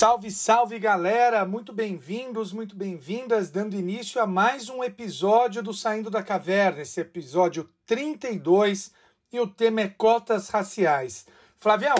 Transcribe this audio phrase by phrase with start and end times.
[0.00, 6.08] Salve, salve galera, muito bem-vindos, muito bem-vindas, dando início a mais um episódio do Saindo
[6.08, 8.92] da Caverna, esse episódio 32
[9.32, 11.26] e o tema é cotas raciais.
[11.56, 11.96] Flavião,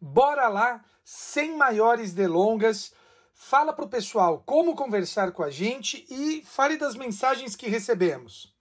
[0.00, 2.94] bora lá, sem maiores delongas,
[3.34, 8.54] fala pro pessoal como conversar com a gente e fale das mensagens que recebemos.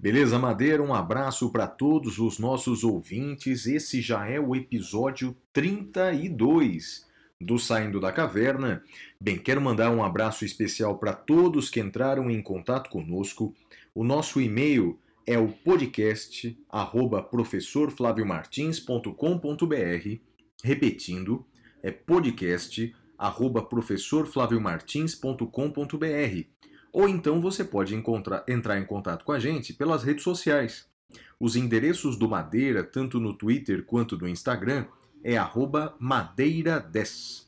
[0.00, 0.82] Beleza, Madeira?
[0.82, 3.66] Um abraço para todos os nossos ouvintes.
[3.66, 7.11] Esse já é o episódio 32
[7.42, 8.82] do Saindo da Caverna.
[9.20, 13.54] Bem, quero mandar um abraço especial para todos que entraram em contato conosco.
[13.94, 20.18] O nosso e-mail é o podcast arroba professorflaviomartins.com.br.
[20.64, 21.44] Repetindo,
[21.82, 26.46] é podcast arroba professorflaviomartins.com.br.
[26.92, 30.90] Ou então você pode encontrar, entrar em contato com a gente pelas redes sociais.
[31.38, 34.84] Os endereços do Madeira, tanto no Twitter quanto no Instagram,
[35.22, 37.46] é arroba madeira10.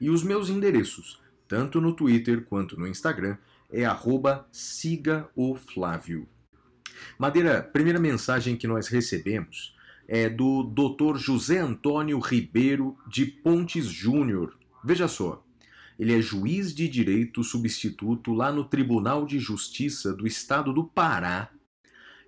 [0.00, 3.36] E os meus endereços, tanto no Twitter quanto no Instagram,
[3.70, 6.28] é arroba siga o Flávio.
[7.18, 9.74] Madeira, primeira mensagem que nós recebemos
[10.08, 11.16] é do Dr.
[11.16, 14.56] José Antônio Ribeiro de Pontes Júnior.
[14.84, 15.44] Veja só,
[15.98, 21.50] ele é juiz de direito substituto lá no Tribunal de Justiça do Estado do Pará.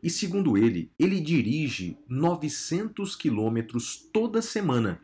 [0.03, 5.01] E segundo ele, ele dirige 900 quilômetros toda semana.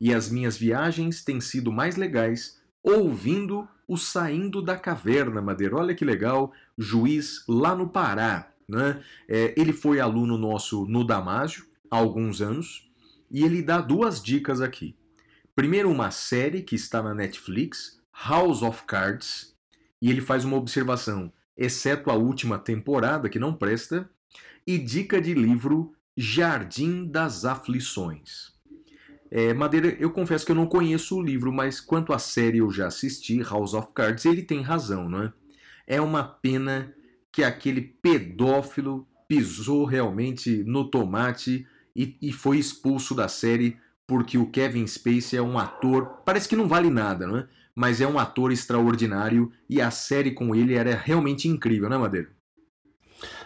[0.00, 5.76] E as minhas viagens têm sido mais legais ouvindo o Saindo da Caverna, Madeira.
[5.76, 8.50] Olha que legal, juiz lá no Pará.
[8.68, 9.02] Né?
[9.28, 12.90] É, ele foi aluno nosso no Damásio há alguns anos
[13.30, 14.96] e ele dá duas dicas aqui.
[15.54, 19.54] Primeiro, uma série que está na Netflix, House of Cards,
[20.00, 24.08] e ele faz uma observação, exceto a última temporada, que não presta,
[24.66, 28.54] e dica de livro Jardim das Aflições.
[29.30, 32.70] É, Madeira, eu confesso que eu não conheço o livro, mas quanto à série eu
[32.70, 35.32] já assisti, House of Cards, ele tem razão, não é?
[35.86, 36.94] É uma pena
[37.32, 41.66] que aquele pedófilo pisou realmente no tomate
[41.96, 43.76] e, e foi expulso da série
[44.06, 47.48] porque o Kevin Spacey é um ator, parece que não vale nada, não é?
[47.74, 52.28] Mas é um ator extraordinário e a série com ele era realmente incrível, né, Madeira?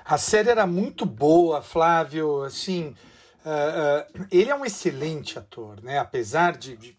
[0.04, 2.42] A série era muito boa, Flávio.
[2.42, 2.94] Assim,
[3.44, 5.98] uh, uh, ele é um excelente ator, né?
[5.98, 6.96] Apesar de, de,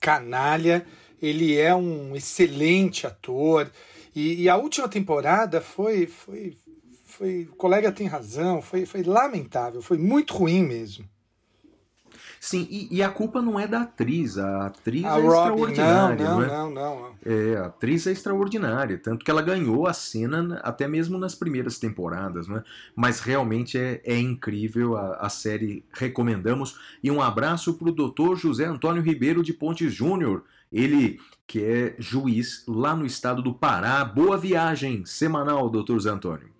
[0.00, 0.86] canalha,
[1.20, 3.70] ele é um excelente ator.
[4.14, 6.56] E, e, a última temporada foi, foi,
[7.04, 11.08] foi, o colega tem razão, foi, foi lamentável, foi muito ruim mesmo.
[12.40, 16.24] Sim, e, e, a culpa não é da atriz, a atriz a é Robin, extraordinária.
[16.24, 16.48] Não, não, não, é?
[16.48, 21.18] não, não, É, a atriz é extraordinária, tanto que ela ganhou a cena até mesmo
[21.18, 22.62] nas primeiras temporadas, né?
[22.94, 26.78] Mas realmente é, é incrível a, a série, recomendamos.
[27.02, 31.94] E um abraço para o doutor José Antônio Ribeiro de Pontes Júnior, ele que é
[31.98, 34.04] juiz lá no estado do Pará.
[34.04, 36.50] Boa viagem semanal, doutor José Antônio.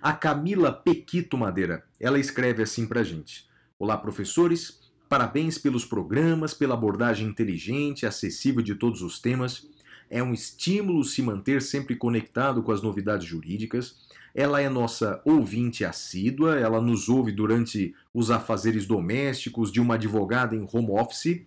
[0.00, 3.46] A Camila Pequito Madeira, ela escreve assim pra gente.
[3.78, 4.85] Olá, professores.
[5.08, 9.68] Parabéns pelos programas, pela abordagem inteligente, acessível de todos os temas.
[10.10, 13.96] É um estímulo se manter sempre conectado com as novidades jurídicas.
[14.34, 20.54] Ela é nossa ouvinte assídua, ela nos ouve durante os afazeres domésticos de uma advogada
[20.54, 21.42] em home office.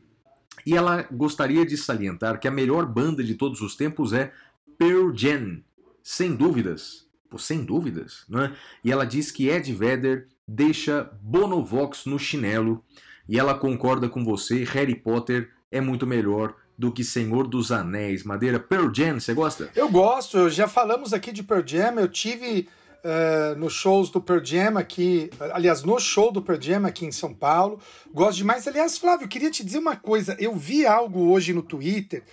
[0.66, 4.32] E ela gostaria de salientar que a melhor banda de todos os tempos é
[4.78, 5.62] Pearl Jam,
[6.02, 7.08] sem dúvidas.
[7.30, 8.56] Pô, sem dúvidas, né?
[8.84, 12.84] E ela diz que Ed Vedder deixa Bonovox no chinelo
[13.30, 18.24] e ela concorda com você, Harry Potter é muito melhor do que Senhor dos Anéis.
[18.24, 19.70] Madeira, Pearl Jam, você gosta?
[19.76, 22.68] Eu gosto, já falamos aqui de Pearl Jam, eu tive
[23.04, 27.12] uh, nos shows do Pearl Jam aqui, aliás, no show do Pearl Jam aqui em
[27.12, 27.80] São Paulo,
[28.12, 28.68] gosto demais.
[28.68, 32.24] Aliás, Flávio, queria te dizer uma coisa, eu vi algo hoje no Twitter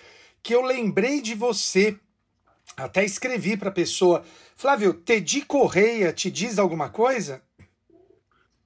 [0.42, 1.98] que eu lembrei de você,
[2.74, 4.24] até escrevi para a pessoa,
[4.56, 7.42] Flávio, Teddy Correia te diz alguma coisa?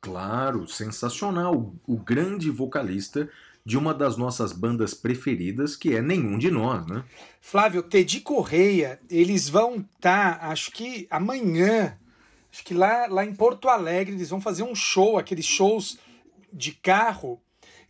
[0.00, 1.74] Claro, sensacional.
[1.86, 3.28] O grande vocalista
[3.64, 7.04] de uma das nossas bandas preferidas, que é Nenhum de Nós, né?
[7.40, 11.98] Flávio, Teddy Correia, eles vão estar, tá, acho que amanhã,
[12.50, 15.98] acho que lá, lá em Porto Alegre, eles vão fazer um show, aqueles shows
[16.50, 17.40] de carro,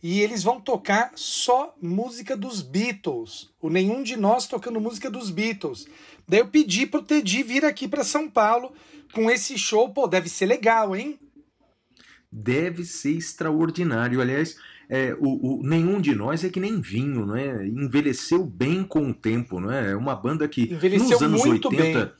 [0.03, 3.49] e eles vão tocar só música dos Beatles.
[3.61, 5.87] O Nenhum de Nós tocando música dos Beatles.
[6.27, 8.73] Daí eu pedi pro Teddy vir aqui para São Paulo
[9.13, 11.19] com esse show, pô, deve ser legal, hein?
[12.31, 14.21] Deve ser extraordinário.
[14.21, 14.55] Aliás,
[14.93, 17.65] é, o, o, nenhum de nós é que nem vinho, não é?
[17.65, 19.91] Envelheceu bem com o tempo, não é?
[19.91, 22.11] É uma banda que Envelheceu nos anos muito 80, bem.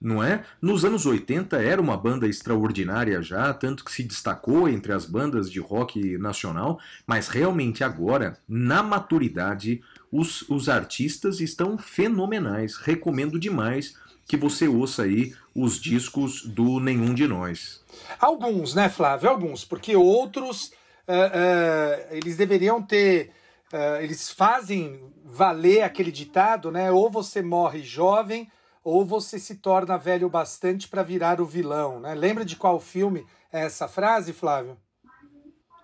[0.00, 0.42] não é?
[0.60, 5.50] Nos anos 80 era uma banda extraordinária já, tanto que se destacou entre as bandas
[5.50, 12.76] de rock nacional, mas realmente agora, na maturidade, os, os artistas estão fenomenais.
[12.76, 13.94] Recomendo demais
[14.26, 17.84] que você ouça aí os discos do Nenhum de Nós.
[18.20, 19.28] Alguns, né, Flávio?
[19.28, 20.72] Alguns, porque outros
[21.06, 23.32] eh, eh, eles deveriam ter.
[23.72, 26.90] eh, eles fazem valer aquele ditado, né?
[26.90, 28.50] Ou você morre jovem,
[28.82, 32.14] ou você se torna velho bastante para virar o vilão, né?
[32.14, 34.76] Lembra de qual filme é essa frase, Flávio?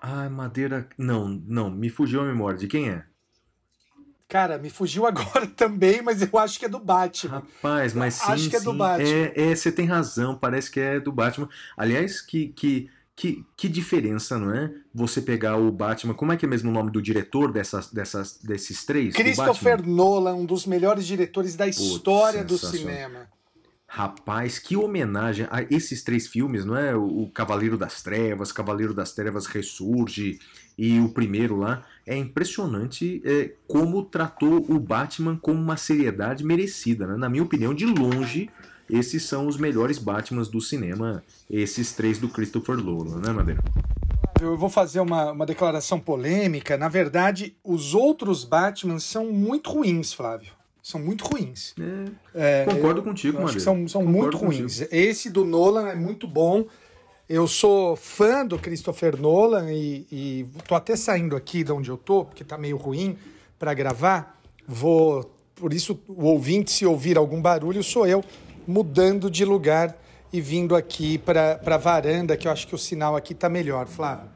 [0.00, 0.88] Ah, Madeira.
[0.98, 2.58] Não, não, me fugiu a memória.
[2.58, 3.04] De quem é?
[4.32, 7.42] Cara, me fugiu agora também, mas eu acho que é do Batman.
[7.62, 8.78] Rapaz, mas sim, Acho que é do sim.
[8.78, 9.06] Batman.
[9.06, 11.50] É, é, você tem razão, parece que é do Batman.
[11.76, 14.72] Aliás, que, que, que, que diferença, não é?
[14.94, 16.14] Você pegar o Batman.
[16.14, 19.12] Como é que é mesmo o nome do diretor dessas, dessas, desses três?
[19.12, 19.86] do Christopher?
[19.86, 22.94] Nolan, um dos melhores diretores da história do sensacional.
[22.94, 23.28] cinema.
[23.86, 26.96] Rapaz, que homenagem a esses três filmes, não é?
[26.96, 30.40] O Cavaleiro das Trevas, Cavaleiro das Trevas Ressurge
[30.78, 31.82] e o primeiro lá.
[32.06, 37.16] É impressionante é, como tratou o Batman com uma seriedade merecida, né?
[37.16, 38.50] Na minha opinião, de longe,
[38.90, 43.62] esses são os melhores Batmans do cinema, esses três do Christopher Nolan, né, Madeira?
[44.40, 46.76] Eu vou fazer uma, uma declaração polêmica.
[46.76, 50.52] Na verdade, os outros Batman são muito ruins, Flávio.
[50.82, 51.76] São muito ruins.
[52.34, 53.60] É, É, concordo eu- contigo, Madeira.
[53.60, 54.62] são, são Concordo muito contigo.
[54.62, 54.80] ruins.
[54.90, 56.66] Esse do Nolan é muito bom.
[57.34, 61.96] Eu sou fã do Christopher Nolan e, e tô até saindo aqui de onde eu
[61.96, 63.16] tô, porque tá meio ruim
[63.58, 64.38] para gravar.
[64.68, 68.22] Vou, por isso o ouvinte se ouvir algum barulho sou eu
[68.68, 69.96] mudando de lugar
[70.30, 73.86] e vindo aqui para a varanda, que eu acho que o sinal aqui tá melhor,
[73.86, 74.28] Flávio.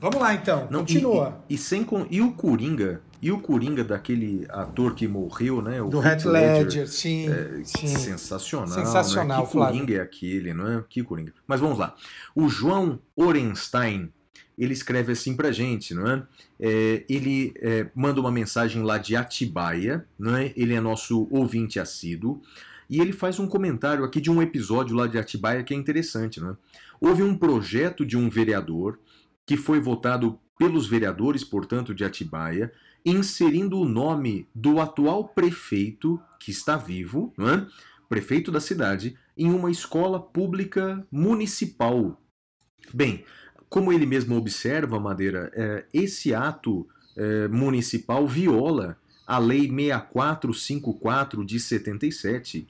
[0.00, 1.42] Vamos lá então, Não, e- continua.
[1.46, 5.82] E, e sem con- e o Coringa, e o Coringa daquele ator que morreu, né?
[5.82, 7.28] O do Heath Heath Ledger, sim,
[7.64, 7.86] sim.
[7.86, 8.68] Sensacional.
[8.68, 9.46] Sensacional, né?
[9.46, 9.80] Que Flávio.
[9.80, 10.84] Coringa é aquele, não é?
[10.88, 11.34] Que Coringa.
[11.46, 11.94] Mas vamos lá.
[12.34, 14.10] O João Orenstein,
[14.56, 16.22] ele escreve assim pra gente, não é?
[16.58, 20.52] É, ele é, manda uma mensagem lá de Atibaia, não é?
[20.56, 22.40] Ele é nosso ouvinte assíduo.
[22.88, 26.40] E ele faz um comentário aqui de um episódio lá de Atibaia que é interessante,
[26.40, 26.56] né?
[27.00, 28.98] Houve um projeto de um vereador
[29.46, 32.70] que foi votado pelos vereadores, portanto, de Atibaia,
[33.04, 37.66] inserindo o nome do atual prefeito, que está vivo, é?
[38.08, 42.20] prefeito da cidade, em uma escola pública municipal.
[42.92, 43.24] Bem,
[43.68, 46.86] como ele mesmo observa, Madeira, é, esse ato
[47.16, 52.66] é, municipal viola a Lei 6454 de 77,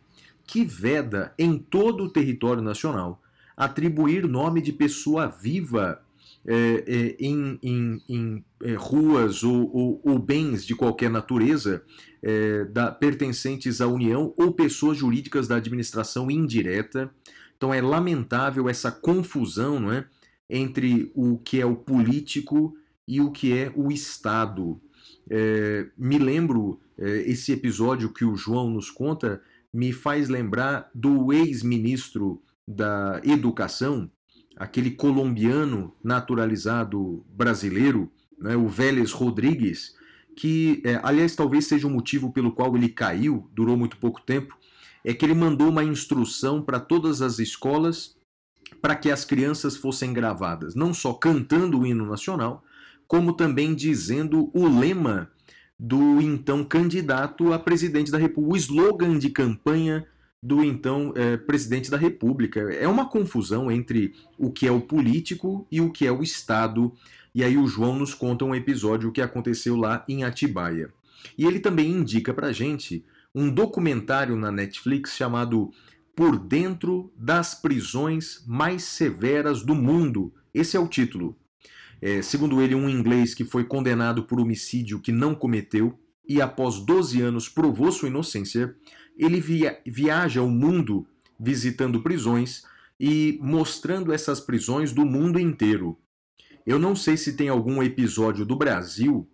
[0.47, 3.23] que veda em todo o território nacional
[3.57, 6.03] atribuir nome de pessoa viva
[6.47, 11.83] é, é, em, em- em, é, ruas ou, ou- ou bens de qualquer natureza
[12.23, 17.11] é, da- pertencentes à União ou pessoas jurídicas da administração indireta.
[17.57, 20.07] Então é lamentável essa confusão não é,
[20.49, 22.75] entre o que é o político
[23.07, 24.81] e o que é o Estado.
[25.31, 29.41] É, me lembro, é, esse episódio que o João nos conta
[29.73, 34.11] me faz lembrar do ex-ministro da Educação,
[34.61, 39.95] aquele colombiano naturalizado brasileiro, né, o Vélez Rodrigues,
[40.37, 44.55] que, é, aliás, talvez seja o motivo pelo qual ele caiu, durou muito pouco tempo,
[45.03, 48.15] é que ele mandou uma instrução para todas as escolas
[48.83, 52.63] para que as crianças fossem gravadas, não só cantando o hino nacional,
[53.09, 55.31] como também dizendo o lema
[55.79, 60.07] do então candidato a presidente da República, o slogan de campanha
[60.43, 62.61] do então eh, presidente da República.
[62.73, 66.93] É uma confusão entre o que é o político e o que é o Estado.
[67.35, 70.91] E aí o João nos conta um episódio que aconteceu lá em Atibaia.
[71.37, 73.05] E ele também indica pra gente
[73.35, 75.71] um documentário na Netflix chamado
[76.17, 80.33] Por Dentro das Prisões Mais Severas do Mundo.
[80.55, 81.37] Esse é o título.
[82.03, 86.79] É, segundo ele, um inglês que foi condenado por homicídio que não cometeu e após
[86.79, 88.75] 12 anos provou sua inocência,
[89.23, 91.07] ele via- viaja o mundo
[91.39, 92.63] visitando prisões
[92.99, 95.99] e mostrando essas prisões do mundo inteiro.
[96.67, 99.27] Eu não sei se tem algum episódio do Brasil,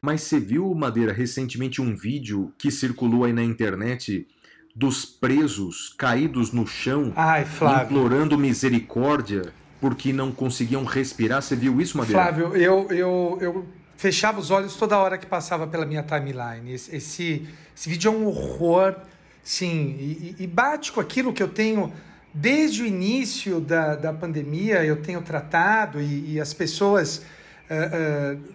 [0.00, 4.26] mas você viu, Madeira, recentemente um vídeo que circulou aí na internet
[4.74, 7.46] dos presos caídos no chão, Ai,
[7.84, 11.42] implorando misericórdia porque não conseguiam respirar?
[11.42, 12.22] Você viu isso, Madeira?
[12.22, 16.72] Flávio, eu, eu, eu fechava os olhos toda hora que passava pela minha timeline.
[16.72, 17.46] Esse, esse,
[17.76, 18.96] esse vídeo é um horror,
[19.42, 21.92] sim, e, e- bate com aquilo que eu tenho
[22.32, 28.54] desde o início da, da pandemia eu tenho tratado e, e as pessoas uh, uh,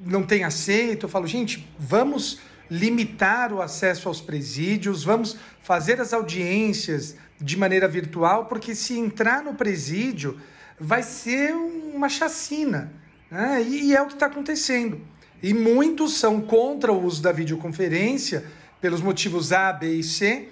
[0.00, 1.06] não têm aceito.
[1.06, 7.88] Eu falo, gente, vamos limitar o acesso aos presídios, vamos fazer as audiências de maneira
[7.88, 10.40] virtual, porque se entrar no presídio
[10.78, 12.92] vai ser uma chacina.
[13.30, 13.62] Né?
[13.62, 15.00] E, e é o que está acontecendo.
[15.42, 18.44] E muitos são contra o uso da videoconferência
[18.84, 20.50] pelos motivos A, B e C.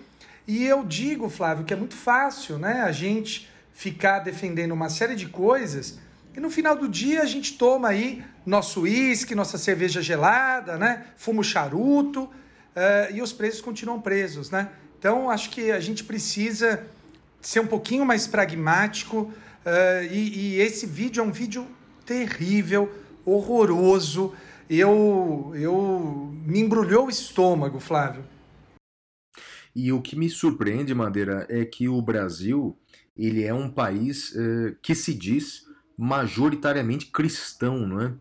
[0.49, 5.15] E eu digo, Flávio, que é muito fácil né, a gente ficar defendendo uma série
[5.15, 5.99] de coisas
[6.35, 11.09] e no final do dia a gente toma aí nosso uísque, nossa cerveja gelada, né?
[11.15, 14.71] Fumo charuto uh, e os presos continuam presos, né?
[14.99, 16.87] Então acho que a gente precisa
[17.39, 19.31] ser um pouquinho mais pragmático
[19.67, 21.67] uh, e, e, esse vídeo é um vídeo
[22.07, 22.91] terrível,
[23.27, 24.33] horroroso.
[24.75, 28.25] Eu, eu me embrulhou o estômago, Flávio.
[29.77, 32.75] E o que me surpreende, Madeira, é que o Brasil
[33.15, 38.15] ele é um país uh, que se diz majoritariamente cristão, não é?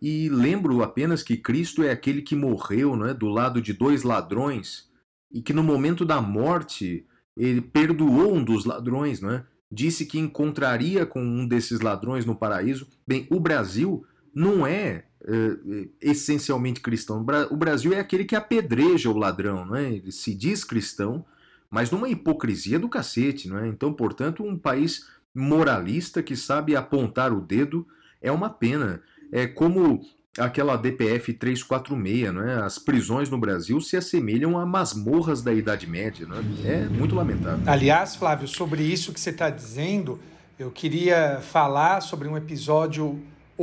[0.00, 4.02] E lembro apenas que Cristo é aquele que morreu, não é, do lado de dois
[4.02, 4.90] ladrões
[5.30, 7.06] e que no momento da morte
[7.36, 9.46] ele perdoou um dos ladrões, não é?
[9.70, 12.88] Disse que encontraria com um desses ladrões no paraíso.
[13.06, 14.04] Bem, o Brasil
[14.34, 17.24] não é, é essencialmente cristão.
[17.50, 19.84] O Brasil é aquele que apedreja o ladrão, não é?
[19.84, 21.24] Ele se diz cristão,
[21.70, 23.68] mas numa hipocrisia do cacete, não é?
[23.68, 27.86] Então, portanto, um país moralista que sabe apontar o dedo
[28.20, 29.00] é uma pena.
[29.30, 30.02] É como
[30.38, 32.62] aquela DPF 346, não é?
[32.62, 36.42] As prisões no Brasil se assemelham a masmorras da Idade Média, não é?
[36.64, 37.62] É muito lamentável.
[37.66, 40.18] Aliás, Flávio, sobre isso que você está dizendo,
[40.58, 43.18] eu queria falar sobre um episódio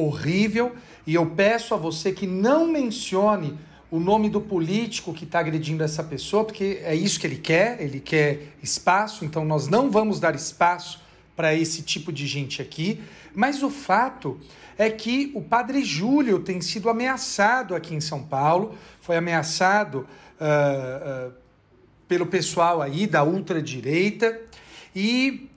[0.05, 0.75] horrível
[1.05, 3.57] e eu peço a você que não mencione
[3.91, 7.81] o nome do político que está agredindo essa pessoa, porque é isso que ele quer,
[7.81, 11.01] ele quer espaço, então nós não vamos dar espaço
[11.35, 13.01] para esse tipo de gente aqui,
[13.33, 14.39] mas o fato
[14.77, 20.07] é que o padre Júlio tem sido ameaçado aqui em São Paulo, foi ameaçado
[20.39, 21.33] uh, uh,
[22.07, 24.39] pelo pessoal aí da ultradireita,
[24.95, 25.49] e,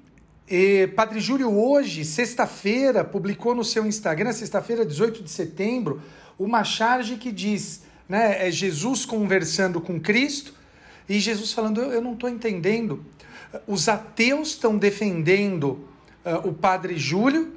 [0.54, 6.02] e Padre Júlio hoje, sexta-feira, publicou no seu Instagram, sexta-feira, 18 de setembro,
[6.38, 10.52] uma charge que diz, né, é Jesus conversando com Cristo,
[11.08, 13.02] e Jesus falando, eu, eu não estou entendendo,
[13.66, 15.88] os ateus estão defendendo
[16.22, 17.54] uh, o padre Júlio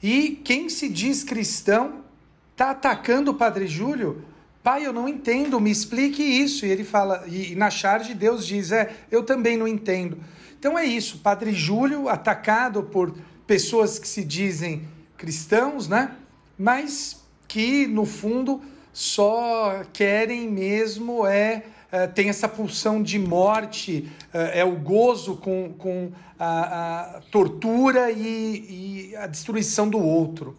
[0.00, 2.04] e quem se diz cristão
[2.52, 4.24] está atacando o padre Júlio.
[4.62, 6.66] Pai, eu não entendo, me explique isso.
[6.66, 10.18] E ele fala, e, e na charge Deus diz: É, eu também não entendo.
[10.58, 13.14] Então é isso, Padre Júlio atacado por
[13.46, 14.86] pessoas que se dizem
[15.16, 16.14] cristãos, né?
[16.58, 18.60] Mas que no fundo
[18.92, 25.72] só querem mesmo é uh, tem essa pulsão de morte, uh, é o gozo com,
[25.78, 30.56] com a, a tortura e, e, a destruição do outro.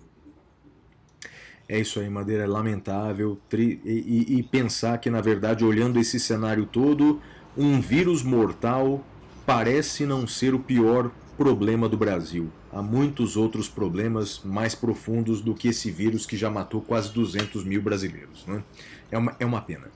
[1.71, 3.39] É isso aí, Madeira, é lamentável.
[3.47, 3.79] Tri...
[3.85, 7.21] E, e pensar que, na verdade, olhando esse cenário todo,
[7.57, 9.01] um vírus mortal
[9.45, 12.51] parece não ser o pior problema do Brasil.
[12.73, 17.63] Há muitos outros problemas mais profundos do que esse vírus que já matou quase 200
[17.63, 18.45] mil brasileiros.
[18.45, 18.61] Né?
[19.09, 19.87] É, uma, é uma pena.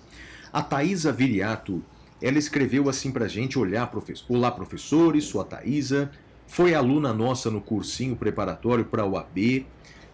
[0.53, 1.83] A Thaisa Viriato,
[2.21, 6.09] ela escreveu assim pra gente, olhar, professor, olá professores, sou a Thaisa,
[6.47, 9.65] foi aluna nossa no cursinho preparatório para o AB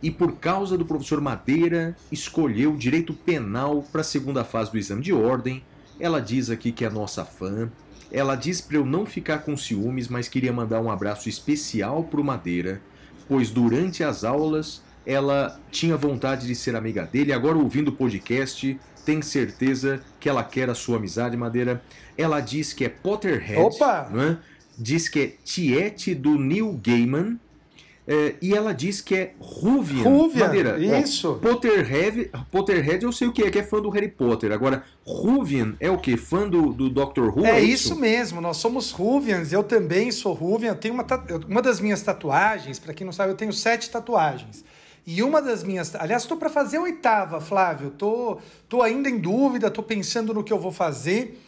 [0.01, 5.01] e por causa do professor Madeira escolheu direito penal para a segunda fase do exame
[5.01, 5.63] de ordem.
[5.99, 7.69] Ela diz aqui que é nossa fã.
[8.11, 12.23] Ela diz para eu não ficar com ciúmes, mas queria mandar um abraço especial pro
[12.23, 12.81] Madeira,
[13.27, 17.31] pois durante as aulas ela tinha vontade de ser amiga dele.
[17.31, 21.81] Agora ouvindo o podcast, tem certeza que ela quer a sua amizade, Madeira.
[22.17, 23.61] Ela diz que é Potterhead.
[23.61, 24.11] Opa!
[24.13, 24.37] É?
[24.77, 27.39] Diz que é Tiete do Neil Gaiman.
[28.13, 30.03] É, e ela diz que é Ruvian.
[30.03, 30.99] Ruvian, Madeira.
[30.99, 31.31] Isso.
[31.31, 34.51] Ó, Potterhead, Potterhead eu sei o que é, que é fã do Harry Potter.
[34.51, 36.17] Agora, Ruvian é o que?
[36.17, 37.45] Fã do, do Doctor Who?
[37.45, 37.93] É, é isso?
[37.93, 37.95] isso?
[37.95, 40.75] mesmo, nós somos Ruvians, eu também sou Ruvian.
[40.75, 41.05] Tenho uma,
[41.47, 44.65] uma das minhas tatuagens, para quem não sabe, eu tenho sete tatuagens.
[45.07, 45.95] E uma das minhas.
[45.95, 47.91] Aliás, estou para fazer a oitava, Flávio.
[47.91, 51.41] Tô, tô ainda em dúvida, estou pensando no que eu vou fazer.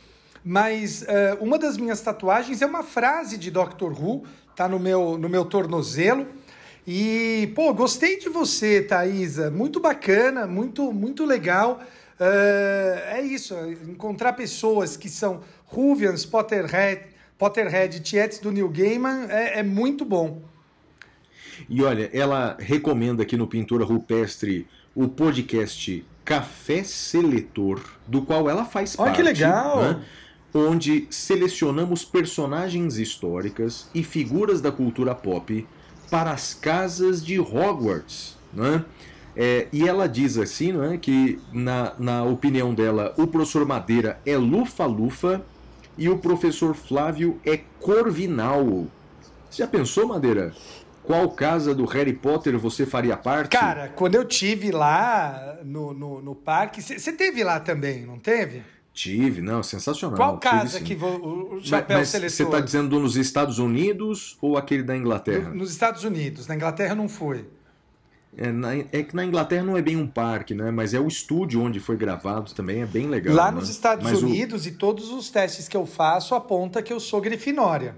[0.45, 4.23] Mas uh, uma das minhas tatuagens é uma frase de Doctor Who,
[4.55, 6.25] tá no meu, no meu tornozelo.
[6.85, 9.49] E, pô, gostei de você, Thaisa.
[9.49, 11.81] Muito bacana, muito, muito legal.
[12.19, 13.55] Uh, é isso,
[13.87, 17.01] encontrar pessoas que são Ruvians, Potterhead,
[17.37, 20.41] Potterhead Tietes do Neil Gaiman é, é muito bom.
[21.69, 28.63] E olha, ela recomenda aqui no Pintura Rupestre o podcast Café Seletor, do qual ela
[28.65, 29.17] faz olha parte.
[29.17, 29.81] que legal!
[29.83, 30.03] Né?
[30.53, 35.65] onde selecionamos personagens históricas e figuras da cultura pop
[36.13, 38.37] para as casas de Hogwarts.
[38.53, 38.85] Né?
[39.35, 44.37] É, e ela diz assim né, que, na, na opinião dela, o professor Madeira é
[44.37, 45.43] lufa-lufa
[45.97, 48.85] e o professor Flávio é corvinal.
[49.49, 50.53] Você já pensou, Madeira?
[51.03, 53.57] Qual casa do Harry Potter você faria parte?
[53.57, 58.61] Cara, quando eu tive lá no, no, no parque, você teve lá também, não teve?
[58.93, 60.15] Tive, não, sensacional.
[60.15, 64.55] Qual casa que o, o chapéu mas, mas Você está dizendo nos Estados Unidos ou
[64.55, 65.49] aquele da Inglaterra?
[65.49, 67.45] No, nos Estados Unidos, na Inglaterra não foi.
[68.37, 70.69] É, na, é, que na Inglaterra não é bem um parque, né?
[70.69, 73.35] Mas é o estúdio onde foi gravado também, é bem legal.
[73.35, 73.59] Lá né?
[73.59, 74.69] nos Estados Mas Unidos, o...
[74.69, 77.95] e todos os testes que eu faço aponta que eu sou Grifinória.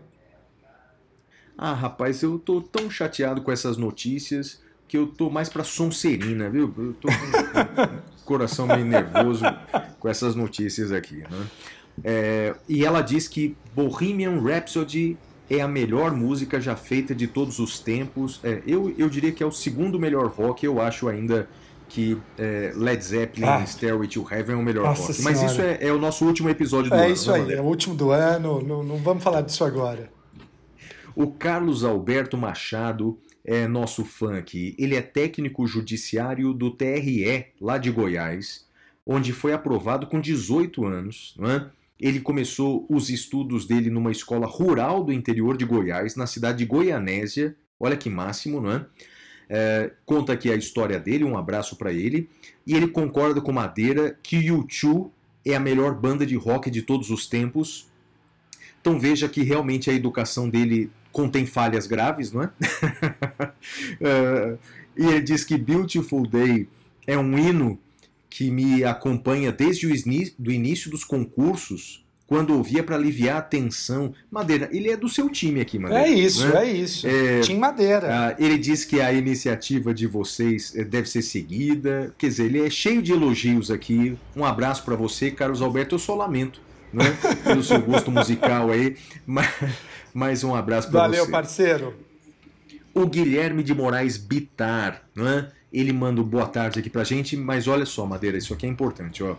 [1.58, 6.50] Ah, rapaz, eu tô tão chateado com essas notícias que eu tô mais pra Sonserina,
[6.50, 6.74] viu?
[6.78, 7.08] Eu tô
[8.25, 9.46] coração meio nervoso
[10.00, 11.48] com essas notícias aqui, né?
[12.03, 15.17] É, e ela diz que Bohemian Rhapsody
[15.50, 18.39] é a melhor música já feita de todos os tempos.
[18.44, 21.48] É, eu, eu diria que é o segundo melhor rock, eu acho ainda
[21.88, 23.65] que é, Led Zeppelin ah.
[23.65, 25.13] Stairway to Heaven é o melhor rock.
[25.13, 25.24] Senhora.
[25.24, 27.10] Mas isso é, é, o nosso último episódio do é ano.
[27.10, 30.10] É isso aí, é o último do ano, não, não vamos falar disso agora.
[31.15, 34.75] O Carlos Alberto Machado é nosso aqui.
[34.78, 38.66] Ele é técnico judiciário do TRE, lá de Goiás,
[39.06, 41.38] onde foi aprovado com 18 anos.
[41.40, 41.66] É?
[42.00, 46.66] Ele começou os estudos dele numa escola rural do interior de Goiás, na cidade de
[46.66, 47.56] Goianésia.
[47.80, 48.86] Olha que máximo, não é?
[49.48, 52.28] é conta aqui a história dele, um abraço para ele.
[52.66, 55.12] E ele concorda com Madeira que U2
[55.46, 57.88] é a melhor banda de rock de todos os tempos.
[58.82, 62.45] Então veja que realmente a educação dele contém falhas graves, não é?
[64.01, 64.60] uh,
[64.98, 66.67] e ele diz que Beautiful Day
[67.07, 67.79] é um hino
[68.29, 73.41] que me acompanha desde o início, do início dos concursos, quando ouvia para aliviar a
[73.41, 74.13] tensão.
[74.29, 76.05] Madeira, ele é do seu time aqui, Madeira.
[76.05, 76.67] É isso, né?
[76.67, 77.07] é isso.
[77.07, 78.36] É, Tim Madeira.
[78.38, 82.13] Uh, ele diz que a iniciativa de vocês eh, deve ser seguida.
[82.18, 84.18] Quer dizer, ele é cheio de elogios aqui.
[84.35, 85.96] Um abraço para você, Carlos Alberto.
[85.96, 86.59] Eu só lamento
[86.92, 87.05] né,
[87.46, 88.98] pelo seu gosto musical aí.
[89.25, 89.48] Mas,
[90.16, 91.18] mais um abraço para você.
[91.18, 91.94] Valeu, parceiro.
[92.94, 95.50] O Guilherme de Moraes Bitar, né?
[95.74, 98.70] Ele manda um boa tarde aqui pra gente, mas olha só, Madeira, isso aqui é
[98.70, 99.36] importante, ó.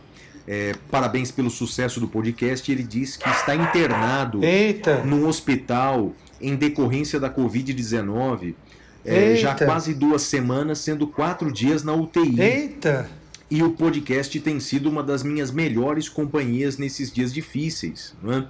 [0.46, 2.70] É, parabéns pelo sucesso do podcast.
[2.70, 5.02] Ele diz que está internado Eita.
[5.02, 8.54] num hospital em decorrência da Covid-19.
[9.02, 12.38] É, já quase duas semanas, sendo quatro dias na UTI.
[12.38, 13.08] Eita!
[13.50, 18.14] E o podcast tem sido uma das minhas melhores companhias nesses dias difíceis.
[18.22, 18.46] Não é?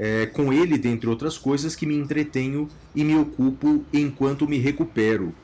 [0.00, 5.34] É, com ele, dentre outras coisas, que me entretenho e me ocupo enquanto me recupero.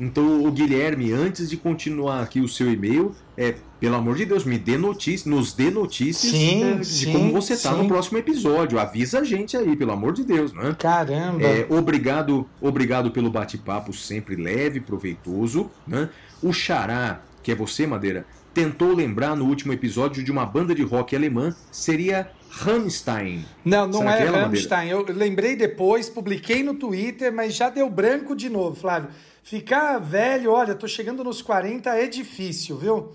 [0.00, 4.44] Então, o Guilherme, antes de continuar aqui o seu e-mail, é, pelo amor de Deus,
[4.44, 8.16] me dê notícias, nos dê notícias sim, é, de sim, como você está no próximo
[8.16, 8.78] episódio.
[8.78, 10.74] Avisa a gente aí, pelo amor de Deus, né?
[10.78, 11.42] Caramba!
[11.42, 16.08] É, obrigado, obrigado pelo bate-papo sempre leve, proveitoso, né?
[16.40, 20.82] O Xará, que é você, Madeira, tentou lembrar no último episódio de uma banda de
[20.82, 23.44] rock alemã, seria Rammstein.
[23.64, 24.88] Não, não Será é, é Rammstein.
[24.88, 29.10] Eu lembrei depois, publiquei no Twitter, mas já deu branco de novo, Flávio.
[29.42, 33.12] Ficar velho, olha, tô chegando nos 40 é difícil, viu?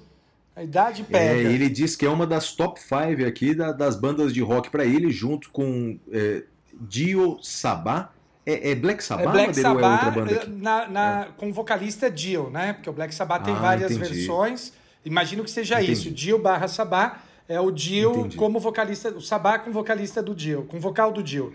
[0.56, 1.48] A idade pega.
[1.48, 4.70] É, ele diz que é uma das top 5 aqui da, das bandas de rock
[4.70, 6.44] para ele, junto com é,
[6.80, 8.12] Dio Sabá.
[8.46, 10.50] É, é, Black Sabbath, é Black Sabbath ou é outra banda aqui?
[10.50, 11.28] Na, na, é.
[11.38, 12.74] Com vocalista Dio, né?
[12.74, 14.14] Porque o Black Sabbath tem ah, várias entendi.
[14.14, 14.74] versões.
[15.06, 15.94] Imagino que seja entendi.
[15.94, 17.22] isso, Dio barra Sabá.
[17.48, 18.38] É o Dio Entendi.
[18.38, 21.54] como vocalista, o Sabá com vocalista do Dio, com vocal do Dio.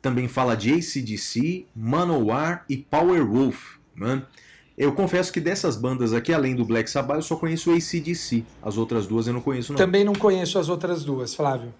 [0.00, 3.76] Também fala de ACDC, Manowar e Powerwolf.
[3.94, 4.22] Né?
[4.76, 8.44] Eu confesso que dessas bandas aqui, além do Black Sabbath, eu só conheço o ACDC.
[8.62, 9.78] As outras duas eu não conheço não.
[9.78, 11.72] Também não conheço as outras duas, Flávio.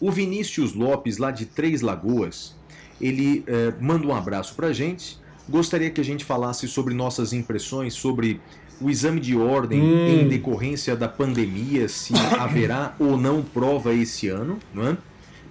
[0.00, 2.56] O Vinícius Lopes, lá de Três Lagoas,
[3.00, 5.18] ele eh, manda um abraço pra gente.
[5.48, 8.40] Gostaria que a gente falasse sobre nossas impressões sobre
[8.80, 10.08] o exame de ordem hum.
[10.08, 14.96] em decorrência da pandemia, se haverá ou não prova esse ano, não é?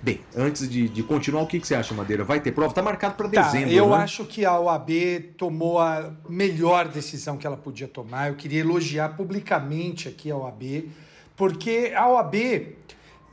[0.02, 2.24] Bem, antes de, de continuar, o que, que, você acha, Madeira?
[2.24, 2.72] Vai ter prova?
[2.72, 3.70] Está marcado para tá, dezembro.
[3.70, 3.98] Eu né?
[3.98, 4.90] acho que a OAB
[5.38, 8.30] tomou a melhor decisão que ela podia tomar.
[8.30, 10.90] Eu queria elogiar publicamente aqui a OAB,
[11.36, 12.36] porque a OAB,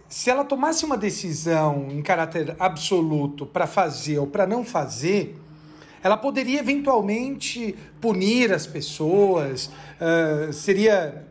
[0.08, 5.36] se ela tomasse uma decisão em caráter absoluto para fazer ou para não fazer,
[6.02, 11.26] ela poderia eventualmente punir as pessoas, uh, seria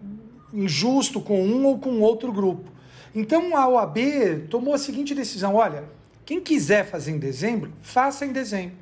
[0.54, 2.72] injusto com um ou com outro grupo.
[3.14, 3.98] Então a OAB
[4.50, 5.84] tomou a seguinte decisão: olha,
[6.26, 8.78] quem quiser fazer em dezembro, faça em dezembro.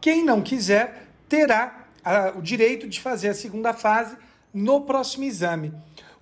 [0.00, 1.86] Quem não quiser, terá
[2.36, 4.16] o direito de fazer a segunda fase
[4.52, 5.72] no próximo exame.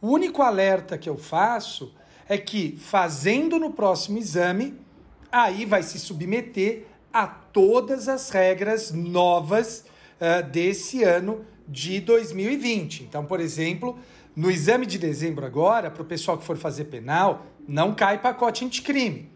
[0.00, 1.94] O único alerta que eu faço
[2.28, 4.78] é que, fazendo no próximo exame,
[5.32, 9.84] aí vai se submeter a todas as regras novas
[10.20, 13.04] uh, desse ano de 2020.
[13.04, 13.98] Então, por exemplo,
[14.34, 18.64] no exame de dezembro agora, para o pessoal que for fazer penal, não cai pacote
[18.64, 19.30] anticrime.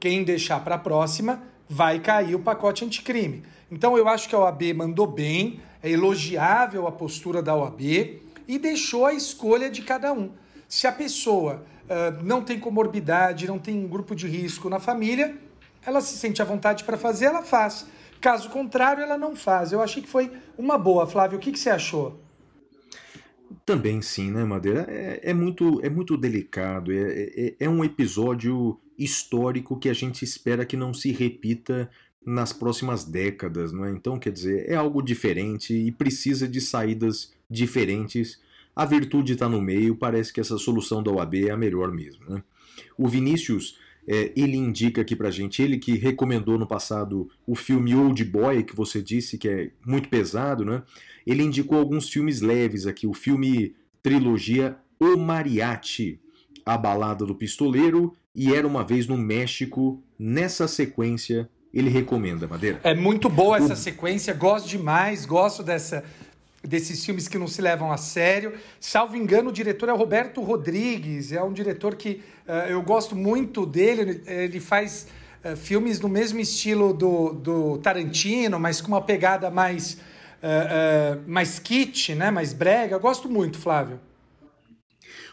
[0.00, 3.42] Quem deixar para a próxima, vai cair o pacote anticrime.
[3.70, 7.80] Então, eu acho que a OAB mandou bem, é elogiável a postura da OAB
[8.46, 10.30] e deixou a escolha de cada um.
[10.66, 15.36] Se a pessoa uh, não tem comorbidade, não tem um grupo de risco na família,
[15.84, 17.86] ela se sente à vontade para fazer, ela faz.
[18.20, 19.72] Caso contrário, ela não faz.
[19.72, 21.06] Eu achei que foi uma boa.
[21.06, 22.20] Flávio, o que, que você achou?
[23.64, 24.86] Também sim, né, Madeira?
[24.88, 26.92] É, é muito, é muito delicado.
[26.92, 31.88] É, é, é, um episódio histórico que a gente espera que não se repita
[32.24, 33.90] nas próximas décadas, não é?
[33.90, 38.40] Então, quer dizer, é algo diferente e precisa de saídas diferentes.
[38.76, 42.24] A virtude está no meio, parece que essa solução da OAB é a melhor mesmo.
[42.28, 42.42] Né?
[42.98, 43.78] O Vinícius
[44.10, 48.62] é, ele indica aqui pra gente, ele que recomendou no passado o filme Old Boy,
[48.62, 50.82] que você disse que é muito pesado, né?
[51.26, 56.18] Ele indicou alguns filmes leves aqui, o filme trilogia O Mariachi,
[56.64, 60.02] A Balada do Pistoleiro e Era Uma Vez no México.
[60.18, 62.80] Nessa sequência, ele recomenda, Madeira.
[62.84, 63.76] É muito boa essa o...
[63.76, 66.02] sequência, gosto demais, gosto dessa
[66.62, 68.54] desses filmes que não se levam a sério.
[68.80, 73.14] Salvo engano, o diretor é o Roberto Rodrigues, é um diretor que uh, eu gosto
[73.14, 75.06] muito dele, ele faz
[75.44, 79.94] uh, filmes no mesmo estilo do, do Tarantino, mas com uma pegada mais,
[80.42, 82.30] uh, mais kit, né?
[82.30, 82.96] mais brega.
[82.96, 84.00] Eu gosto muito, Flávio.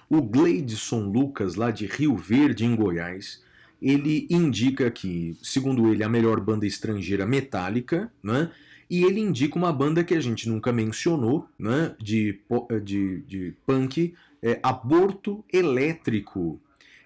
[0.08, 3.44] O Gleidson Lucas, lá de Rio Verde, em Goiás,
[3.82, 8.52] ele indica que, segundo ele, a melhor banda estrangeira metálica, né?
[8.90, 12.40] E ele indica uma banda que a gente nunca mencionou, né, de,
[12.84, 16.60] de, de punk, é Aborto Elétrico.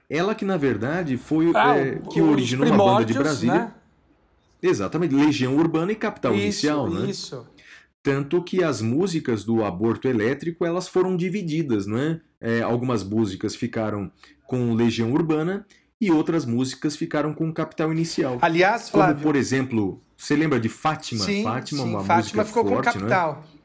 [0.10, 3.54] Ela que, na verdade, foi ah, é, que originou uma banda de Brasília.
[3.54, 3.74] Né?
[4.62, 7.10] Exatamente, Legião Urbana e Capital isso, Inicial, né?
[7.10, 7.48] Isso.
[8.04, 12.20] Tanto que as músicas do Aborto Elétrico elas foram divididas, né?
[12.42, 14.12] É, algumas músicas ficaram
[14.46, 15.66] com Legião Urbana
[16.02, 18.38] e outras músicas ficaram com Capital Inicial.
[18.42, 19.16] Aliás, Flávio...
[19.16, 21.24] Como, por exemplo, você lembra de Fátima?
[21.24, 23.36] Sim, Fátima, sim, uma Fátima música ficou forte, com Capital.
[23.36, 23.60] Né?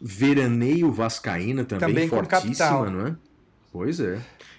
[0.00, 3.16] Veraneio Vascaína também, também fortíssima, não é?
[3.72, 4.18] Pois é.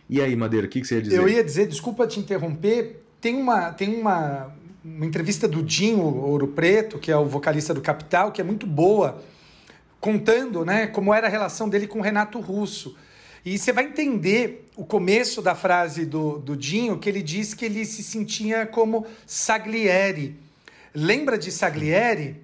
[0.09, 1.17] E aí, Madeira, o que, que você ia dizer?
[1.17, 6.47] Eu ia dizer, desculpa te interromper, tem uma, tem uma, uma entrevista do Dinho Ouro
[6.47, 9.21] Preto, que é o vocalista do Capital, que é muito boa,
[9.99, 12.95] contando né, como era a relação dele com o Renato Russo.
[13.43, 17.65] E você vai entender o começo da frase do, do Dinho, que ele diz que
[17.65, 20.39] ele se sentia como Saglieri
[20.93, 22.41] Lembra de Saglieri?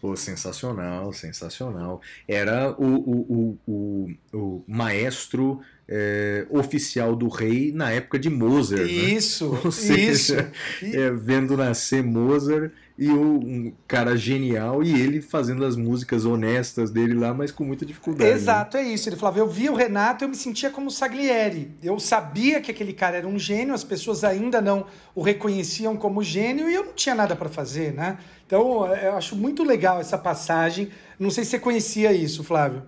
[0.00, 2.00] Pô, sensacional, sensacional.
[2.28, 8.82] Era o, o, o, o, o maestro é, oficial do rei na época de Mozart.
[8.82, 8.88] Né?
[8.88, 9.60] Isso, né?
[9.64, 10.96] Ou seja, isso.
[10.96, 16.90] É, vendo nascer Mozart e o, um cara genial e ele fazendo as músicas honestas
[16.90, 18.30] dele lá, mas com muita dificuldade.
[18.30, 18.36] Né?
[18.36, 18.84] Exato, né?
[18.84, 19.08] é isso.
[19.08, 21.72] Ele falava: eu via o Renato, eu me sentia como Saglieri.
[21.82, 26.22] Eu sabia que aquele cara era um gênio, as pessoas ainda não o reconheciam como
[26.22, 28.18] gênio e eu não tinha nada para fazer, né?
[28.46, 30.88] Então, eu acho muito legal essa passagem.
[31.18, 32.82] Não sei se você conhecia isso, Flávio.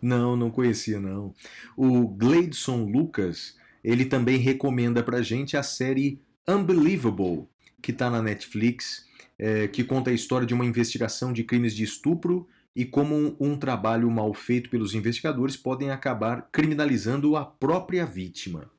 [0.00, 1.34] Não, não conhecia não.
[1.76, 7.48] O Gleidson Lucas, ele também recomenda pra gente a série Unbelievable,
[7.82, 9.05] que está na Netflix
[9.38, 13.56] é, que conta a história de uma investigação de crimes de estupro e como um,
[13.56, 18.70] trabalho mal feito pelos investigadores podem acabar criminalizando a própria vítima.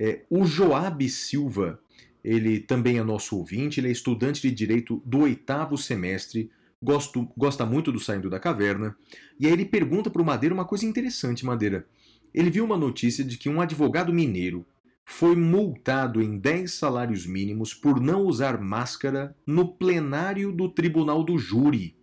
[0.00, 1.78] É, o Joab Silva,
[2.24, 6.50] ele também é nosso ouvinte, ele é estudante de direito do oitavo semestre,
[6.82, 8.96] gosto, gosta muito do Saindo da Caverna,
[9.38, 11.86] e aí ele pergunta para o Madeira uma coisa interessante, Madeira.
[12.32, 14.66] Ele viu uma notícia de que um advogado mineiro
[15.04, 21.38] foi multado em 10 salários mínimos por não usar máscara no plenário do tribunal do
[21.38, 21.96] júri.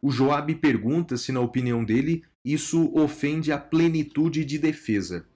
[0.00, 5.26] O Joab pergunta se, na opinião dele, isso ofende a plenitude de defesa.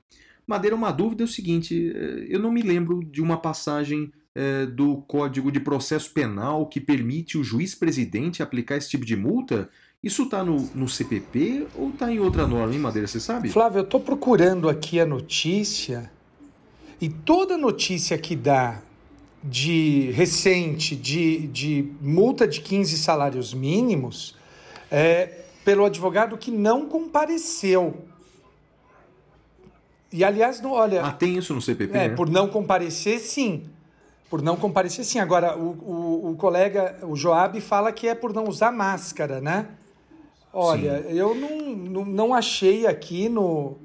[0.47, 4.66] Madeira, uma dúvida é o seguinte: eh, eu não me lembro de uma passagem é,
[4.66, 9.69] do Código de Processo Penal que permite o juiz-presidente aplicar esse tipo de multa.
[10.03, 13.07] Isso está no, no CPP ou está em outra norma, hein, Madeira?
[13.07, 13.51] Você sabe?
[13.51, 16.11] Flávio, eu estou procurando aqui a notícia
[17.00, 18.82] e toda notícia que dá
[19.42, 24.36] de recente de, de multa de 15 salários mínimos
[24.90, 28.04] é pelo advogado que não compareceu.
[30.12, 31.02] E aliás, não, olha.
[31.04, 31.96] Ah, tem isso no CPP?
[31.96, 32.14] É, né?
[32.14, 33.64] por não comparecer, sim.
[34.28, 35.20] Por não comparecer, sim.
[35.20, 39.68] Agora, o, o, o, colega, o Joab, fala que é por não usar máscara, né?
[40.52, 41.16] Olha, sim.
[41.16, 43.78] eu não, não, não achei aqui no,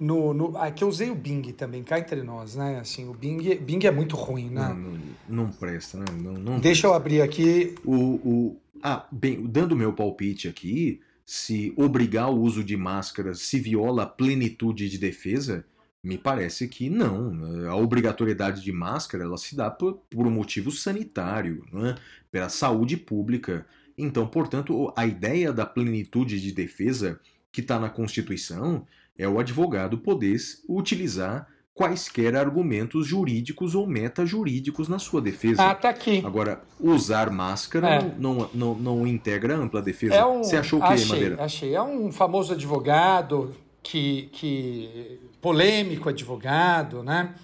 [0.00, 2.80] no, no aqui eu usei o Bing também, cá entre nós, né?
[2.80, 4.68] Assim, o Bing, Bing é muito ruim, né?
[4.68, 6.06] Não, não, não presta, né?
[6.10, 6.86] Não, não Deixa presta.
[6.86, 7.74] eu abrir aqui.
[7.84, 13.60] O, o, ah, bem, dando meu palpite aqui, se obrigar o uso de máscara se
[13.60, 15.64] viola a plenitude de defesa,
[16.02, 17.68] me parece que não.
[17.68, 21.94] A obrigatoriedade de máscara ela se dá por, por um motivo sanitário, né?
[22.32, 23.66] pela saúde pública.
[23.98, 27.20] Então, portanto, a ideia da plenitude de defesa
[27.52, 28.86] que está na Constituição
[29.20, 30.36] é o advogado poder
[30.68, 35.62] utilizar quaisquer argumentos jurídicos ou metajurídicos na sua defesa.
[35.62, 36.22] Ah, tá aqui.
[36.24, 38.14] Agora, usar máscara É.
[38.18, 40.14] não, não, não, integra ampla defesa.
[40.14, 41.42] É um, Você achou o quê, achei, Madeira?
[41.42, 41.74] Achei.
[41.74, 47.34] É um famoso advogado que, que polêmico advogado, né?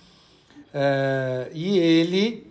[0.73, 2.47] É, e ele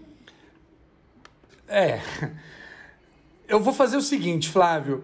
[1.67, 1.99] é.
[3.47, 5.03] Eu vou fazer o seguinte, Flávio.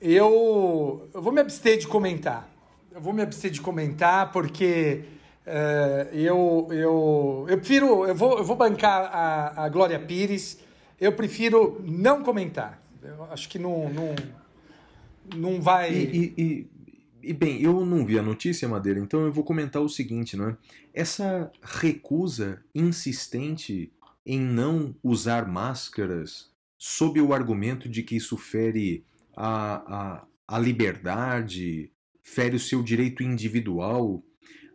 [0.00, 2.49] Eu, eu vou me abster de comentar.
[2.92, 5.04] Eu vou me abster de comentar porque
[5.46, 8.06] é, eu, eu, eu prefiro.
[8.06, 10.58] Eu vou, eu vou bancar a, a Glória Pires.
[11.00, 12.82] Eu prefiro não comentar.
[13.02, 14.14] Eu acho que não, não,
[15.36, 15.92] não vai.
[15.92, 16.70] E, e- e-
[17.22, 20.48] e, bem, eu não vi a notícia, Madeira, então eu vou comentar o seguinte, não
[20.48, 20.56] é?
[20.94, 23.92] Essa recusa insistente
[24.24, 26.48] em não usar máscaras
[26.78, 29.04] sob o argumento de que isso fere
[29.36, 29.74] a,
[30.48, 34.22] a, a liberdade, fere o seu direito individual.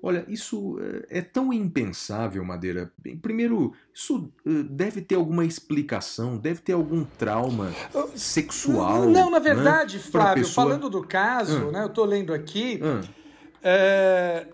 [0.04, 2.92] Olha, isso eh, é tão impensável, Madeira.
[3.24, 7.72] Primeiro, isso eh, deve ter alguma explicação, deve ter algum trauma
[8.16, 9.06] sexual.
[9.10, 9.44] Não, na né?
[9.44, 11.72] verdade, Pra Flávio, pessoa- falando do caso, Ah.
[11.72, 11.84] né?
[11.84, 12.80] Eu tô lendo aqui.
[12.84, 13.02] Ah,
[13.64, 14.48] é,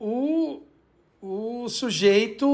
[0.00, 0.62] o,
[1.20, 2.44] o sujeito.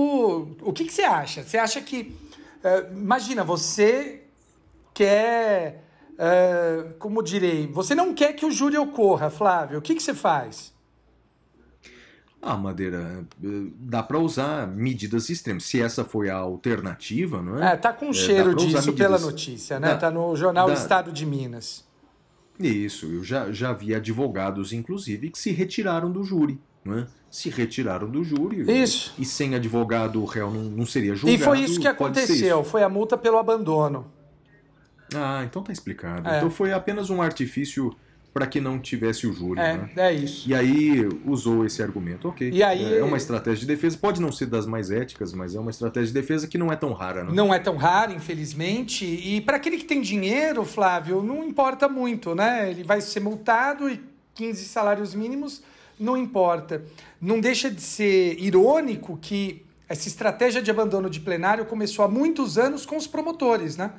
[0.60, 1.42] O que, que você acha?
[1.42, 2.14] Você acha que.
[2.62, 4.24] é, imagina, você
[4.92, 5.84] quer.
[6.18, 7.66] É, como direi?
[7.68, 9.78] Você não quer que o júri ocorra, Flávio.
[9.78, 10.76] O que, que você faz?
[12.40, 13.46] Ah, Madeira, eh,
[13.80, 15.64] dá pra usar medidas extremas.
[15.64, 17.72] Se essa foi a alternativa, não é?
[17.72, 19.88] É, tá com É, cheiro usar disso pela medidas- notícia, né?
[19.88, 21.84] Dá- tá no jornal dá- Estado de Minas.
[22.60, 27.06] Isso, eu já, já vi advogados, inclusive, que se retiraram do júri, é?
[27.30, 28.62] Se retiraram do júri.
[28.82, 29.14] Isso.
[29.18, 31.40] E sem advogado, o réu não, não seria julgado.
[31.42, 32.60] E foi isso que aconteceu.
[32.60, 32.70] isso.
[32.70, 34.10] Foi a multa pelo abandono.
[35.14, 36.28] Ah, então tá explicado.
[36.28, 36.38] É.
[36.38, 37.94] Então foi apenas um artifício
[38.32, 39.90] para que não tivesse o júri, né?
[39.96, 40.48] É, é isso.
[40.48, 42.50] E aí usou esse argumento, ok.
[42.52, 45.58] E aí- É uma estratégia de defesa, pode não ser das mais éticas, mas é
[45.60, 47.30] uma estratégia de defesa que não é tão rara, né?
[47.32, 49.04] Não é tão raro, infelizmente.
[49.04, 52.70] E para aquele que tem dinheiro, Flávio, não importa muito, né?
[52.70, 54.00] Ele vai ser multado e
[54.34, 55.62] 15 salários mínimos
[55.98, 56.84] não importa.
[57.20, 62.56] Não deixa de ser irônico que essa estratégia de abandono de plenário começou há muitos
[62.56, 63.90] anos com os promotores, né?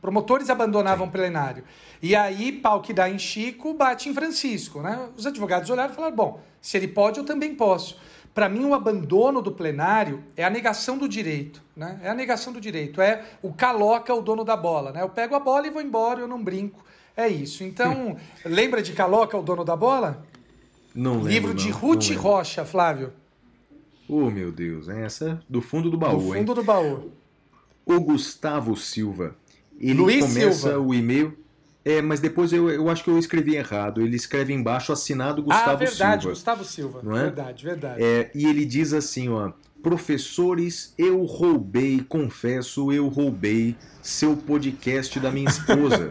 [0.00, 1.64] Promotores abandonavam plenário.
[2.02, 5.08] E aí, pau que dá em Chico, bate em Francisco, né?
[5.16, 7.98] Os advogados olharam e falaram: bom, se ele pode, eu também posso.
[8.34, 11.98] Para mim, o abandono do plenário é a negação do direito, né?
[12.02, 15.02] É a negação do direito, é o caloca o dono da bola, né?
[15.02, 16.84] Eu pego a bola e vou embora, eu não brinco.
[17.16, 17.64] É isso.
[17.64, 20.22] Então, lembra de Caloca, o dono da bola?
[20.94, 22.20] Não lembro, Livro de não, Ruth não.
[22.20, 23.12] Rocha, Flávio.
[24.08, 26.40] Oh, meu Deus, essa do fundo do baú, do hein?
[26.40, 27.10] fundo do baú.
[27.84, 29.34] O Gustavo Silva.
[29.78, 30.78] Ele Luiz começa Silva.
[30.78, 31.36] o e-mail.
[31.84, 34.00] É, mas depois eu, eu acho que eu escrevi errado.
[34.00, 36.34] Ele escreve embaixo assinado Gustavo ah, verdade, Silva.
[36.34, 37.00] Gustavo Silva.
[37.02, 37.22] Não é?
[37.24, 38.02] Verdade, verdade.
[38.02, 39.52] É, e ele diz assim, ó.
[39.82, 46.10] Professores, eu roubei, confesso, eu roubei seu podcast da minha esposa.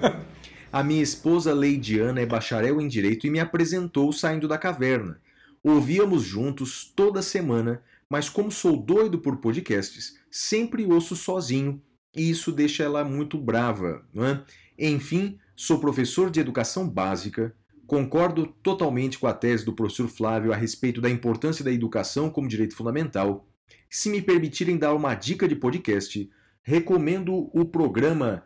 [0.71, 5.19] A minha esposa Leidiana é bacharel em direito e me apresentou saindo da caverna.
[5.63, 11.81] Ouvíamos juntos toda semana, mas como sou doido por podcasts, sempre ouço sozinho
[12.15, 14.43] e isso deixa ela muito brava, não é?
[14.77, 17.55] Enfim, sou professor de educação básica,
[17.87, 22.47] concordo totalmente com a tese do professor Flávio a respeito da importância da educação como
[22.47, 23.47] direito fundamental.
[23.89, 26.29] Se me permitirem dar uma dica de podcast,
[26.63, 28.43] recomendo o programa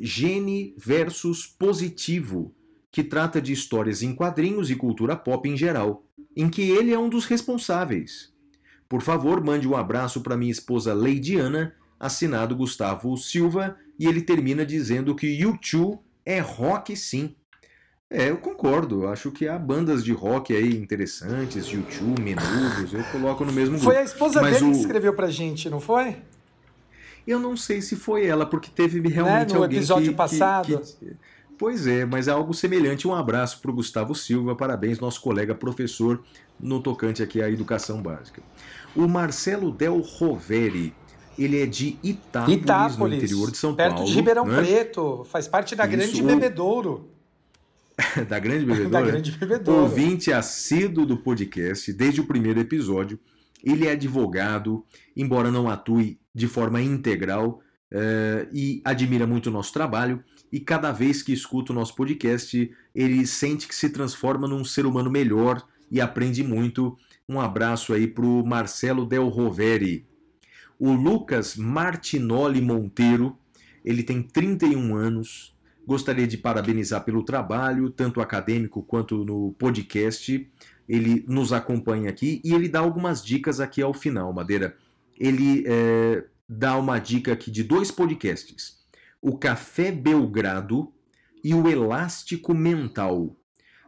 [0.00, 2.54] Gene versus Positivo,
[2.90, 6.98] que trata de histórias em quadrinhos e cultura pop em geral, em que ele é
[6.98, 8.32] um dos responsáveis.
[8.88, 14.64] Por favor, mande um abraço para minha esposa Leidiana, assinado Gustavo Silva, e ele termina
[14.66, 17.34] dizendo que U2 é rock sim.
[18.10, 19.04] É, eu concordo.
[19.04, 23.72] Eu acho que há bandas de rock aí interessantes, U2, Menudos, eu coloco no mesmo
[23.76, 23.84] grupo.
[23.92, 26.16] Foi a esposa Mas dele o- que escreveu pra gente, não foi?
[27.26, 30.16] Eu não sei se foi ela, porque teve realmente Né, no alguém episódio que- que-
[30.16, 30.80] passado.
[31.00, 31.12] que-
[31.56, 33.06] Pois é, mas é algo semelhante.
[33.06, 36.22] Um abraço para o Gustavo Silva, parabéns, nosso colega professor
[36.60, 38.42] no tocante aqui à educação básica.
[38.94, 40.92] O Marcelo Del Roveri,
[41.38, 44.08] ele é de Itápolis, Itápolis, no interior de São perto Paulo.
[44.08, 44.56] de Ribeirão né?
[44.62, 47.10] Preto, faz parte da Isso, grande o- bebedouro.
[48.28, 49.82] da Grande Bebedoura, da Grande Bebedoura.
[49.82, 53.18] ouvinte assíduo do podcast desde o primeiro episódio.
[53.62, 54.84] Ele é advogado,
[55.16, 57.60] embora não atue de forma integral,
[57.92, 60.22] uh, e admira muito o nosso trabalho.
[60.52, 64.86] E cada vez que escuta o nosso podcast, ele sente que se transforma num ser
[64.86, 66.96] humano melhor e aprende muito.
[67.28, 70.04] Um abraço aí para o Marcelo Del Roveri.
[70.78, 73.38] O Lucas Martinoli Monteiro,
[73.84, 75.54] ele tem 31 anos.
[75.86, 80.50] Gostaria de parabenizar pelo trabalho, tanto acadêmico quanto no podcast.
[80.88, 84.76] Ele nos acompanha aqui e ele dá algumas dicas aqui ao final, Madeira.
[85.18, 88.78] Ele é, dá uma dica aqui de dois podcasts:
[89.20, 90.92] o Café Belgrado
[91.42, 93.36] e o Elástico Mental.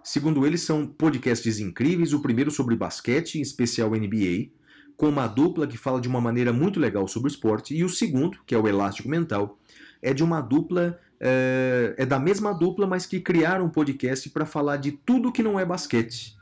[0.05, 2.13] Segundo ele, são podcasts incríveis.
[2.13, 4.51] O primeiro sobre basquete, em especial NBA,
[4.97, 7.75] com uma dupla que fala de uma maneira muito legal sobre o esporte.
[7.75, 9.59] E o segundo, que é o Elástico Mental,
[10.01, 10.99] é de uma dupla.
[11.19, 15.43] É, é da mesma dupla, mas que criaram um podcast para falar de tudo que
[15.43, 16.37] não é basquete.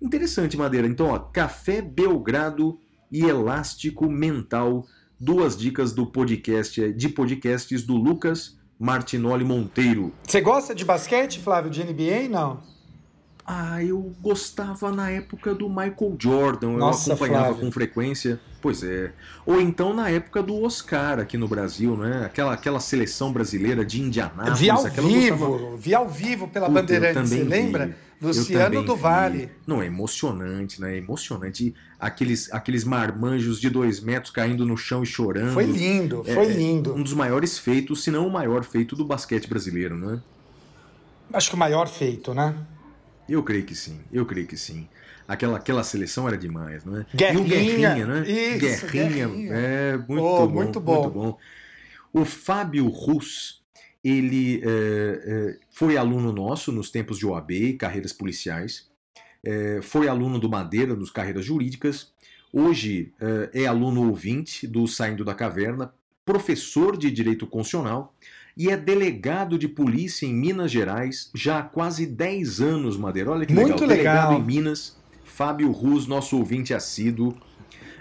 [0.00, 0.86] Interessante, Madeira.
[0.86, 2.78] Então, ó, Café Belgrado
[3.10, 4.86] e Elástico Mental.
[5.18, 10.12] Duas dicas do podcast de podcasts do Lucas Martinoli Monteiro.
[10.22, 12.28] Você gosta de basquete, Flávio, de NBA?
[12.30, 12.62] Não.
[13.50, 17.60] Ah, eu gostava na época do Michael Jordan, Nossa, eu acompanhava Flávio.
[17.64, 18.38] com frequência.
[18.60, 19.10] Pois é.
[19.46, 22.24] Ou então na época do Oscar aqui no Brasil, né?
[22.26, 24.58] Aquela, aquela seleção brasileira de Indianápolis.
[24.58, 27.48] Vi ao vivo, gostava- vi ao vivo pela Puta, eu Bandeirantes, você vi.
[27.48, 27.96] lembra?
[28.20, 28.94] Luciano do.
[28.96, 29.48] Vale.
[29.66, 30.94] Não, é emocionante, né?
[30.94, 31.74] É emocionante.
[31.98, 35.54] Aqueles, aqueles marmanjos de dois metros caindo no chão e chorando.
[35.54, 36.94] Foi lindo, É, foi é, lindo.
[36.94, 40.20] Um dos maiores feitos, se não o maior feito do basquete brasileiro, né?
[41.32, 42.54] Acho que o maior feito, né?
[43.28, 44.88] Eu creio que sim, eu creio que sim.
[45.26, 47.06] Aquela, aquela seleção era demais, não é?
[47.12, 48.20] e Guerrinha, o Guerrinha, né?
[48.30, 49.52] isso, Guerrinha, Guerrinha.
[49.54, 51.02] é muito, Oh, bom, muito bom.
[51.02, 51.38] muito bom.
[52.12, 53.62] O Fábio Rus,
[54.02, 58.88] ele é, é, foi aluno nosso nos tempos de OAB, e carreiras policiais.
[59.44, 62.10] É, foi aluno do Madeira, nos carreiras jurídicas.
[62.50, 63.12] Hoje
[63.52, 65.92] é, é aluno ouvinte do Saindo da Caverna,
[66.24, 68.14] professor de Direito Constitucional
[68.58, 73.30] e é delegado de polícia em Minas Gerais já há quase 10 anos, Madeira.
[73.30, 73.88] Olha que Muito legal.
[73.88, 74.28] legal.
[74.28, 77.36] Delegado em Minas, Fábio Rus, nosso ouvinte assíduo.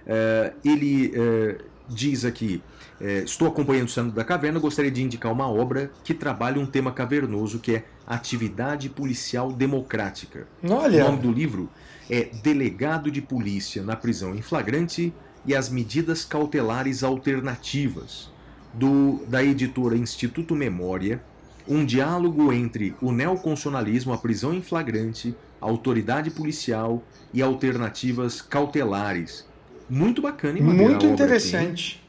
[0.08, 2.60] É, ele é, diz aqui:
[3.00, 6.65] é, Estou acompanhando o Santo da Caverna, gostaria de indicar uma obra que trabalha um
[6.65, 10.48] tema cavernoso que é Atividade Policial Democrática.
[10.63, 11.70] O Olha, nome do livro
[12.10, 15.13] é Delegado de Polícia na Prisão em Flagrante
[15.46, 18.32] e as Medidas Cautelares Alternativas,
[18.78, 21.22] do, da editora Instituto Memória,
[21.68, 29.46] um diálogo entre o neoconstitucionalismo, a prisão em flagrante, a autoridade policial e alternativas cautelares.
[29.90, 32.04] Muito bacana, hein, Madeira, muito interessante.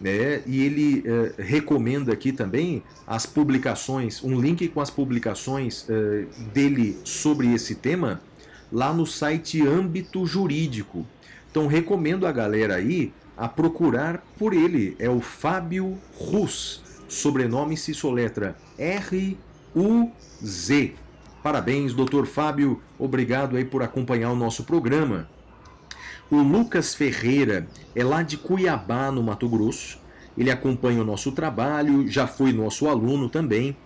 [0.00, 0.42] né?
[0.46, 6.98] E ele eh, recomenda aqui também as publicações, um link com as publicações eh, dele
[7.04, 8.20] sobre esse tema
[8.70, 11.06] lá no site Âmbito Jurídico.
[11.50, 14.96] Então recomendo a galera aí a procurar por ele.
[14.98, 16.82] É o Fábio Rus.
[17.08, 19.36] Sobrenome se soletra R-U-Z.
[21.42, 22.80] Parabéns, doutor Fábio.
[22.98, 25.28] Obrigado aí por acompanhar o nosso programa.
[26.30, 29.98] O Lucas Ferreira é lá de Cuiabá, no Mato Grosso.
[30.36, 33.76] Ele acompanha o nosso trabalho, já foi nosso aluno também.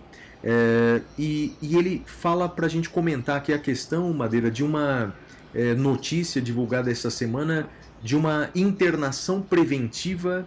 [0.41, 5.13] É, e, e ele fala para a gente comentar aqui a questão, Madeira, de uma
[5.53, 7.67] é, notícia divulgada essa semana
[8.03, 10.45] de uma internação preventiva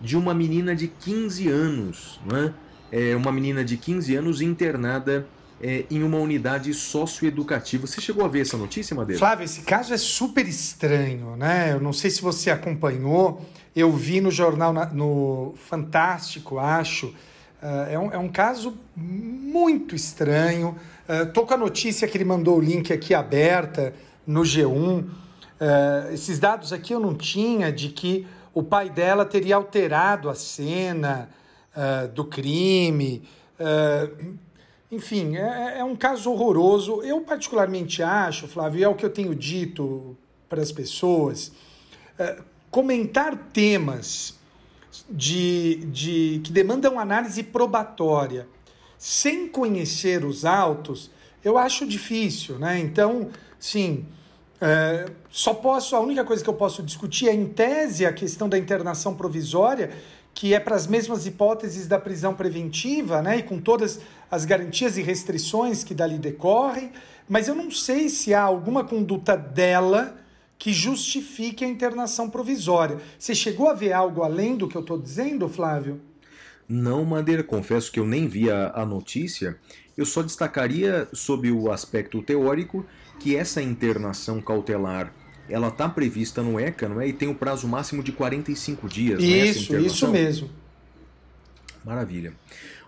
[0.00, 2.20] de uma menina de 15 anos.
[2.30, 2.52] Né?
[2.92, 5.26] É uma menina de 15 anos internada
[5.62, 7.86] é, em uma unidade socioeducativa.
[7.86, 9.18] Você chegou a ver essa notícia, Madeira?
[9.18, 11.72] Flávio, esse caso é super estranho, né?
[11.72, 17.14] Eu não sei se você acompanhou, eu vi no jornal, na- no Fantástico, acho.
[17.62, 20.76] Ah, é, um, é um caso muito estranho.
[21.08, 23.94] Ah, tô com a notícia que ele mandou o link aqui aberta
[24.26, 25.04] no G1.
[25.60, 30.34] Ah, esses dados aqui eu não tinha de que o pai dela teria alterado a
[30.34, 31.28] cena
[31.74, 33.22] ah, do crime.
[33.58, 34.08] Ah,
[34.90, 37.02] enfim, é, é um caso horroroso.
[37.02, 40.16] Eu, particularmente, acho, Flávio, é o que eu tenho dito
[40.48, 41.52] para as pessoas,
[42.18, 42.38] é,
[42.70, 44.38] comentar temas
[45.10, 48.46] de, de, que demandam análise probatória
[48.96, 51.10] sem conhecer os autos,
[51.44, 52.78] eu acho difícil, né?
[52.78, 54.06] Então, sim,
[54.60, 58.48] é, só posso, a única coisa que eu posso discutir é, em tese, a questão
[58.48, 59.90] da internação provisória,
[60.32, 63.38] que é para as mesmas hipóteses da prisão preventiva, né?
[63.38, 64.00] E com todas
[64.30, 66.90] as garantias e restrições que dali decorrem,
[67.28, 70.16] mas eu não sei se há alguma conduta dela
[70.58, 72.98] que justifique a internação provisória.
[73.18, 76.00] Você chegou a ver algo além do que eu estou dizendo, Flávio?
[76.68, 79.58] Não, Madeira, confesso que eu nem vi a, a notícia.
[79.96, 82.84] Eu só destacaria sob o aspecto teórico
[83.18, 85.12] que essa internação cautelar
[85.48, 87.08] ela está prevista no ECA, não é?
[87.08, 89.22] E tem o prazo máximo de 45 dias.
[89.22, 90.48] Isso, isso mesmo.
[91.84, 92.32] Maravilha.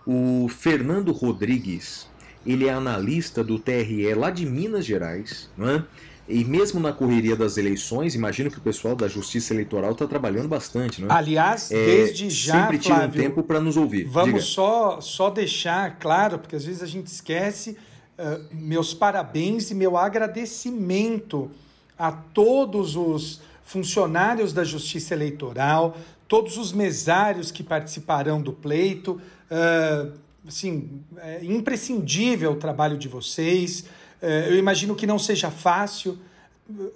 [0.05, 2.07] O Fernando Rodrigues,
[2.45, 5.83] ele é analista do TRE lá de Minas Gerais, não é?
[6.29, 10.47] E mesmo na correria das eleições, imagino que o pessoal da Justiça Eleitoral está trabalhando
[10.47, 11.13] bastante, não é?
[11.13, 14.03] Aliás, é, desde já, sempre tira Flávio, um tempo para nos ouvir.
[14.05, 17.77] Vamos só, só deixar claro, porque às vezes a gente esquece,
[18.17, 21.51] uh, meus parabéns e meu agradecimento
[21.97, 25.97] a todos os funcionários da Justiça Eleitoral,
[26.27, 29.21] todos os mesários que participarão do pleito.
[29.49, 30.11] Uh,
[30.47, 33.85] assim, é imprescindível o trabalho de vocês.
[34.21, 36.17] É, eu imagino que não seja fácil.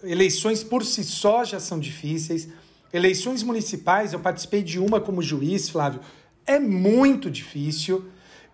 [0.03, 2.49] Eleições por si só já são difíceis.
[2.93, 6.01] Eleições municipais, eu participei de uma como juiz, Flávio,
[6.45, 8.05] é muito difícil.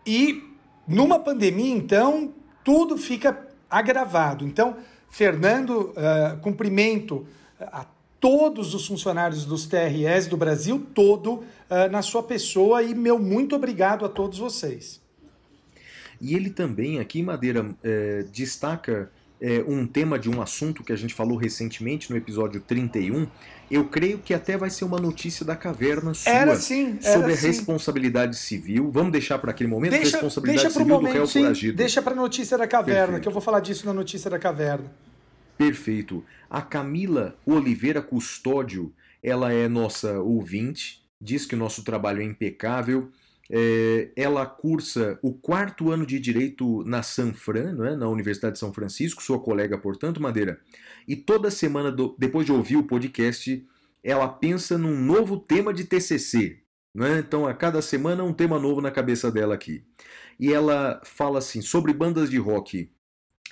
[0.06, 0.44] E
[0.88, 2.34] numa pandemia, então,
[2.68, 4.46] tudo fica agravado.
[4.46, 4.76] Então,
[5.10, 7.26] Fernando, uh, cumprimento
[7.62, 7.86] a
[8.20, 13.56] todos os funcionários dos TRS do Brasil todo uh, na sua pessoa e meu muito
[13.56, 15.00] obrigado a todos vocês.
[16.20, 17.66] E ele também, aqui em Madeira,
[18.34, 19.10] destaca
[19.40, 23.28] é, um tema de um assunto que a gente falou recentemente no episódio 31.
[23.70, 27.34] Eu creio que até vai ser uma notícia da caverna sua era sim, era sobre
[27.34, 28.90] a responsabilidade civil.
[28.92, 31.78] Vamos deixar para aquele momento deixa, responsabilidade deixa civil momento, do réu sim, foragido.
[31.78, 33.22] Deixa para a notícia da caverna, Perfeito.
[33.22, 34.92] que eu vou falar disso na notícia da caverna.
[35.58, 36.24] Perfeito.
[36.50, 43.10] A Camila Oliveira Custódio, ela é nossa ouvinte, diz que o nosso trabalho é impecável.
[43.50, 47.96] É, ela cursa o quarto ano de Direito na Sanfran, não é?
[47.96, 50.60] na Universidade de São Francisco, sua colega, portanto, Madeira.
[51.08, 53.66] E toda semana, do, depois de ouvir o podcast,
[54.04, 56.62] ela pensa num novo tema de TCC.
[57.00, 57.20] É?
[57.20, 59.84] Então, a cada semana, um tema novo na cabeça dela aqui.
[60.40, 62.92] E ela fala assim, sobre bandas de rock,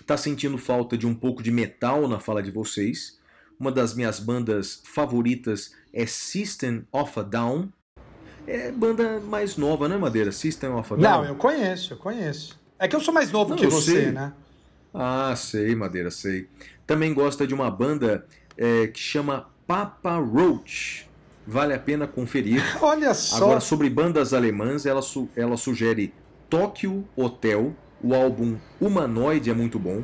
[0.06, 3.20] tá sentindo falta de um pouco de metal na fala de vocês.
[3.60, 7.72] Uma das minhas bandas favoritas é System of a Down,
[8.48, 10.32] é banda mais nova, né, Madeira?
[10.32, 11.22] System of a Down.
[11.22, 12.60] Não, eu conheço, eu conheço.
[12.78, 14.12] É que eu sou mais novo Não, que você, sei.
[14.12, 14.34] né?
[14.94, 16.48] Ah, sei, Madeira, sei.
[16.86, 18.26] Também gosta de uma banda
[18.58, 21.10] é, que chama Papa Roach.
[21.48, 22.62] Vale a pena conferir.
[22.82, 23.38] Olha só.
[23.38, 26.14] Agora, sobre bandas alemãs, ela, su ela sugere
[26.50, 27.74] Tokyo Hotel.
[28.02, 30.04] O álbum Humanoid é muito bom.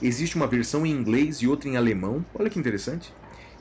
[0.00, 2.24] Existe uma versão em inglês e outra em alemão.
[2.34, 3.12] Olha que interessante.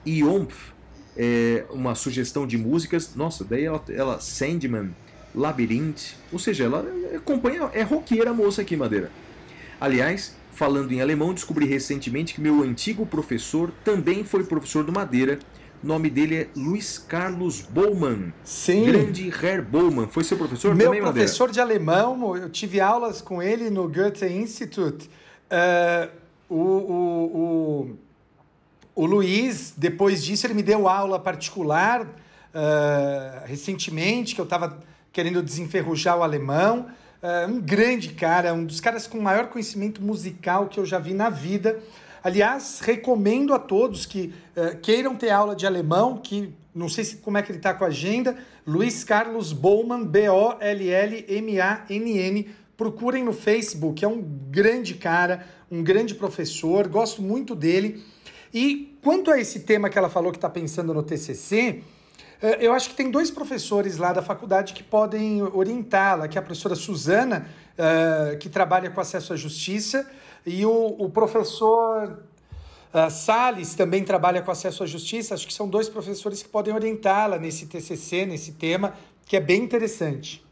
[0.05, 0.70] Iomph
[1.17, 3.15] é uma sugestão de músicas.
[3.15, 4.91] Nossa, daí ela, ela Sandman,
[5.33, 6.15] Labyrinth.
[6.31, 6.85] Ou seja, ela
[7.15, 7.69] acompanha.
[7.73, 9.11] É roqueira a moça aqui, Madeira.
[9.79, 15.39] Aliás, falando em alemão, descobri recentemente que meu antigo professor também foi professor do Madeira.
[15.83, 18.31] O nome dele é Luiz Carlos Bowman.
[18.43, 18.85] Sim.
[18.85, 20.07] Grande Herr Bowman.
[20.07, 21.25] Foi seu professor Meu também, Madeira?
[21.25, 25.09] professor de alemão, eu tive aulas com ele no Goethe Institut.
[25.49, 26.11] Uh,
[26.47, 27.97] o, o, o,
[28.93, 34.79] o Luiz, depois disso, ele me deu aula particular uh, recentemente, que eu estava
[35.11, 36.87] querendo desenferrujar o alemão.
[37.21, 41.13] Uh, um grande cara, um dos caras com maior conhecimento musical que eu já vi
[41.13, 41.79] na vida.
[42.23, 47.17] Aliás, recomendo a todos que uh, queiram ter aula de alemão, que não sei se,
[47.17, 50.59] como é que ele está com a agenda, Luiz Carlos Bowman, B-O-L-L-M-A-N-N.
[52.77, 58.03] Procurem no Facebook, é um grande cara, um grande professor, gosto muito dele.
[58.53, 61.81] E quanto a esse tema que ela falou que está pensando no TCC,
[62.41, 66.39] eh, eu acho que tem dois professores lá da faculdade que podem orientá-la, que é
[66.39, 67.47] a professora Suzana,
[67.77, 70.09] uh, que trabalha com acesso à justiça,
[70.45, 72.23] e o, professor
[72.93, 75.35] uh, Salles também trabalha com acesso à justiça.
[75.35, 78.95] Acho que são dois professores que podem orientá-la nesse TCC, nesse tema,
[79.25, 80.43] que é bem interessante.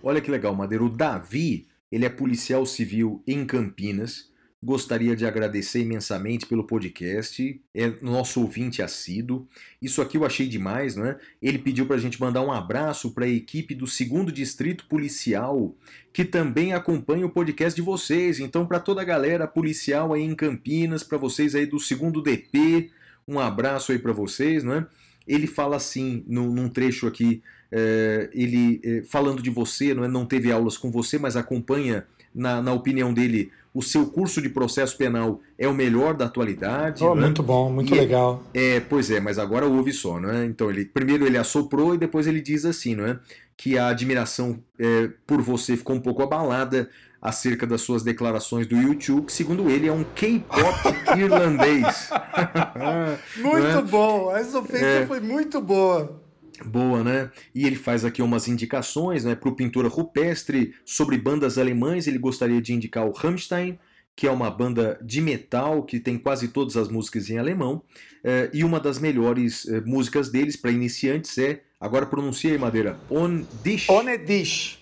[0.00, 0.84] Olha que legal, Madeira.
[0.84, 4.30] O Davi, ele é policial civil em Campinas.
[4.60, 9.46] Gostaria de agradecer imensamente pelo podcast, é nosso ouvinte assíduo.
[9.80, 11.16] Isso aqui eu achei demais, não é?
[11.40, 15.76] Ele pediu para a gente mandar um abraço para a equipe do segundo Distrito Policial,
[16.12, 18.40] que também acompanha o podcast de vocês.
[18.40, 22.90] Então, para toda a galera policial aí em Campinas, para vocês aí do segundo DP,
[23.28, 24.86] um abraço aí para vocês, não é?
[25.24, 30.08] Ele fala assim, num, num trecho aqui, é, ele é, falando de você, não, é?
[30.08, 34.48] não teve aulas com você, mas acompanha, na, na opinião dele, o seu curso de
[34.48, 37.04] processo penal é o melhor da atualidade.
[37.04, 37.22] Oh, né?
[37.26, 38.42] Muito bom, muito E é- legal.
[38.54, 40.44] É, pois é, mas agora ouve só, não é?
[40.44, 43.18] Então ele primeiro ele assoprou e depois ele diz assim, não é?
[43.56, 46.88] Que a admiração é, por você ficou um pouco abalada
[47.20, 52.10] acerca das suas declarações do YouTube, que segundo ele é um K-pop irlandês.
[53.36, 53.82] Muito é?
[53.82, 55.06] bom, essa ofensa É.
[55.06, 56.20] foi muito boa.
[56.64, 57.30] Boa, né?
[57.54, 62.06] E ele faz aqui umas indicações né, para o pintura rupestre sobre bandas alemães.
[62.06, 63.78] Ele gostaria de indicar o Rammstein,
[64.14, 67.82] que é uma banda de metal que tem quase todas as músicas em alemão.
[68.24, 72.98] É, e uma das melhores é, músicas deles para iniciantes é, agora pronuncia aí, Madeira,
[73.10, 73.90] On Dich.
[73.90, 74.78] On Dich.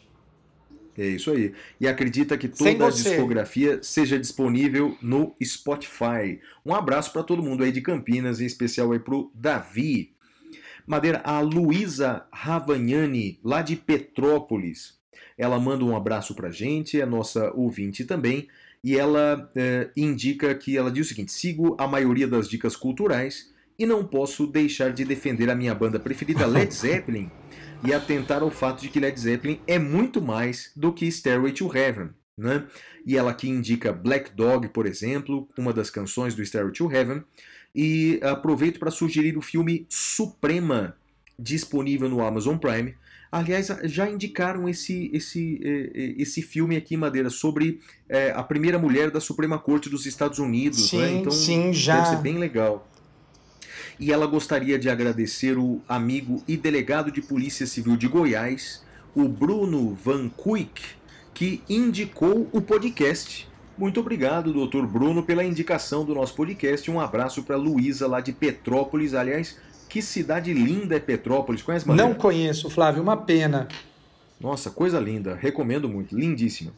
[0.98, 1.52] É isso aí.
[1.78, 6.40] E acredita que toda a discografia seja disponível no Spotify.
[6.64, 10.15] Um abraço para todo mundo aí de Campinas, em especial aí pro Davi.
[10.86, 14.98] Madeira, a Luísa Ravagnani, lá de Petrópolis.
[15.36, 18.48] Ela manda um abraço pra gente, é nossa ouvinte também,
[18.82, 23.52] e ela é, indica que ela diz o seguinte: sigo a maioria das dicas culturais
[23.78, 27.30] e não posso deixar de defender a minha banda preferida, Led Zeppelin
[27.84, 31.74] e atentar ao fato de que Led Zeppelin é muito mais do que Stairway to
[31.74, 32.10] Heaven.
[32.36, 32.66] Né?
[33.06, 37.24] E ela aqui indica Black Dog, por exemplo, uma das canções do Stairway to Heaven.
[37.76, 40.96] E aproveito para sugerir o filme Suprema,
[41.38, 42.94] disponível no Amazon Prime.
[43.30, 45.60] Aliás, já indicaram esse, esse,
[46.16, 50.88] esse filme aqui, Madeira, sobre é, a primeira mulher da Suprema Corte dos Estados Unidos.
[50.88, 51.12] Sim, né?
[51.12, 51.96] então, sim, já.
[51.96, 52.88] Deve ser bem legal
[53.98, 59.26] e ela gostaria de agradecer o amigo e delegado de Polícia Civil de Goiás, o
[59.26, 60.82] Bruno Van Kuik,
[61.32, 63.48] que indicou o podcast.
[63.78, 66.90] Muito obrigado, doutor Bruno, pela indicação do nosso podcast.
[66.90, 69.12] Um abraço para Luísa, lá de Petrópolis.
[69.12, 69.58] Aliás,
[69.88, 71.62] que cidade linda é Petrópolis.
[71.62, 72.08] Conhece, Madeira?
[72.08, 73.68] Não conheço, Flávio, uma pena.
[74.40, 75.34] Nossa, coisa linda.
[75.34, 76.16] Recomendo muito.
[76.16, 76.72] Lindíssima.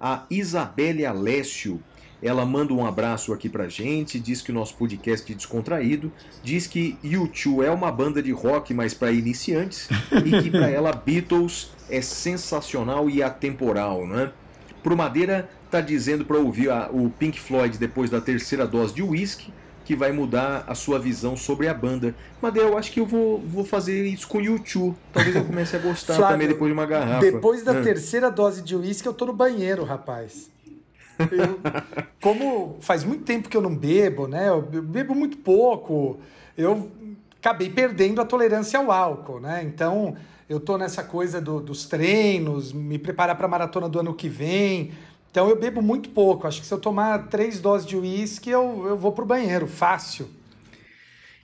[0.00, 1.82] A Isabelle Alessio
[2.22, 6.12] ela manda um abraço aqui pra gente, diz que o nosso podcast é descontraído,
[6.42, 9.88] diz que U2 é uma banda de rock, mas para iniciantes,
[10.26, 14.32] e que para ela Beatles é sensacional e atemporal, né?
[14.82, 19.02] Pro Madeira tá dizendo para ouvir a, o Pink Floyd depois da terceira dose de
[19.02, 19.52] whisky,
[19.84, 22.14] que vai mudar a sua visão sobre a banda.
[22.42, 24.94] Madeira, eu acho que eu vou, vou fazer isso com o YouTube.
[25.12, 27.20] Talvez eu comece a gostar Flávio, também depois de uma garrafa.
[27.20, 30.50] Depois da terceira dose de uísque, eu tô no banheiro, rapaz.
[31.18, 31.58] Eu,
[32.20, 34.48] como faz muito tempo que eu não bebo, né?
[34.48, 36.18] Eu bebo muito pouco.
[36.56, 36.90] Eu
[37.40, 39.62] acabei perdendo a tolerância ao álcool, né?
[39.64, 40.16] Então,
[40.48, 44.28] eu tô nessa coisa do, dos treinos, me preparar para a maratona do ano que
[44.28, 44.92] vem.
[45.30, 46.46] Então, eu bebo muito pouco.
[46.46, 50.28] Acho que se eu tomar três doses de uísque, eu, eu vou pro banheiro, fácil.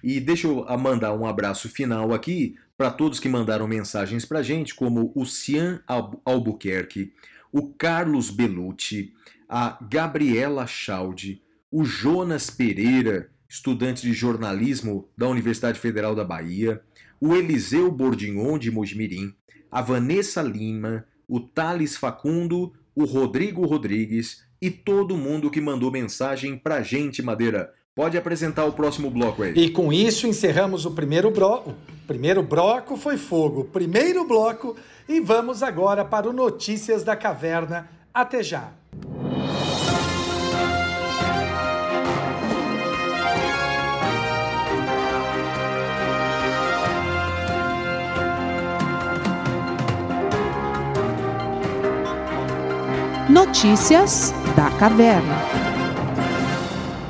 [0.02, 4.74] E deixa eu mandar um abraço final aqui para todos que mandaram mensagens para gente,
[4.74, 5.80] como o Cian
[6.24, 7.12] Albuquerque,
[7.52, 9.12] o Carlos Belucci,
[9.48, 16.82] a Gabriela Chaldi, o Jonas Pereira, estudante de jornalismo da Universidade Federal da Bahia,
[17.20, 19.32] o Eliseu Bordignon de Mojimirim,
[19.70, 26.56] a Vanessa Lima, o Thales Facundo, o Rodrigo Rodrigues e todo mundo que mandou mensagem
[26.56, 27.72] pra gente, Madeira.
[27.94, 29.52] Pode apresentar o próximo bloco aí.
[29.54, 31.70] E com isso encerramos o primeiro bloco.
[31.70, 33.64] O primeiro bloco foi fogo.
[33.64, 34.76] Primeiro bloco
[35.08, 37.88] e vamos agora para o Notícias da Caverna.
[38.12, 38.72] Até já.
[53.34, 55.34] Notícias da Caverna.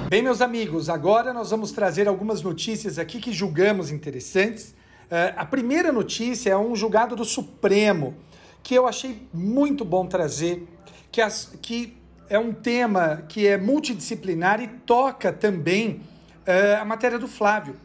[0.09, 4.71] Bem, meus amigos, agora nós vamos trazer algumas notícias aqui que julgamos interessantes.
[4.71, 8.15] Uh, a primeira notícia é um julgado do Supremo
[8.63, 10.67] que eu achei muito bom trazer,
[11.13, 11.95] que, as, que
[12.31, 16.01] é um tema que é multidisciplinar e toca também
[16.49, 17.77] uh, a matéria do Flávio.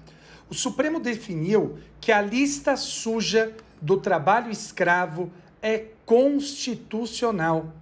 [0.50, 5.30] O Supremo definiu que a lista suja do trabalho escravo
[5.62, 7.74] é constitucional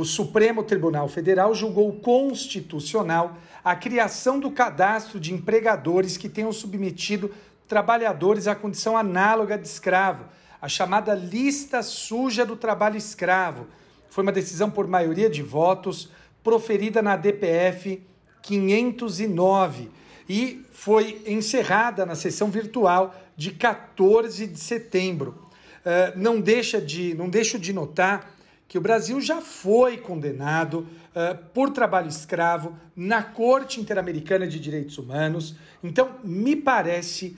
[0.00, 7.30] o Supremo Tribunal Federal julgou constitucional a criação do cadastro de empregadores que tenham submetido
[7.68, 10.24] trabalhadores à condição análoga de escravo,
[10.60, 13.66] a chamada lista suja do trabalho escravo.
[14.08, 16.08] Foi uma decisão por maioria de votos
[16.42, 18.02] proferida na DPF
[18.40, 19.90] 509
[20.26, 25.46] e foi encerrada na sessão virtual de 14 de setembro.
[25.80, 28.39] Uh, não deixa de não deixo de notar
[28.70, 34.96] que o Brasil já foi condenado uh, por trabalho escravo na Corte Interamericana de Direitos
[34.96, 35.56] Humanos.
[35.82, 37.36] Então, me parece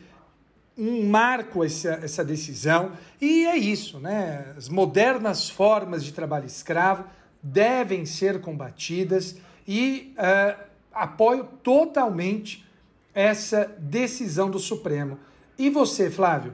[0.77, 2.93] um marco essa, essa decisão.
[3.19, 4.53] E é isso, né?
[4.59, 7.07] As modernas formas de trabalho escravo
[7.43, 10.63] devem ser combatidas e uh,
[10.93, 12.63] apoio totalmente
[13.15, 15.19] essa decisão do Supremo.
[15.59, 16.53] E você, Flávio?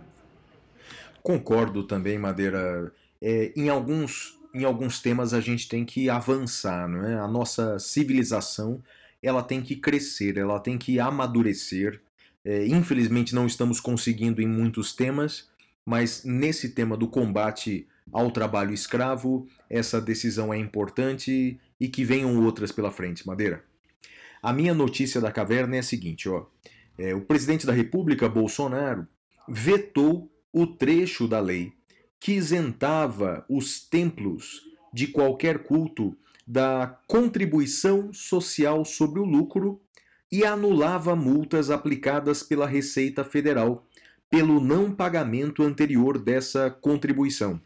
[1.21, 2.93] Concordo também, Madeira.
[3.21, 7.19] É, em alguns em alguns temas a gente tem que avançar, não é?
[7.19, 8.83] A nossa civilização
[9.23, 12.01] ela tem que crescer, ela tem que amadurecer.
[12.45, 15.49] É, infelizmente não estamos conseguindo em muitos temas,
[15.85, 22.43] mas nesse tema do combate ao trabalho escravo, essa decisão é importante e que venham
[22.43, 23.65] outras pela frente, Madeira.
[24.43, 26.47] A minha notícia da caverna é a seguinte, ó.
[26.97, 29.07] É, o presidente da República, Bolsonaro,
[29.49, 31.73] vetou o trecho da lei
[32.21, 34.63] que isentava os templos
[34.93, 36.17] de qualquer culto
[36.47, 39.81] da contribuição social sobre o lucro
[40.31, 43.87] e anulava multas aplicadas pela Receita Federal
[44.31, 47.61] pelo não pagamento anterior dessa contribuição.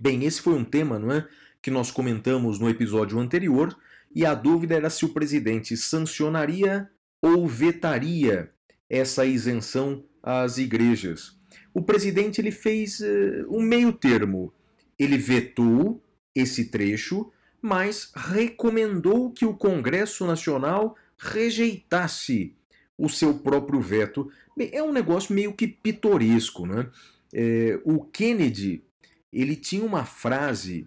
[0.00, 1.28] Bem, esse foi um tema, não é,
[1.60, 3.76] que nós comentamos no episódio anterior,
[4.14, 8.50] e a dúvida era se o presidente sancionaria ou vetaria
[8.88, 11.38] essa isenção às igrejas.
[11.74, 14.52] O presidente ele fez uh, um meio termo.
[14.98, 16.02] Ele vetou
[16.34, 22.54] esse trecho, mas recomendou que o Congresso Nacional rejeitasse
[22.98, 24.30] o seu próprio veto.
[24.58, 26.66] É um negócio meio que pitoresco.
[26.66, 26.88] Né?
[27.32, 28.84] É, o Kennedy
[29.32, 30.86] ele tinha uma frase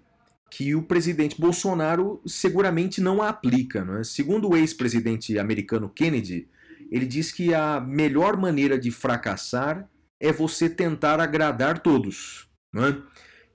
[0.51, 3.83] que o presidente Bolsonaro seguramente não aplica.
[3.83, 4.03] Né?
[4.03, 6.47] Segundo o ex-presidente americano Kennedy,
[6.91, 9.89] ele diz que a melhor maneira de fracassar
[10.25, 12.47] é você tentar agradar todos.
[12.73, 13.01] Né?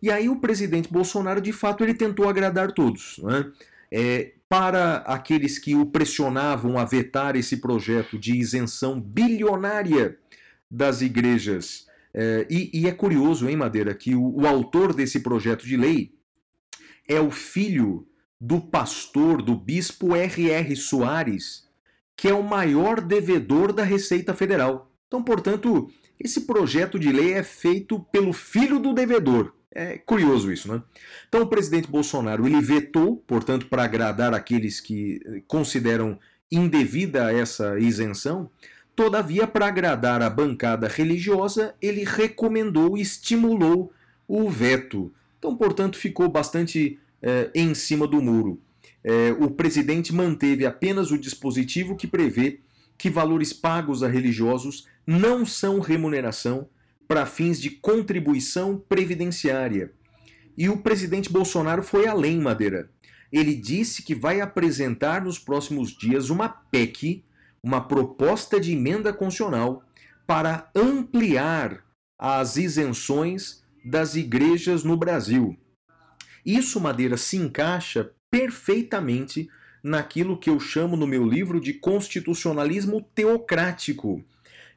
[0.02, 3.18] E aí o presidente Bolsonaro, de fato, ele tentou agradar todos.
[3.22, 3.52] Né?
[3.92, 10.18] É, para aqueles que o pressionavam a vetar esse projeto de isenção bilionária
[10.70, 11.86] das igrejas.
[12.12, 16.14] É, e, e, é curioso, hein, Madeira, que o, o autor desse projeto de lei
[17.08, 18.06] é o filho
[18.40, 20.74] do pastor, do bispo R.R.
[20.74, 21.68] Soares,
[22.16, 24.90] que é o maior devedor da Receita Federal.
[25.06, 25.90] Então, portanto,
[26.20, 29.54] esse projeto de lei é feito pelo filho do devedor.
[29.72, 30.82] É curioso isso, né?
[31.28, 36.18] Então o presidente Bolsonaro ele vetou, portanto, para agradar aqueles que eh, consideram
[36.50, 38.50] indevida essa isenção.
[38.96, 43.92] Todavia, para agradar a bancada religiosa, ele recomendou e estimulou
[44.26, 45.12] o veto.
[45.38, 48.60] Então, portanto, ficou bastante é, em cima do muro.
[49.02, 52.60] É, o presidente manteve apenas o dispositivo que prevê
[52.98, 56.68] que valores pagos a religiosos não são remuneração
[57.08, 59.92] para fins de contribuição previdenciária.
[60.56, 62.88] E o presidente Bolsonaro foi além, Madeira.
[63.32, 67.24] Ele disse que vai apresentar nos próximos dias uma PEC,
[67.60, 69.82] uma proposta de emenda constitucional,
[70.28, 71.82] para ampliar
[72.16, 75.58] as isenções das igrejas no Brasil.
[76.46, 79.48] Isso, Madeira, se encaixa perfeitamente
[79.82, 84.24] naquilo que eu chamo no meu livro de constitucionalismo teocrático,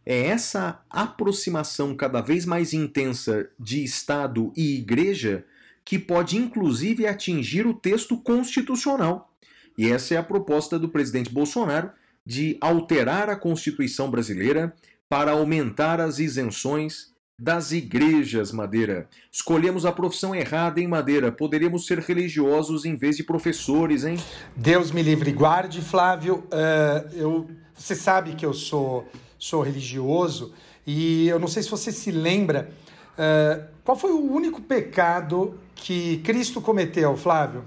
[0.05, 5.45] é essa aproximação cada vez mais intensa de Estado e Igreja
[5.85, 9.31] que pode inclusive atingir o texto constitucional.
[9.77, 11.91] E essa é a proposta do presidente Bolsonaro
[12.25, 14.73] de alterar a Constituição brasileira
[15.09, 19.09] para aumentar as isenções das igrejas, Madeira.
[19.31, 21.31] Escolhemos a profissão errada em Madeira.
[21.31, 24.17] Poderíamos ser religiosos em vez de professores, hein?
[24.55, 26.45] Deus me livre e guarde, Flávio.
[26.45, 29.09] Uh, eu, você sabe que eu sou
[29.43, 30.53] sou religioso,
[30.87, 32.71] e eu não sei se você se lembra,
[33.17, 37.65] uh, qual foi o único pecado que Cristo cometeu, Flávio?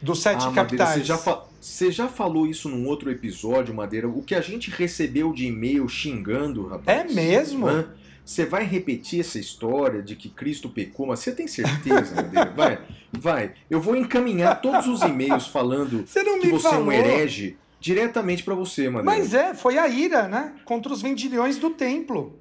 [0.00, 0.88] Dos sete ah, capitais.
[0.88, 1.44] Madeira, você, já fa...
[1.60, 4.08] você já falou isso num outro episódio, Madeira?
[4.08, 7.10] O que a gente recebeu de e-mail xingando, rapaz?
[7.10, 7.66] É mesmo?
[7.66, 7.90] Hã?
[8.24, 12.50] Você vai repetir essa história de que Cristo pecou, mas você tem certeza, Madeira?
[12.56, 12.78] Vai,
[13.12, 13.52] vai.
[13.68, 16.80] Eu vou encaminhar todos os e-mails falando você que você falou.
[16.80, 19.04] é um herege diretamente para você, mano.
[19.04, 20.54] Mas é, foi a ira, né?
[20.64, 22.38] Contra os vendilhões do templo.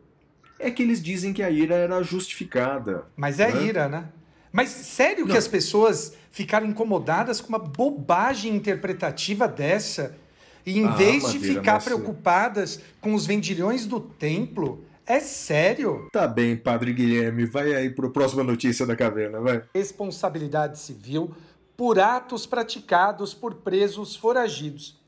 [0.59, 3.05] É que eles dizem que a ira era justificada.
[3.17, 3.65] Mas é né?
[3.65, 4.05] ira, né?
[4.51, 5.31] Mas sério Não.
[5.31, 10.15] que as pessoas ficaram incomodadas com uma bobagem interpretativa dessa?
[10.63, 16.07] E em ah, vez Madeira, de ficar preocupadas com os vendilhões do templo, é sério?
[16.11, 19.63] Tá bem, Padre Guilherme, vai aí para a próxima notícia da caverna, vai.
[19.73, 21.33] Responsabilidade civil
[21.75, 25.00] por atos praticados por presos foragidos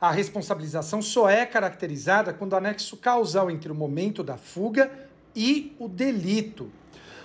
[0.00, 4.90] a responsabilização só é caracterizada quando o anexo causal entre o momento da fuga
[5.34, 6.70] e o delito.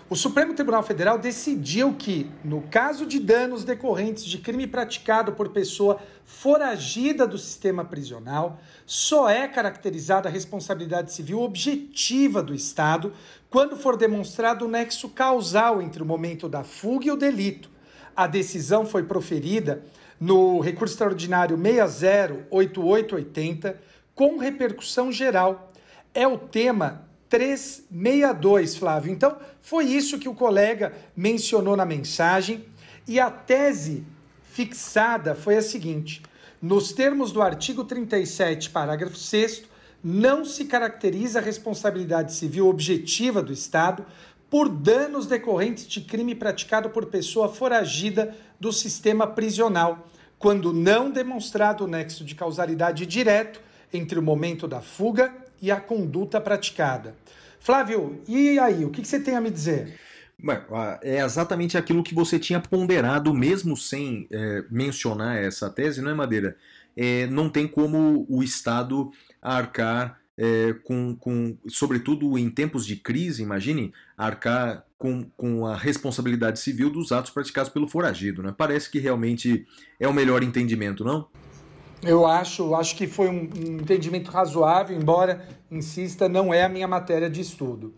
[0.09, 5.49] O Supremo Tribunal Federal decidiu que, no caso de danos decorrentes de crime praticado por
[5.49, 13.13] pessoa foragida do sistema prisional, só é caracterizada a responsabilidade civil objetiva do Estado
[13.49, 17.69] quando for demonstrado o nexo causal entre o momento da fuga e o delito.
[18.15, 19.83] A decisão foi proferida
[20.19, 23.79] no recurso extraordinário 608880,
[24.15, 25.71] com repercussão geral.
[26.13, 29.11] É o tema 362, Flávio.
[29.11, 32.65] Então, foi isso que o colega mencionou na mensagem
[33.07, 34.05] e a tese
[34.43, 36.21] fixada foi a seguinte:
[36.61, 39.63] nos termos do artigo 37, parágrafo 6,
[40.03, 44.05] não se caracteriza a responsabilidade civil objetiva do Estado
[44.49, 50.07] por danos decorrentes de crime praticado por pessoa foragida do sistema prisional,
[50.39, 53.59] quando não demonstrado o nexo de causalidade direto
[53.93, 57.13] entre o momento da fuga e a conduta praticada.
[57.59, 59.99] Flávio, e aí, o que você tem a me dizer?
[61.01, 66.13] É exatamente aquilo que você tinha ponderado, mesmo sem é, mencionar essa tese, não é,
[66.13, 66.55] Madeira?
[66.95, 69.11] É, não tem como o Estado
[69.41, 76.59] arcar é, com, com, sobretudo em tempos de crise, imagine, arcar com, com a responsabilidade
[76.59, 78.41] civil dos atos praticados pelo foragido.
[78.41, 78.53] Né?
[78.57, 79.65] Parece que realmente
[79.99, 81.27] é o melhor entendimento, não?
[82.01, 86.87] Eu acho, acho que foi um, um entendimento razoável, embora, insista, não é a minha
[86.87, 87.93] matéria de estudo.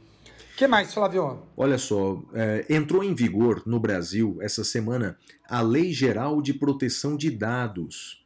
[0.54, 1.40] O que mais, Flávio?
[1.58, 5.18] Olha só, é, entrou em vigor no Brasil essa semana
[5.50, 8.25] a Lei Geral de Proteção de Dados.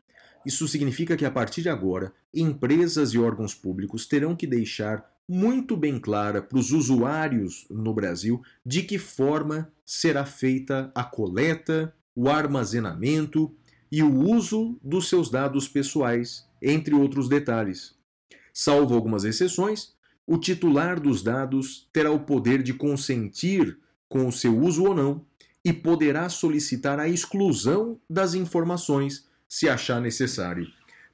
[0.49, 5.77] Isso significa que a partir de agora, empresas e órgãos públicos terão que deixar muito
[5.77, 12.27] bem clara para os usuários no Brasil de que forma será feita a coleta, o
[12.27, 13.55] armazenamento
[13.91, 17.93] e o uso dos seus dados pessoais, entre outros detalhes.
[18.51, 19.93] Salvo algumas exceções,
[20.25, 23.77] o titular dos dados terá o poder de consentir
[24.07, 25.23] com o seu uso ou não
[25.63, 30.67] e poderá solicitar a exclusão das informações se achar necessário.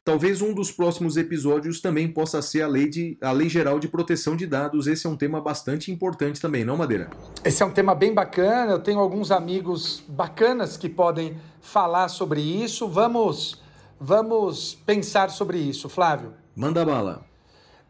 [0.04, 3.88] Talvez um dos próximos episódios também possa ser a lei, de, a lei Geral de
[3.88, 4.86] Proteção de Dados.
[4.86, 7.10] Esse é um tema bastante importante também, não, Madeira?
[7.44, 8.74] Esse é um tema bem bacana.
[8.74, 12.88] Eu tenho alguns amigos bacanas que podem falar sobre isso.
[12.88, 13.64] Vamos,
[14.00, 16.36] vamos pensar sobre isso, Flávio.
[16.56, 17.26] Manda bala.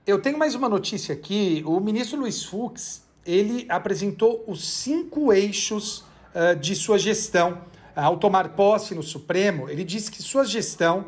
[0.07, 1.63] Eu tenho mais uma notícia aqui.
[1.65, 7.61] O ministro Luiz Fux ele apresentou os cinco eixos uh, de sua gestão
[7.95, 11.05] ao tomar posse no Supremo, ele disse que sua gestão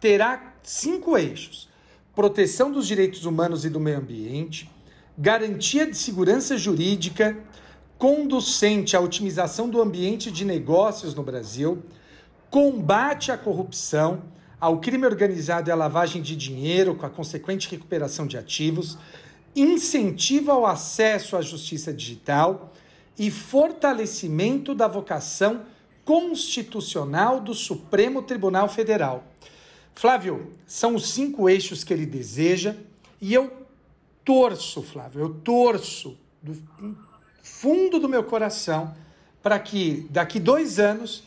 [0.00, 1.68] terá cinco eixos:
[2.14, 4.70] proteção dos direitos humanos e do meio ambiente,
[5.16, 7.36] garantia de segurança jurídica,
[7.96, 11.82] conducente à otimização do ambiente de negócios no Brasil,
[12.50, 14.22] combate à corrupção,
[14.60, 18.98] ao crime organizado e à lavagem de dinheiro, com a consequente recuperação de ativos,
[19.54, 22.72] incentivo ao acesso à justiça digital
[23.16, 25.62] e fortalecimento da vocação
[26.04, 29.24] constitucional do Supremo Tribunal Federal.
[29.94, 32.74] Flávio, são os cinco eixos que ele deseja
[33.20, 33.52] e eu
[34.24, 36.56] torço, Flávio, eu torço do
[37.42, 38.94] fundo do meu coração
[39.42, 41.22] para que daqui dois anos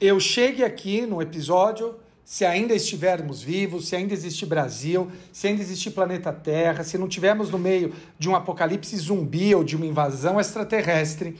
[0.00, 1.94] eu chegue aqui no episódio,
[2.24, 7.08] se ainda estivermos vivos, se ainda existe Brasil, se ainda existe planeta Terra, se não
[7.08, 11.38] tivermos no meio de um apocalipse zumbi ou de uma invasão extraterrestre,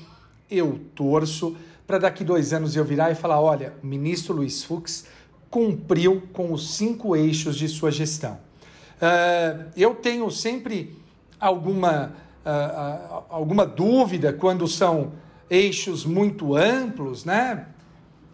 [0.50, 1.56] eu torço
[1.90, 5.06] para daqui dois anos eu virar e falar: olha, o ministro Luiz Fux
[5.50, 8.38] cumpriu com os cinco eixos de sua gestão.
[9.02, 10.96] Uh, eu tenho sempre
[11.40, 12.12] alguma,
[12.46, 15.14] uh, uh, alguma dúvida quando são
[15.50, 17.66] eixos muito amplos, né?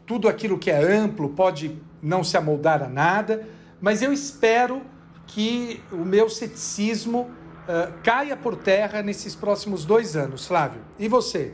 [0.04, 3.48] Tudo aquilo que é amplo pode não se amoldar a nada,
[3.80, 4.82] mas eu espero
[5.26, 7.30] que o meu ceticismo
[8.04, 10.82] caia por terra nesses próximos dois anos, Flávio.
[11.00, 11.52] E você?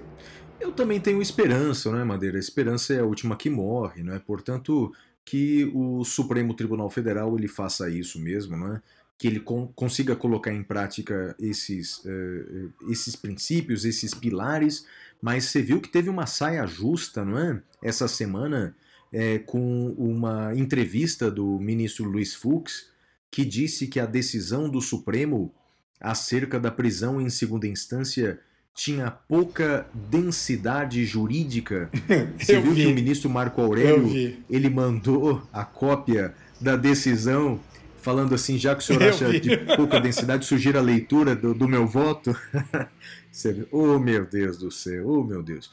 [0.62, 2.36] Eu também tenho esperança, não é, Madeira?
[2.36, 4.20] A esperança é a última que morre, não é?
[4.20, 4.94] Portanto,
[5.24, 8.82] que o Supremo Tribunal Federal ele faça isso mesmo, não é?
[9.18, 14.86] Que ele consiga colocar em prática esses, uh, esses princípios, esses pilares.
[15.20, 17.60] Mas você viu que teve uma saia justa, não é?
[17.82, 18.72] Essa semana,
[19.12, 22.88] é, com uma entrevista do ministro Luiz Fux,
[23.32, 25.52] que disse que a decisão do Supremo
[26.00, 28.38] acerca da prisão em segunda instância
[28.74, 31.90] tinha pouca densidade jurídica.
[32.38, 32.84] Você viu vi.
[32.84, 37.60] que o ministro Marco Aurélio ele mandou a cópia da decisão
[38.02, 41.68] falando assim, já que o senhor acha de pouca densidade, sugira a leitura do, do
[41.68, 42.36] meu voto.
[43.30, 45.70] Você Oh, meu Deus do céu, oh, meu Deus.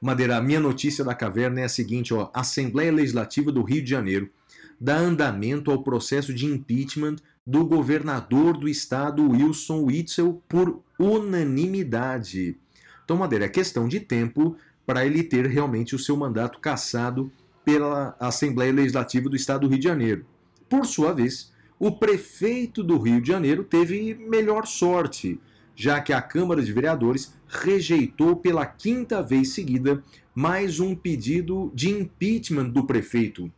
[0.00, 3.90] Madeira, a minha notícia da caverna é a seguinte, ó, Assembleia Legislativa do Rio de
[3.90, 4.30] Janeiro
[4.80, 7.16] dá andamento ao processo de impeachment
[7.46, 12.56] do governador do estado Wilson Witzel por unanimidade.
[13.04, 17.30] Então, Madeira, é questão de tempo para ele ter realmente o seu mandato cassado
[17.64, 20.26] pela Assembleia Legislativa do Estado do Rio de Janeiro.
[20.68, 25.40] Por sua vez, o prefeito do Rio de Janeiro teve melhor sorte,
[25.74, 30.02] já que a Câmara de Vereadores rejeitou pela quinta vez seguida
[30.34, 33.52] mais um pedido de impeachment do prefeito.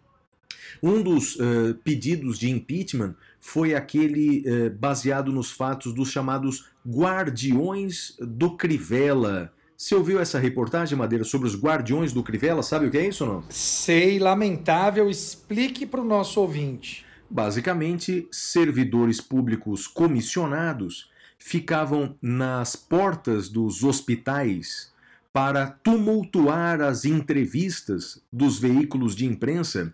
[0.83, 3.15] Um dos uh, pedidos de impeachment
[3.47, 9.53] foi aquele uh, baseado nos fatos dos chamados Guardiões do Crivella.
[9.77, 12.63] Você ouviu essa reportagem, Madeira, sobre os Guardiões do Crivella?
[12.63, 13.45] Sabe o que é isso ou não?
[13.51, 15.11] Sei, lamentável.
[15.11, 17.05] Explique para o nosso ouvinte.
[17.29, 24.91] Basicamente, servidores públicos comissionados ficavam nas portas dos hospitais
[25.35, 29.93] para tumultuar as entrevistas dos veículos de imprensa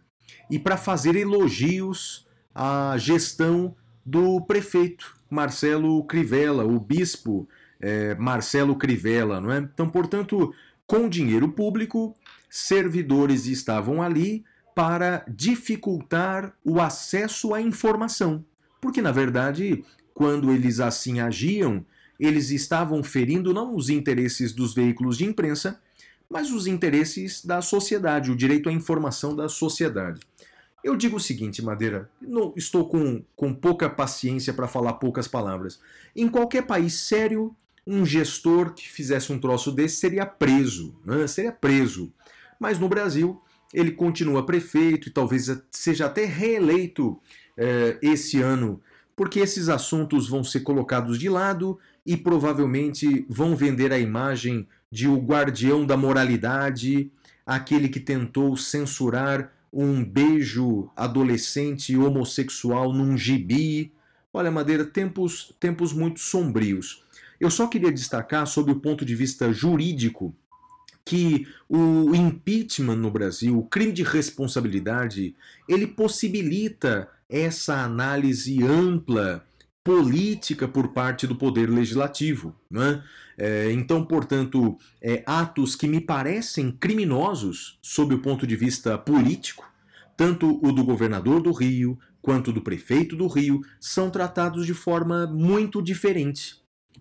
[0.48, 3.74] e para fazer elogios à gestão
[4.04, 7.48] do prefeito Marcelo Crivella, o bispo
[7.80, 9.58] é, Marcelo Crivella, não é?
[9.58, 10.52] Então, portanto,
[10.86, 12.14] com dinheiro público,
[12.48, 14.44] servidores estavam ali
[14.74, 18.44] para dificultar o acesso à informação.
[18.80, 21.84] Porque, na verdade, quando eles assim agiam,
[22.18, 25.80] eles estavam ferindo não os interesses dos veículos de imprensa,
[26.28, 30.20] mas os interesses da sociedade, o direito à informação da sociedade.
[30.82, 35.80] Eu digo o seguinte, Madeira, não, estou com, com pouca paciência para falar poucas palavras.
[36.16, 37.54] Em qualquer país sério,
[37.86, 41.26] um gestor que fizesse um troço desse seria preso, né?
[41.26, 42.12] seria preso.
[42.58, 43.40] Mas no Brasil,
[43.72, 47.20] ele continua prefeito e talvez seja até reeleito
[47.56, 48.80] eh, esse ano,
[49.14, 55.06] porque esses assuntos vão ser colocados de lado e provavelmente vão vender a imagem de
[55.06, 57.10] o guardião da moralidade,
[57.46, 63.92] aquele que tentou censurar um beijo adolescente homossexual num gibi.
[64.32, 67.04] Olha, Madeira, tempos, tempos muito sombrios.
[67.38, 70.34] Eu só queria destacar, sob o ponto de vista jurídico,
[71.04, 75.34] que o impeachment no Brasil, o crime de responsabilidade,
[75.68, 79.44] ele possibilita essa análise ampla
[79.82, 82.54] política por parte do poder legislativo.
[82.70, 83.02] Né?
[83.42, 89.64] É, então, portanto, é, atos que me parecem criminosos sob o ponto de vista político,
[90.16, 95.26] tanto o do governador do Rio quanto do prefeito do Rio, são tratados de forma
[95.26, 96.60] muito diferente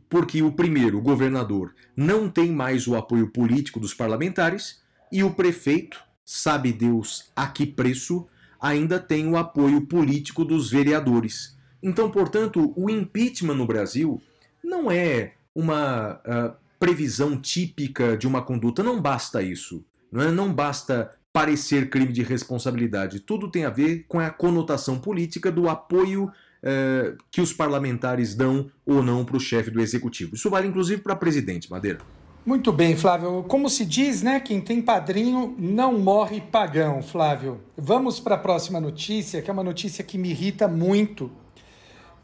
[0.10, 4.82] porque o primeiro, o governador, não tem mais o apoio político dos parlamentares
[5.12, 8.28] e o prefeito, sabe Deus a que preço,
[8.60, 11.56] ainda tem o apoio político dos vereadores.
[11.82, 14.22] Então, portanto, o impeachment no Brasil
[14.64, 19.84] não é uma uh, previsão típica de uma conduta, não basta isso.
[20.12, 20.32] Não, é?
[20.32, 23.20] não basta parecer crime de responsabilidade.
[23.20, 26.32] Tudo tem a ver com a conotação política do apoio
[26.62, 30.36] é, que os parlamentares dão ou não para o chefe do executivo.
[30.36, 31.99] Isso vale inclusive para presidente, Madeira.
[32.45, 33.43] Muito bem, Flávio.
[33.43, 34.39] Como se diz, né?
[34.39, 37.62] Quem tem padrinho não morre pagão, Flávio.
[37.78, 41.32] Vamos para a próxima notícia, que é uma notícia que me irrita muito.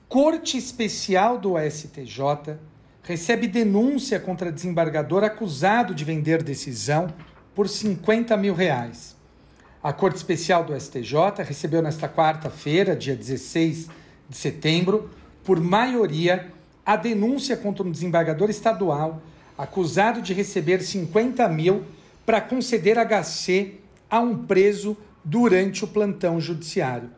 [0.08, 2.58] Corte Especial do STJ
[3.06, 7.08] recebe denúncia contra desembargador acusado de vender decisão
[7.54, 9.16] por 50 mil reais.
[9.82, 13.88] A Corte Especial do STJ recebeu nesta quarta-feira, dia 16
[14.28, 15.12] de setembro,
[15.44, 16.52] por maioria,
[16.84, 19.22] a denúncia contra um desembargador estadual
[19.56, 21.84] acusado de receber 50 mil
[22.26, 23.76] para conceder HC
[24.10, 27.12] a um preso durante o plantão judiciário.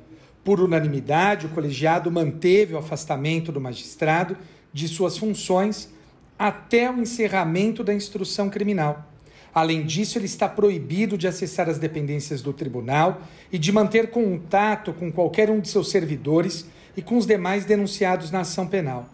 [0.44, 4.38] Por unanimidade, o colegiado manteve o afastamento do magistrado
[4.78, 5.90] de suas funções
[6.38, 9.12] até o encerramento da instrução criminal.
[9.52, 14.94] Além disso, ele está proibido de acessar as dependências do tribunal e de manter contato
[14.94, 19.10] com qualquer um de seus servidores e com os demais denunciados na ação penal.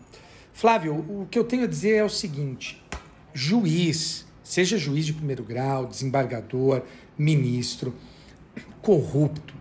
[0.52, 2.84] Flávio, o que eu tenho a dizer é o seguinte:
[3.34, 6.82] juiz, seja juiz de primeiro grau, desembargador,
[7.18, 7.96] ministro,
[8.82, 9.54] corrupto,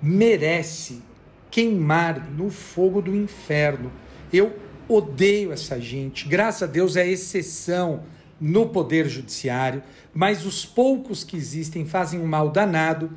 [0.00, 1.02] merece
[1.50, 3.90] queimar no fogo do inferno.
[4.32, 4.56] Eu
[4.92, 6.28] odeio essa gente.
[6.28, 8.02] Graças a Deus é exceção
[8.40, 9.82] no poder judiciário,
[10.12, 13.10] mas os poucos que existem fazem um mal danado.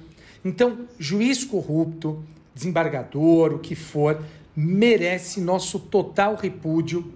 [0.43, 2.23] Então, juiz corrupto,
[2.53, 4.23] desembargador, o que for,
[4.55, 7.11] merece nosso total repúdio.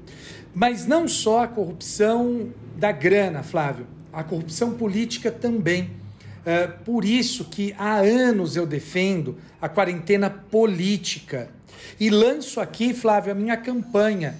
[0.53, 5.91] Mas não só a corrupção da grana, Flávio, a corrupção política também.
[6.45, 11.49] É por isso que há anos eu defendo a quarentena política.
[11.99, 14.35] E lanço aqui, Flávio, a minha campanha.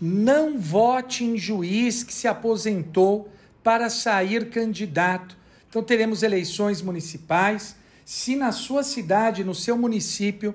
[0.00, 3.30] Não vote em juiz que se aposentou
[3.62, 5.36] para sair candidato.
[5.68, 7.76] Então teremos eleições municipais
[8.10, 10.52] se na sua cidade, no seu município,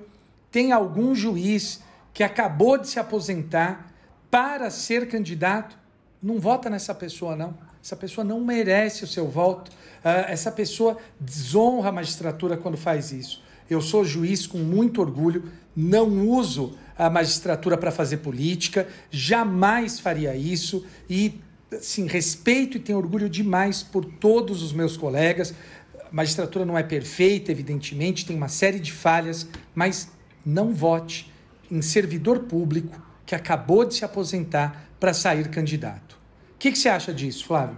[0.50, 1.80] tem algum juiz
[2.12, 3.90] que acabou de se aposentar
[4.30, 5.74] para ser candidato,
[6.22, 7.56] não vota nessa pessoa, não.
[7.82, 9.70] Essa pessoa não merece o seu voto.
[9.70, 13.42] Uh, essa pessoa desonra a magistratura quando faz isso.
[13.70, 20.34] Eu sou juiz com muito orgulho, não uso a magistratura para fazer política, jamais faria
[20.34, 21.40] isso e
[21.80, 25.54] sim, respeito e tenho orgulho demais por todos os meus colegas,
[26.00, 30.10] a magistratura não é perfeita, evidentemente, tem uma série de falhas, mas
[30.44, 31.32] não vote
[31.70, 36.16] em servidor público que acabou de se aposentar para sair candidato.
[36.54, 37.76] O que, que você acha disso, Flávio?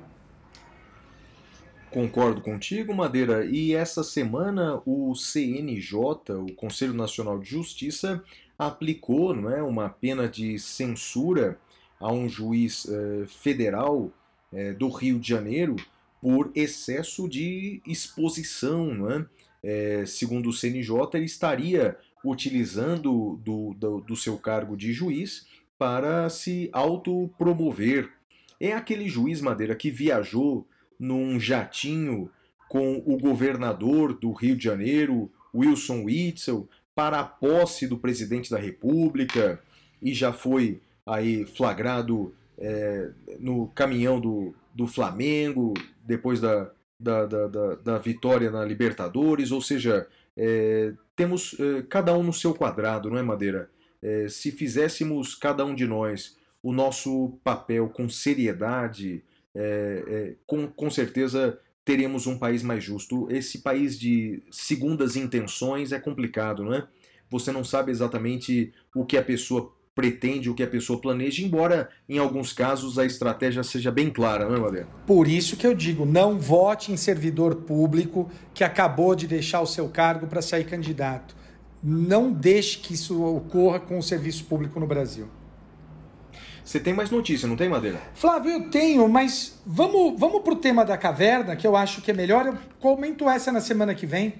[1.91, 3.47] Concordo contigo, Madeira.
[3.47, 8.23] E essa semana o CNJ, o Conselho Nacional de Justiça,
[8.59, 11.59] aplicou não é, uma pena de censura
[12.01, 14.13] a um juiz eh, federal
[14.53, 15.77] eh, do Rio de Janeiro
[16.21, 18.95] por excesso de exposição.
[18.95, 19.27] Né?
[19.63, 25.47] Eh, segundo o CNJ, ele estaria utilizando do, do, do seu cargo de juiz
[25.79, 28.11] para se autopromover.
[28.61, 30.67] É aquele juiz Madeira que viajou
[30.99, 32.31] num jatinho
[32.69, 38.59] com o governador do Rio de Janeiro, Wilson Witzel, para a posse do presidente da
[38.59, 39.63] República
[40.03, 45.75] e já foi aí flagrado é, no caminhão do, do Flamengo
[46.05, 52.25] depois da, da, da, da, vitória na Libertadores, ou seja, é, temos é, cada um
[52.25, 53.71] no seu quadrado, não é, Madeira?
[54.03, 59.23] É, se fizéssemos cada um de nós o nosso papel com seriedade,
[59.55, 63.27] é, é, com, com certeza teremos um país mais justo.
[63.31, 66.87] Esse país de segundas intenções é complicado, não é?
[67.31, 71.89] Você não sabe exatamente o que a pessoa pretende, o que a pessoa planeja, embora
[72.07, 74.89] em alguns casos a estratégia seja bem clara, não é, Valério?
[75.07, 79.67] Por isso que eu digo, não vote em servidor público que acabou de deixar o
[79.67, 81.35] seu cargo para sair candidato.
[81.83, 85.27] Não deixe que isso ocorra com o serviço público no Brasil.
[86.69, 87.99] Você tem mais notícia, não tem, Madeira?
[88.13, 92.15] Flávio, eu tenho, mas vamos, vamos pro tema da caverna, que eu acho que é
[92.15, 92.45] melhor.
[92.45, 94.35] Eu comento essa na semana que vem.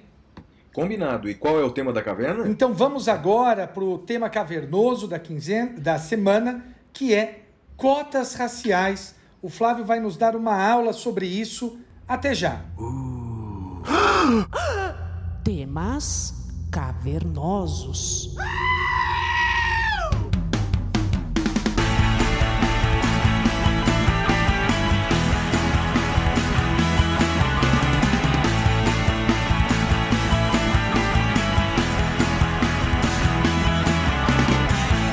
[0.71, 1.27] Combinado.
[1.27, 2.47] E qual é o tema da caverna?
[2.47, 6.63] Então vamos agora pro tema cavernoso da quinzena, da semana,
[6.93, 9.15] que é cotas raciais.
[9.41, 11.79] O Flávio vai nos dar uma aula sobre isso.
[12.07, 12.61] Até já.
[12.77, 13.81] Uh.
[15.43, 16.35] Temas
[16.69, 18.35] cavernosos.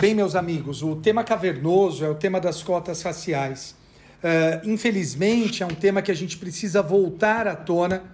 [0.07, 3.75] Bem, meus amigos, o tema cavernoso é o tema das cotas raciais.
[4.23, 8.05] Uh, infelizmente, é um tema que a gente precisa voltar à tona,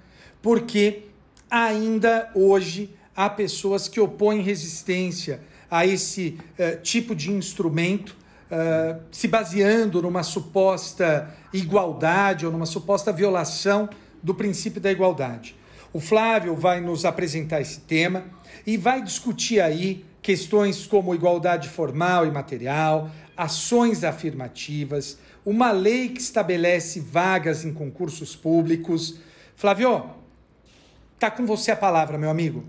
[0.40, 1.02] porque
[1.50, 8.16] ainda hoje há pessoas que opõem resistência a esse uh, tipo de instrumento,
[8.50, 13.86] uh, se baseando numa suposta igualdade ou numa suposta violação
[14.22, 15.54] do princípio da igualdade.
[15.92, 18.24] O Flávio vai nos apresentar esse tema
[18.66, 26.20] e vai discutir aí questões como igualdade formal e material, ações afirmativas, uma lei que
[26.20, 29.18] estabelece vagas em concursos públicos.
[29.56, 30.08] Flávio,
[31.18, 32.64] tá com você a palavra, meu amigo.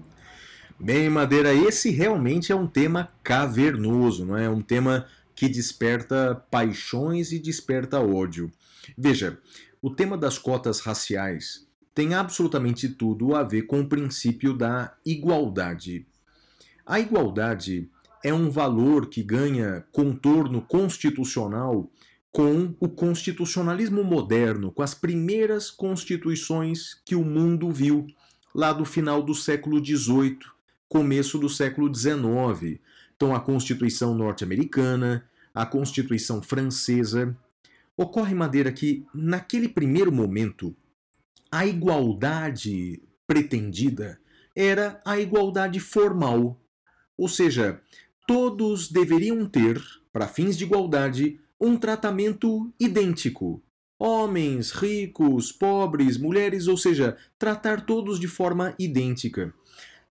[0.80, 4.50] Bem, Madeira, esse realmente é um tema cavernoso, não é?
[4.50, 8.52] Um tema que desperta paixões e desperta ódio.
[8.98, 9.38] Veja,
[9.82, 16.08] o tema das cotas raciais tem absolutamente tudo a ver com o princípio da igualdade.
[16.86, 17.90] A igualdade
[18.22, 21.90] é um valor que ganha contorno constitucional
[22.30, 28.08] com o constitucionalismo moderno, com as primeiras constituições que o mundo viu,
[28.54, 30.40] lá do final do século XVIII,
[30.90, 32.82] começo do século XIX.
[33.16, 35.24] Então, a Constituição norte-americana,
[35.54, 37.38] a Constituição francesa.
[37.96, 40.76] Ocorre, Madeira, que naquele primeiro momento,
[41.50, 44.20] a igualdade pretendida
[44.56, 46.60] era a igualdade formal
[47.18, 47.82] ou seja,
[48.28, 53.62] todos deveriam ter, para fins de igualdade, um tratamento idêntico.
[53.98, 59.54] Homens, ricos, pobres, mulheres, ou seja, tratar todos de forma idêntica.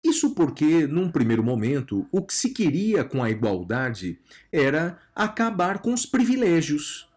[0.03, 4.19] Isso porque, num primeiro momento, o que se queria com a igualdade
[4.51, 7.09] era acabar com os privilégios.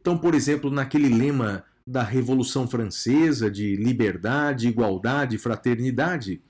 [0.00, 6.40] Então, por exemplo, naquele lema da Revolução Francesa de liberdade, igualdade, fraternidade,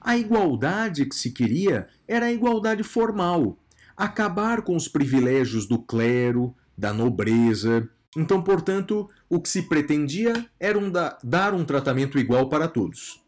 [0.00, 3.58] a igualdade que se queria era a igualdade formal,
[3.96, 7.88] acabar com os privilégios do clero, da nobreza.
[8.16, 13.22] Então, portanto, o que se pretendia era um da, dar um tratamento igual para todos.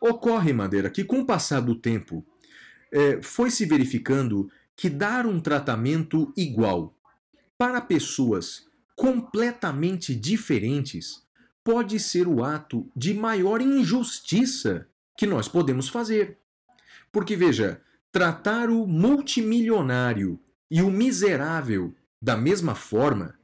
[0.00, 2.24] Ocorre, Madeira, que com o passar do tempo
[2.90, 6.94] é, foi se verificando que dar um tratamento igual
[7.58, 11.22] para pessoas completamente diferentes
[11.62, 14.86] pode ser o ato de maior injustiça
[15.18, 16.38] que nós podemos fazer.
[17.10, 20.38] Porque, veja, tratar o multimilionário
[20.70, 21.92] e o miserável
[22.22, 23.34] da mesma forma,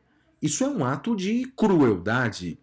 [0.41, 2.61] isso é um ato de crueldade.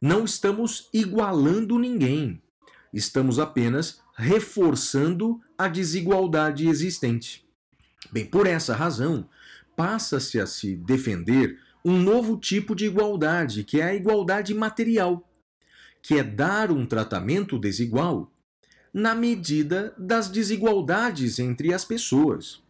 [0.00, 2.42] Não estamos igualando ninguém.
[2.90, 7.46] Estamos apenas reforçando a desigualdade existente.
[8.10, 9.28] Bem, por essa razão,
[9.76, 15.28] passa-se a se defender um novo tipo de igualdade, que é a igualdade material,
[16.00, 18.30] que é dar um tratamento desigual
[18.94, 22.62] na medida das desigualdades entre as pessoas.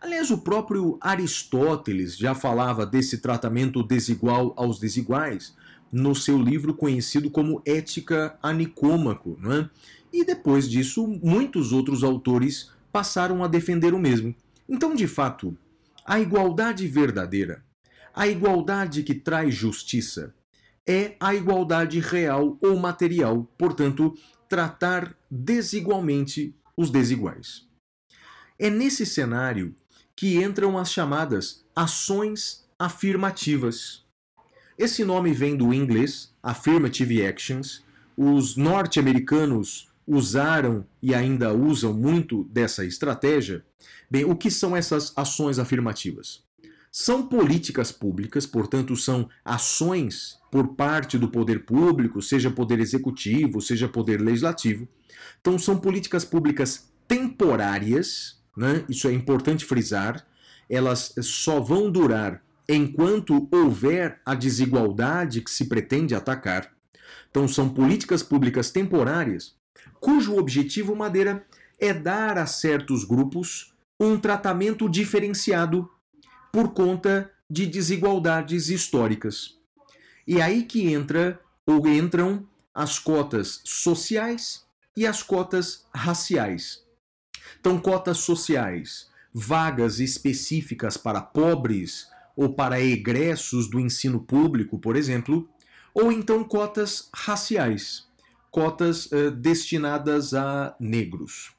[0.00, 5.54] Aliás, o próprio Aristóteles já falava desse tratamento desigual aos desiguais
[5.92, 9.36] no seu livro conhecido como Ética a Nicômaco.
[9.38, 9.70] Não é?
[10.10, 14.34] E depois disso, muitos outros autores passaram a defender o mesmo.
[14.66, 15.56] Então, de fato,
[16.06, 17.62] a igualdade verdadeira,
[18.14, 20.34] a igualdade que traz justiça,
[20.86, 24.14] é a igualdade real ou material, portanto,
[24.48, 27.66] tratar desigualmente os desiguais.
[28.58, 29.74] É nesse cenário
[30.14, 34.04] que entram as chamadas ações afirmativas.
[34.78, 37.84] Esse nome vem do inglês affirmative actions.
[38.16, 43.64] Os norte-americanos usaram e ainda usam muito dessa estratégia.
[44.10, 46.45] Bem, o que são essas ações afirmativas?
[46.98, 53.86] São políticas públicas, portanto, são ações por parte do poder público, seja poder executivo, seja
[53.86, 54.88] poder legislativo.
[55.38, 58.82] Então, são políticas públicas temporárias, né?
[58.88, 60.26] isso é importante frisar,
[60.70, 66.72] elas só vão durar enquanto houver a desigualdade que se pretende atacar.
[67.30, 69.54] Então, são políticas públicas temporárias,
[70.00, 71.44] cujo objetivo, Madeira,
[71.78, 75.90] é dar a certos grupos um tratamento diferenciado
[76.56, 79.58] por conta de desigualdades históricas.
[80.26, 84.64] E aí que entra ou entram as cotas sociais
[84.96, 86.82] e as cotas raciais.
[87.60, 95.46] Então, cotas sociais, vagas específicas para pobres ou para egressos do ensino público, por exemplo,
[95.92, 98.06] ou então cotas raciais,
[98.50, 101.52] cotas eh, destinadas a negros.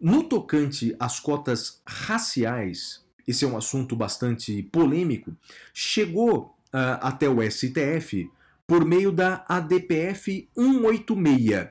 [0.00, 5.36] No tocante às cotas raciais, esse é um assunto bastante polêmico,
[5.72, 8.30] chegou uh, até o STF
[8.66, 11.68] por meio da ADPF 186.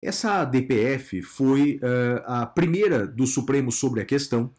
[0.00, 4.52] Essa ADPF foi uh, a primeira do Supremo sobre a questão.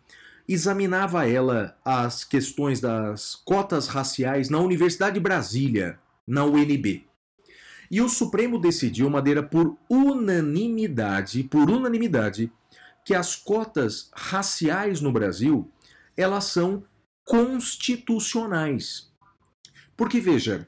[0.47, 7.05] Examinava ela as questões das cotas raciais na Universidade de Brasília, na UNB.
[7.91, 12.51] E o Supremo decidiu, Madeira, por unanimidade, por unanimidade,
[13.05, 15.71] que as cotas raciais no Brasil
[16.19, 16.83] elas são
[17.23, 19.09] constitucionais.
[19.95, 20.67] Porque veja,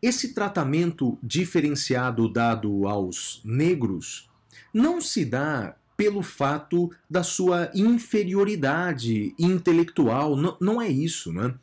[0.00, 4.30] esse tratamento diferenciado dado aos negros
[4.72, 10.36] não se dá pelo fato da sua inferioridade intelectual.
[10.36, 11.32] Não, não é isso.
[11.32, 11.54] Né?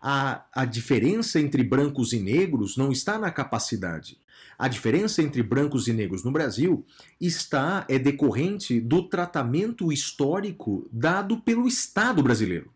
[0.00, 4.18] A, a diferença entre brancos e negros não está na capacidade.
[4.58, 6.84] A diferença entre brancos e negros no Brasil
[7.20, 12.72] está é decorrente do tratamento histórico dado pelo Estado brasileiro.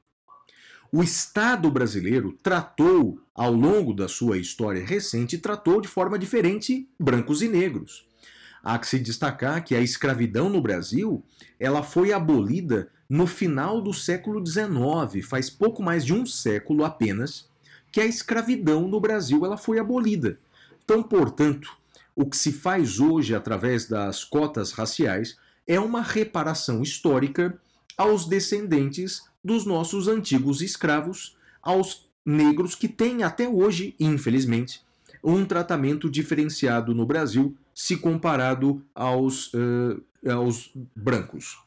[0.94, 7.40] O Estado brasileiro tratou, ao longo da sua história recente, tratou de forma diferente brancos
[7.40, 8.06] e negros.
[8.62, 11.24] Há que se destacar que a escravidão no Brasil
[11.58, 17.48] ela foi abolida no final do século XIX, faz pouco mais de um século apenas,
[17.90, 20.38] que a escravidão no Brasil ela foi abolida.
[20.84, 21.74] Então, portanto,
[22.14, 27.58] o que se faz hoje através das cotas raciais é uma reparação histórica
[27.96, 34.80] aos descendentes dos nossos antigos escravos aos negros que têm até hoje, infelizmente,
[35.22, 41.58] um tratamento diferenciado no Brasil se comparado aos, uh, aos brancos.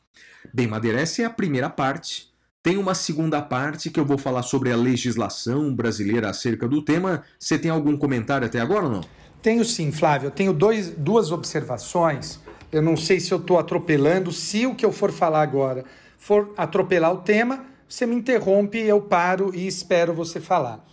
[0.54, 2.30] Bem, Madeira, essa é a primeira parte.
[2.62, 7.24] Tem uma segunda parte que eu vou falar sobre a legislação brasileira acerca do tema.
[7.40, 9.02] Você tem algum comentário até agora ou não?
[9.42, 10.28] Tenho sim, Flávio.
[10.28, 12.40] Eu tenho dois, duas observações.
[12.72, 15.86] Eu não sei se eu estou atropelando, se o que eu for falar agora
[16.26, 20.84] for atropelar o tema, você me interrompe, eu paro e espero você falar.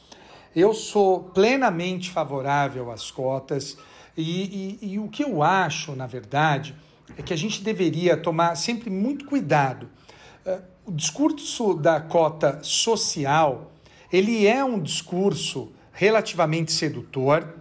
[0.54, 3.78] Eu sou plenamente favorável às cotas
[4.14, 6.76] e, e, e o que eu acho, na verdade,
[7.16, 9.88] é que a gente deveria tomar sempre muito cuidado.
[10.44, 13.72] Uh, o discurso da cota social,
[14.12, 17.56] ele é um discurso relativamente sedutor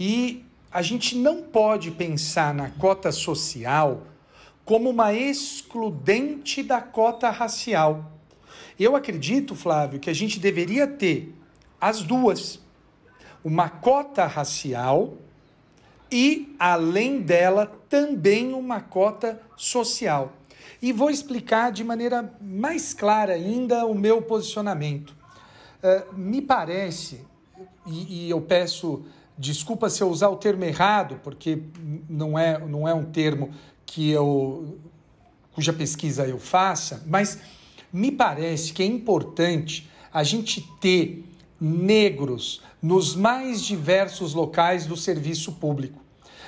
[0.00, 4.00] e a gente não pode pensar na cota social
[4.64, 8.12] como uma excludente da cota racial.
[8.78, 11.34] Eu acredito, Flávio, que a gente deveria ter
[11.80, 12.60] as duas:
[13.44, 15.14] uma cota racial
[16.10, 20.32] e, além dela, também uma cota social.
[20.80, 25.16] E vou explicar de maneira mais clara ainda o meu posicionamento.
[25.82, 27.24] Uh, me parece,
[27.86, 29.04] e, e eu peço
[29.36, 31.62] desculpa se eu usar o termo errado, porque
[32.08, 33.50] não é, não é um termo
[33.92, 34.78] que eu
[35.52, 37.38] cuja pesquisa eu faça, mas
[37.92, 41.22] me parece que é importante a gente ter
[41.60, 46.00] negros nos mais diversos locais do serviço público.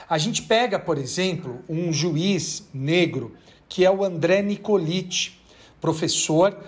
[0.08, 3.34] A gente pega, por exemplo, um juiz negro,
[3.68, 5.38] que é o André Nicoliti,
[5.82, 6.58] professor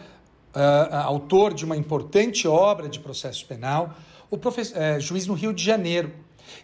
[1.04, 3.94] autor de uma importante obra de processo penal,
[4.30, 6.12] o uh, juiz no Rio de Janeiro.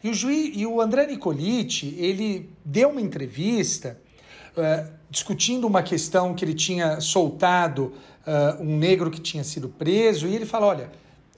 [0.02, 3.98] E o, juiz, e o André Nicoliti, ele deu uma entrevista
[4.56, 7.92] uh, discutindo uma questão que ele tinha soltado
[8.26, 10.90] uh, um negro que tinha sido preso, e ele fala: olha,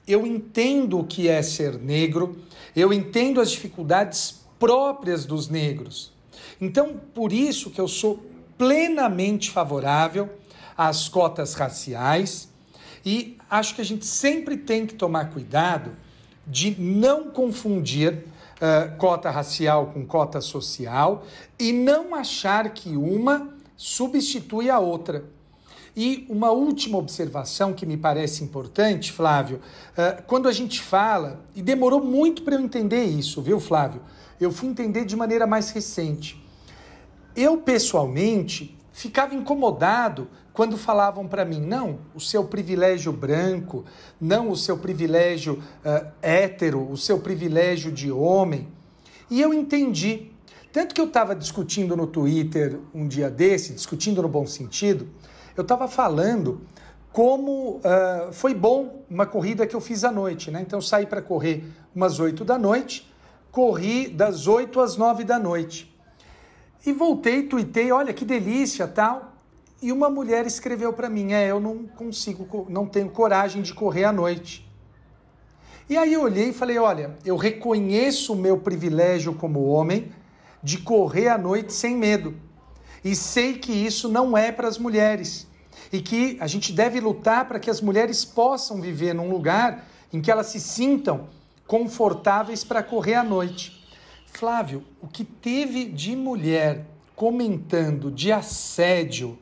[0.07, 2.37] eu entendo o que é ser negro,
[2.75, 6.13] eu entendo as dificuldades próprias dos negros.
[6.59, 8.23] Então, por isso que eu sou
[8.57, 10.29] plenamente favorável
[10.77, 12.49] às cotas raciais
[13.05, 15.91] e acho que a gente sempre tem que tomar cuidado
[16.47, 18.25] de não confundir
[18.97, 21.23] cota racial com cota social
[21.59, 25.25] e não achar que uma substitui a outra.
[25.95, 29.61] E uma última observação que me parece importante, Flávio,
[29.97, 34.01] uh, quando a gente fala, e demorou muito para eu entender isso, viu, Flávio?
[34.39, 36.43] Eu fui entender de maneira mais recente.
[37.33, 43.83] Eu, pessoalmente, ficava incomodado quando falavam para mim, não, o seu privilégio branco,
[44.19, 48.69] não o seu privilégio uh, hétero, o seu privilégio de homem.
[49.29, 50.31] E eu entendi.
[50.71, 55.09] Tanto que eu estava discutindo no Twitter um dia desse, discutindo no bom sentido,
[55.57, 56.61] eu estava falando
[57.11, 60.61] como uh, foi bom uma corrida que eu fiz à noite, né?
[60.61, 63.11] Então eu saí para correr umas 8 da noite,
[63.51, 65.93] corri das 8 às 9 da noite.
[66.85, 69.34] E voltei, tuitei, olha que delícia, tal.
[69.85, 74.05] E uma mulher escreveu para mim: "É, eu não consigo, não tenho coragem de correr
[74.05, 74.67] à noite".
[75.87, 80.11] E aí eu olhei e falei: "Olha, eu reconheço o meu privilégio como homem
[80.63, 82.33] de correr à noite sem medo.
[83.03, 85.45] E sei que isso não é para as mulheres.
[85.93, 90.19] E que a gente deve lutar para que as mulheres possam viver num lugar em
[90.19, 91.29] que elas se sintam
[91.67, 93.85] confortáveis para correr à noite.
[94.33, 99.37] Flávio, o que teve de mulher comentando de assédio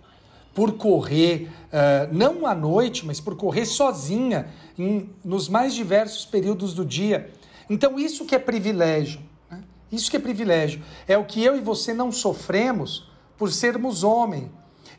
[0.54, 4.48] por correr, uh, não à noite, mas por correr sozinha
[4.78, 7.32] em, nos mais diversos períodos do dia.
[7.70, 9.20] Então, isso que é privilégio.
[9.50, 9.64] Né?
[9.92, 10.84] Isso que é privilégio.
[11.08, 14.52] É o que eu e você não sofremos por sermos homem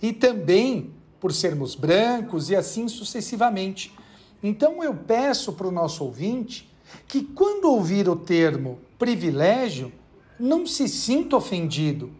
[0.02, 3.94] e também por sermos brancos e assim sucessivamente.
[4.42, 6.70] Então, eu peço para o nosso ouvinte
[7.06, 9.92] que, quando ouvir o termo privilégio,
[10.38, 12.10] não se sinta ofendido.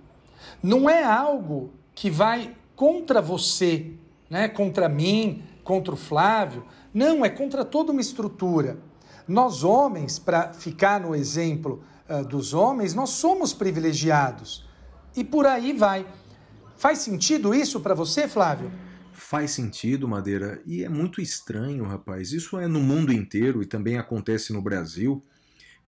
[0.62, 3.93] Não é algo que vai contra você,
[4.29, 4.49] né?
[4.49, 6.65] contra mim, contra o Flávio.
[6.93, 8.79] Não, é contra toda uma estrutura.
[9.27, 14.69] Nós, homens, para ficar no exemplo uh, dos homens, nós somos privilegiados.
[15.17, 16.07] E por aí vai.
[16.77, 18.71] Faz sentido isso para você, Flávio?
[19.13, 22.33] Faz sentido, Madeira, e é muito estranho, rapaz.
[22.33, 25.25] Isso é no mundo inteiro e também acontece no Brasil.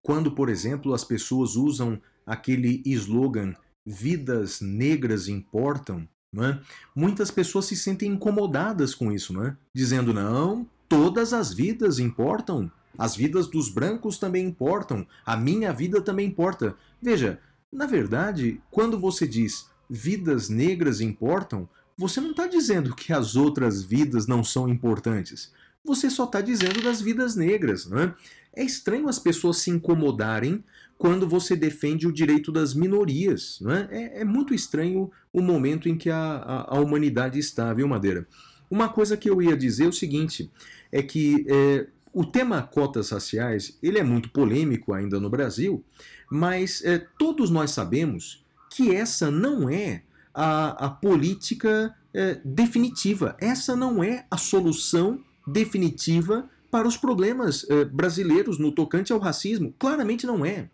[0.01, 3.53] Quando, por exemplo, as pessoas usam aquele slogan
[3.89, 6.05] Vidas negras importam,
[6.35, 6.59] é?
[6.95, 9.55] muitas pessoas se sentem incomodadas com isso, é?
[9.73, 12.71] dizendo: não, todas as vidas importam.
[12.97, 15.05] As vidas dos brancos também importam.
[15.23, 16.75] A minha vida também importa.
[16.99, 17.39] Veja,
[17.71, 23.83] na verdade, quando você diz vidas negras importam, você não está dizendo que as outras
[23.83, 25.51] vidas não são importantes.
[25.85, 27.85] Você só está dizendo das vidas negras.
[27.85, 28.15] Não é?
[28.55, 30.63] é estranho as pessoas se incomodarem
[30.97, 33.59] quando você defende o direito das minorias.
[33.61, 33.87] Não é?
[33.91, 38.27] É, é muito estranho o momento em que a, a, a, humanidade está, viu, Madeira?
[38.69, 40.51] Uma coisa que eu ia dizer é o seguinte,
[40.91, 45.83] é que é, o tema cotas raciais ele é muito polêmico ainda no Brasil,
[46.29, 50.03] mas é, todos nós sabemos que essa não é
[50.33, 57.85] a, a política é, definitiva, essa não é a solução definitiva para os problemas é,
[57.85, 59.73] brasileiros no tocante ao racismo.
[59.79, 60.69] Claramente não é.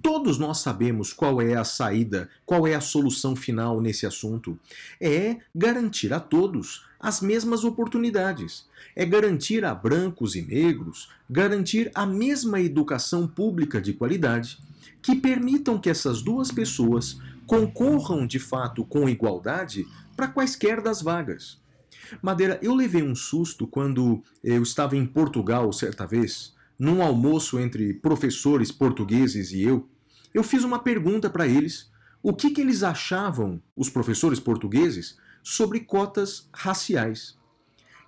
[0.00, 4.58] Todos nós sabemos qual é a saída, qual é a solução final nesse assunto.
[5.00, 8.66] É garantir a todos as mesmas oportunidades.
[8.94, 14.58] É garantir a brancos e negros, garantir a mesma educação pública de qualidade,
[15.00, 19.86] que permitam que essas duas pessoas concorram de fato com igualdade
[20.16, 21.60] para quaisquer das vagas.
[22.20, 26.52] Madeira, eu levei um susto quando eu estava em Portugal certa vez
[26.82, 29.88] num almoço entre professores portugueses e eu,
[30.34, 35.78] eu fiz uma pergunta para eles: o que, que eles achavam, os professores portugueses, sobre
[35.78, 37.38] cotas raciais.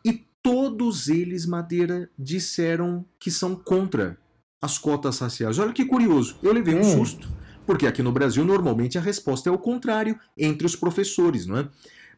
[0.05, 4.19] E todos eles, Madeira, disseram que são contra
[4.61, 5.61] as cotas raciais.
[5.61, 6.99] Olha que curioso, eu levei um hum.
[6.99, 7.29] susto,
[7.65, 11.69] porque aqui no Brasil normalmente a resposta é o contrário entre os professores, não é?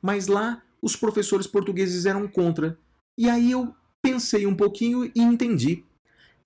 [0.00, 2.78] Mas lá os professores portugueses eram contra.
[3.18, 5.84] E aí eu pensei um pouquinho e entendi.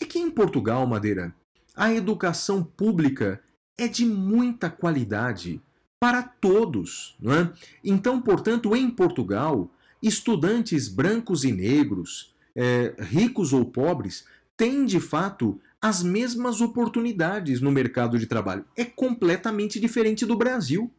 [0.01, 1.35] É que em Portugal, Madeira,
[1.77, 3.41] a educação pública
[3.79, 5.61] é de muita qualidade
[6.01, 7.17] para todos.
[7.21, 7.53] Não é?
[7.85, 9.71] Então, portanto, em Portugal,
[10.03, 14.25] estudantes brancos e negros, é, ricos ou pobres,
[14.57, 18.65] têm de fato as mesmas oportunidades no mercado de trabalho.
[18.77, 20.91] É completamente diferente do Brasil,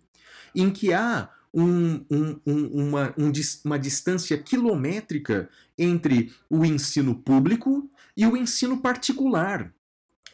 [0.56, 3.14] em que há um, um, um, uma,
[3.66, 9.74] uma distância quilométrica entre o ensino público e o ensino particular.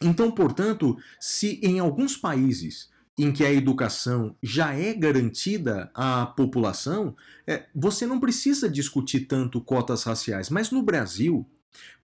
[0.00, 2.88] Então, portanto, se em alguns países
[3.18, 9.60] em que a educação já é garantida à população, é, você não precisa discutir tanto
[9.60, 10.48] cotas raciais.
[10.48, 11.44] Mas no Brasil,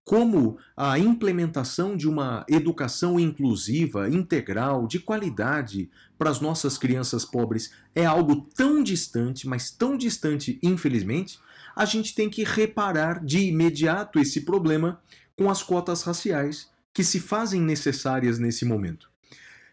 [0.03, 7.71] como a implementação de uma educação inclusiva, integral, de qualidade para as nossas crianças pobres
[7.95, 11.39] é algo tão distante, mas tão distante, infelizmente,
[11.75, 15.01] a gente tem que reparar de imediato esse problema
[15.35, 19.09] com as cotas raciais que se fazem necessárias nesse momento.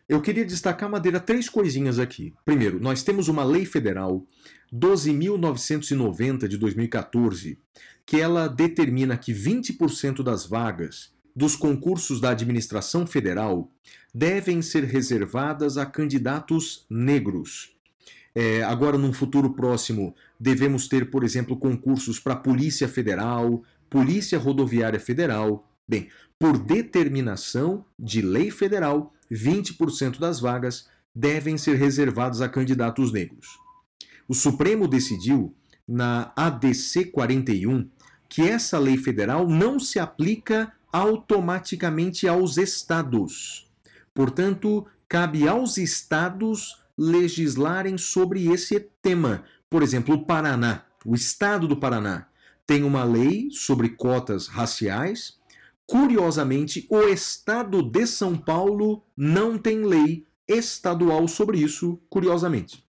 [0.08, 2.34] Eu queria destacar, Madeira, três coisinhas aqui.
[2.44, 4.26] Primeiro, nós temos uma lei federal
[4.74, 7.58] 12.990 de 2014,
[8.04, 13.70] que ela determina que 20% das vagas dos concursos da administração federal
[14.14, 17.70] devem ser reservadas a candidatos negros.
[18.34, 23.62] É, agora, num futuro próximo, devemos ter, por exemplo, concursos para Polícia Federal,
[23.92, 25.68] Polícia Rodoviária Federal.
[25.86, 26.08] Bem,
[26.38, 33.46] por determinação de lei federal, 20% das vagas devem ser reservadas a candidatos negros.
[34.26, 35.54] O Supremo decidiu,
[35.86, 37.86] na ADC 41,
[38.30, 43.70] que essa lei federal não se aplica automaticamente aos estados.
[44.14, 49.44] Portanto, cabe aos estados legislarem sobre esse tema.
[49.68, 52.31] Por exemplo, o Paraná, o estado do Paraná,
[52.72, 55.34] tem uma lei sobre cotas raciais.
[55.86, 62.82] Curiosamente, o estado de São Paulo não tem lei estadual sobre isso, curiosamente.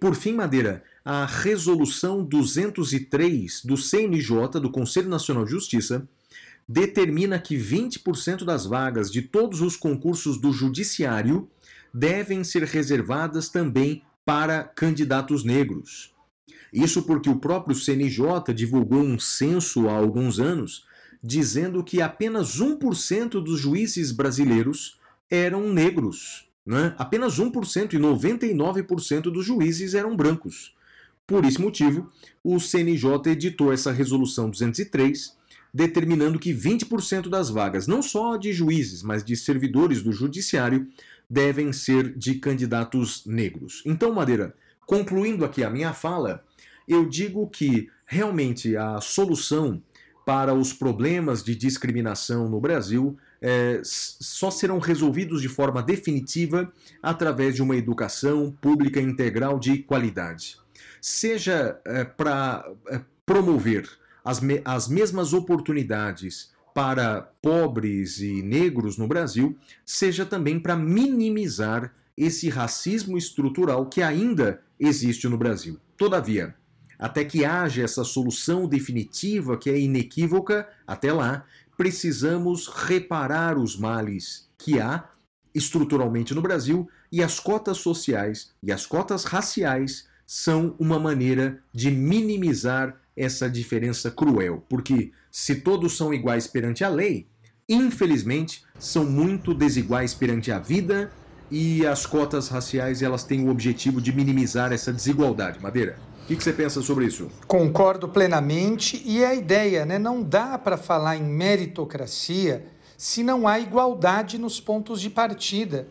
[0.00, 6.08] Por fim, Madeira, a resolução 203 do CNJ, do Conselho Nacional de Justiça,
[6.68, 11.48] determina que 20% das vagas de todos os concursos do judiciário
[11.94, 16.12] devem ser reservadas também para candidatos negros.
[16.72, 20.84] Isso porque o próprio CNJ divulgou um censo há alguns anos
[21.22, 24.98] dizendo que apenas 1% dos juízes brasileiros
[25.30, 26.48] eram negros.
[26.64, 26.94] Né?
[26.98, 30.74] Apenas 1% e 99% dos juízes eram brancos.
[31.26, 32.10] Por esse motivo,
[32.42, 35.36] o CNJ editou essa resolução 203,
[35.72, 40.88] determinando que 20% das vagas, não só de juízes, mas de servidores do judiciário,
[41.28, 43.82] devem ser de candidatos negros.
[43.86, 46.44] Então, Madeira, concluindo aqui a minha fala,
[46.92, 49.82] eu digo que realmente a solução
[50.26, 56.70] para os problemas de discriminação no Brasil é, só serão resolvidos de forma definitiva
[57.02, 60.58] através de uma educação pública integral de qualidade.
[61.00, 63.88] Seja é, para é, promover
[64.24, 71.92] as, me as mesmas oportunidades para pobres e negros no Brasil, seja também para minimizar
[72.16, 75.78] esse racismo estrutural que ainda existe no Brasil.
[75.96, 76.54] Todavia,
[77.00, 81.46] até que haja essa solução definitiva que é inequívoca, até lá,
[81.76, 85.08] precisamos reparar os males que há
[85.54, 91.90] estruturalmente no Brasil e as cotas sociais e as cotas raciais são uma maneira de
[91.90, 97.26] minimizar essa diferença cruel, porque se todos são iguais perante a lei,
[97.68, 101.10] infelizmente são muito desiguais perante a vida
[101.50, 105.60] e as cotas raciais elas têm o objetivo de minimizar essa desigualdade.
[105.60, 105.98] Madeira,
[106.30, 107.28] o que, que você pensa sobre isso?
[107.48, 109.98] Concordo plenamente e a ideia, né?
[109.98, 115.88] Não dá para falar em meritocracia se não há igualdade nos pontos de partida.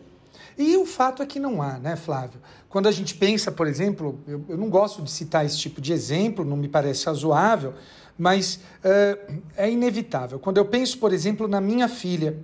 [0.56, 2.40] E o fato é que não há, né, Flávio?
[2.70, 5.92] Quando a gente pensa, por exemplo, eu, eu não gosto de citar esse tipo de
[5.92, 7.74] exemplo, não me parece razoável,
[8.16, 10.38] mas uh, é inevitável.
[10.38, 12.38] Quando eu penso, por exemplo, na minha filha,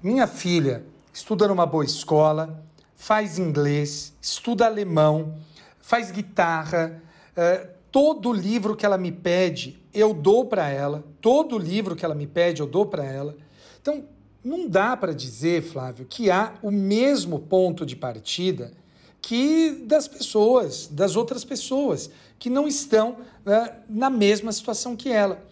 [0.00, 5.34] minha filha estuda numa boa escola, faz inglês, estuda alemão,
[5.80, 7.02] faz guitarra,
[7.36, 12.14] uh, todo livro que ela me pede, eu dou para ela, todo livro que ela
[12.14, 13.36] me pede, eu dou para ela.
[13.80, 14.04] Então,
[14.44, 18.72] não dá para dizer, Flávio, que há o mesmo ponto de partida
[19.20, 22.08] que das pessoas, das outras pessoas
[22.38, 25.42] que não estão uh, na mesma situação que ela.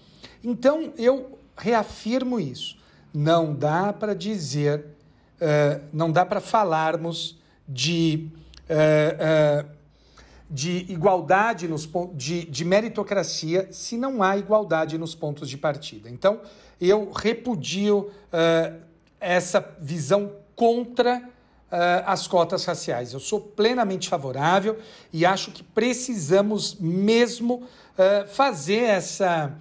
[0.45, 2.77] Então eu reafirmo isso.
[3.13, 4.85] Não dá para dizer,
[5.41, 7.37] uh, não dá para falarmos
[7.69, 8.29] de,
[8.71, 9.69] uh,
[10.51, 16.11] de igualdade nos de, de meritocracia se não há igualdade nos pontos de partida.
[16.11, 16.41] Então
[16.81, 18.11] eu repudio
[19.21, 21.31] essa visão contra
[22.07, 23.13] as cotas raciais.
[23.13, 24.79] Eu sou plenamente favorável
[25.13, 29.57] e acho que precisamos mesmo uh, fazer essa,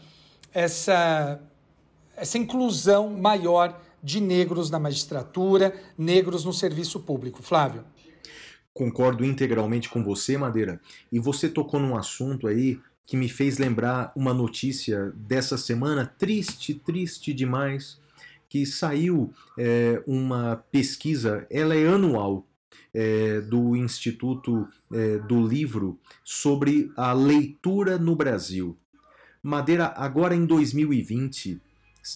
[0.53, 1.39] essa,
[2.15, 7.41] essa inclusão maior de negros na magistratura, negros no serviço público.
[7.41, 7.83] Flávio.
[8.73, 10.81] Concordo integralmente com você, Madeira.
[11.11, 16.73] E você tocou num assunto aí que me fez lembrar uma notícia dessa semana, triste,
[16.73, 17.99] triste demais,
[18.49, 22.45] que saiu é, uma pesquisa, ela é anual,
[22.93, 28.77] é, do Instituto é, do Livro sobre a leitura no Brasil.
[29.41, 31.59] Madeira, agora em 2020,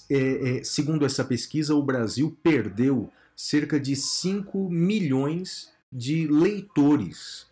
[0.10, 0.16] é,
[0.60, 7.48] é, segundo essa pesquisa, o Brasil perdeu cerca de 5 milhões de leitores.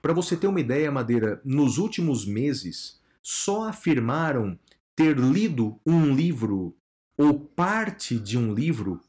[0.00, 4.58] Para você ter uma ideia, Madeira, nos últimos meses só afirmaram
[4.96, 6.74] ter lido um livro
[7.16, 9.00] ou parte de um livro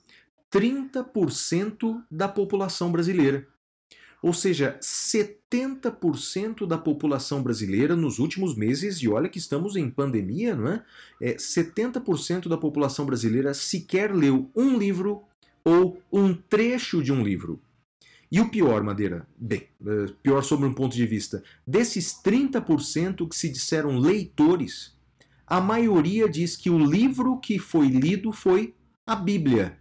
[0.52, 3.48] 30% da população brasileira.
[4.22, 10.56] Ou seja, 70% da população brasileira nos últimos meses, e olha que estamos em pandemia,
[10.56, 10.84] não é?
[11.20, 15.24] é 70% da população brasileira sequer leu um livro
[15.64, 17.60] ou um trecho de um livro.
[18.32, 19.28] E o pior, Madeira?
[19.38, 21.44] Bem, eh, pior sobre um ponto de vista.
[21.68, 24.96] Desses 30% que se disseram leitores,
[25.46, 28.74] a maioria diz que o livro que foi lido foi
[29.06, 29.78] a Bíblia.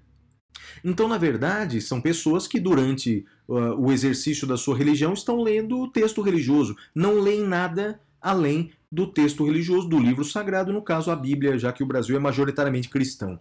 [0.82, 5.78] Então, na verdade, são pessoas que durante uh, o exercício da sua religião estão lendo
[5.78, 11.10] o texto religioso, não leem nada além do texto religioso, do livro sagrado, no caso
[11.10, 13.38] a Bíblia, já que o Brasil é majoritariamente cristão.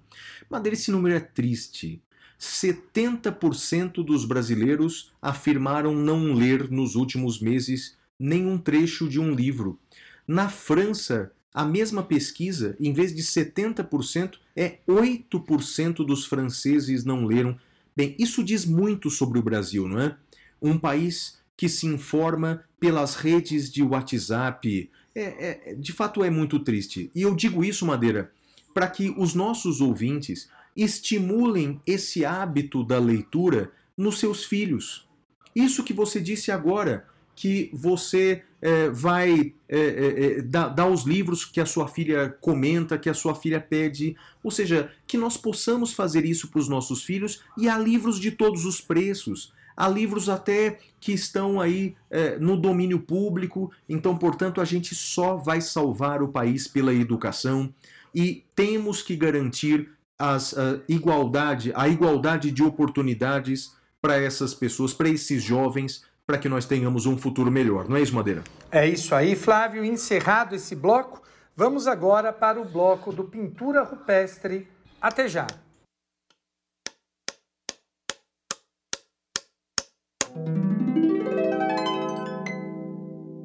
[0.49, 2.02] Madeira, esse número é triste.
[2.40, 9.78] 70% dos brasileiros afirmaram não ler nos últimos meses nenhum trecho de um livro.
[10.26, 17.60] Na França, a mesma pesquisa, em vez de 70%, é 8% dos franceses não leram.
[17.95, 20.16] Bem, isso diz muito sobre o Brasil, não é?
[20.61, 24.90] Um país que se informa pelas redes de WhatsApp.
[25.14, 27.11] É, é, de fato é muito triste.
[27.14, 28.32] E eu digo isso, Madeira,
[28.74, 35.08] para que os nossos ouvintes estimulem esse hábito da leitura nos seus filhos.
[35.56, 37.06] Isso que você disse agora,
[37.36, 43.10] que você é, vai é, é, dar, os livros que a sua filha comenta, que
[43.10, 44.16] a sua filha pede.
[44.44, 48.32] Ou seja, que nós possamos fazer isso para os nossos filhos e há livros de
[48.32, 49.54] todos os preços.
[49.76, 51.96] Há livros até que estão aí
[52.41, 57.74] no domínio público, então, portanto, a gente só vai salvar o país pela educação
[58.14, 59.90] e temos que garantir
[60.20, 66.50] as, a igualdade, a igualdade de oportunidades para essas pessoas, para esses jovens, para que
[66.50, 67.88] nós tenhamos um futuro melhor.
[67.88, 68.44] Não é isso, Madeira?
[68.70, 69.84] É isso aí, Flávio.
[69.84, 71.22] Encerrado esse bloco,
[71.56, 74.68] vamos agora para o bloco do Pintura Rupestre.
[75.02, 75.48] Até já.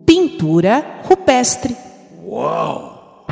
[0.04, 1.76] Pintura rupestre.
[2.22, 3.26] Uau!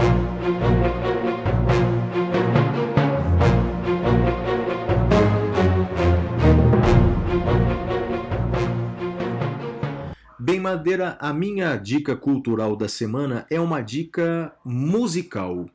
[10.72, 15.68] Madeira, a minha dica cultural da semana é uma dica musical.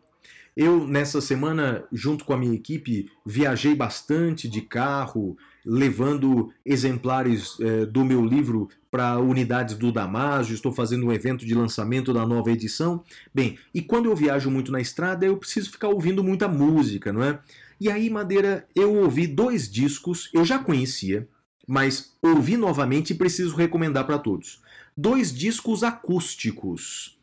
[0.55, 7.85] Eu, nessa semana, junto com a minha equipe, viajei bastante de carro, levando exemplares eh,
[7.85, 10.55] do meu livro para unidades do Damásio.
[10.55, 13.03] Estou fazendo um evento de lançamento da nova edição.
[13.31, 17.21] Bem, e quando eu viajo muito na estrada, eu preciso ficar ouvindo muita música, não
[17.21, 17.39] é?
[17.79, 21.27] E aí, Madeira, eu ouvi dois discos, eu já conhecia,
[21.67, 24.65] mas ouvi novamente e preciso recomendar para todos.
[24.97, 27.19] Dois discos acústicos.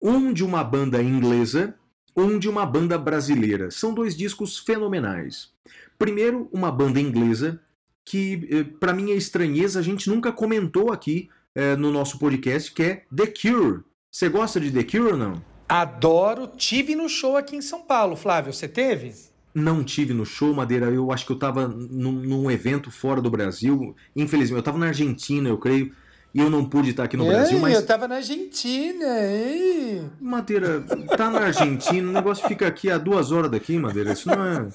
[0.00, 1.74] Um de uma banda inglesa,
[2.16, 3.70] um de uma banda brasileira.
[3.72, 5.50] São dois discos fenomenais.
[5.98, 7.60] Primeiro, uma banda inglesa
[8.04, 12.82] que, eh, para minha estranheza, a gente nunca comentou aqui eh, no nosso podcast, que
[12.82, 13.82] é The Cure.
[14.08, 15.42] Você gosta de The Cure ou não?
[15.68, 16.46] Adoro.
[16.56, 18.52] Tive no show aqui em São Paulo, Flávio.
[18.52, 19.12] Você teve?
[19.56, 20.90] não tive no show, Madeira.
[20.90, 23.96] Eu acho que eu estava num, num, evento fora do Brasil.
[24.14, 25.94] Infelizmente, eu estava na Argentina, eu creio.
[26.36, 27.72] E eu não pude estar aqui no Ei, Brasil, mas.
[27.72, 30.02] Eu estava na Argentina, ei!
[30.20, 30.82] Madeira,
[31.16, 34.12] tá na Argentina, o negócio fica aqui a duas horas daqui, Madeira.
[34.12, 34.68] Isso não é.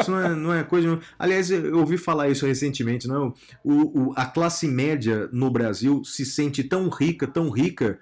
[0.00, 0.98] Isso não é, não é coisa.
[1.18, 3.34] Aliás, eu ouvi falar isso recentemente, não?
[3.62, 7.98] O, o, a classe média no Brasil se sente tão rica, tão rica,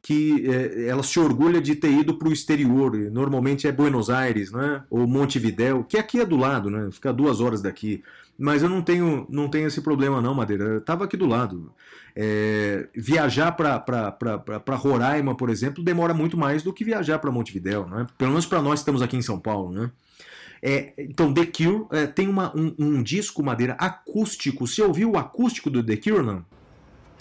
[0.00, 2.96] que é, ela se orgulha de ter ido para o exterior.
[3.10, 4.82] Normalmente é Buenos Aires, né?
[4.88, 6.88] ou Montevidéu, que aqui é do lado, né?
[6.90, 8.02] fica duas horas daqui.
[8.38, 10.64] Mas eu não tenho, não tenho esse problema não, Madeira.
[10.64, 11.72] Eu estava aqui do lado.
[12.14, 17.86] É, viajar para Roraima, por exemplo, demora muito mais do que viajar para Montevidéu.
[17.86, 18.06] Né?
[18.18, 19.72] Pelo menos para nós que estamos aqui em São Paulo.
[19.72, 19.90] Né?
[20.62, 24.66] É, então, The Cure é, tem uma, um, um, disco madeira acústico.
[24.66, 26.44] Você ouviu o acústico do The Cure, não?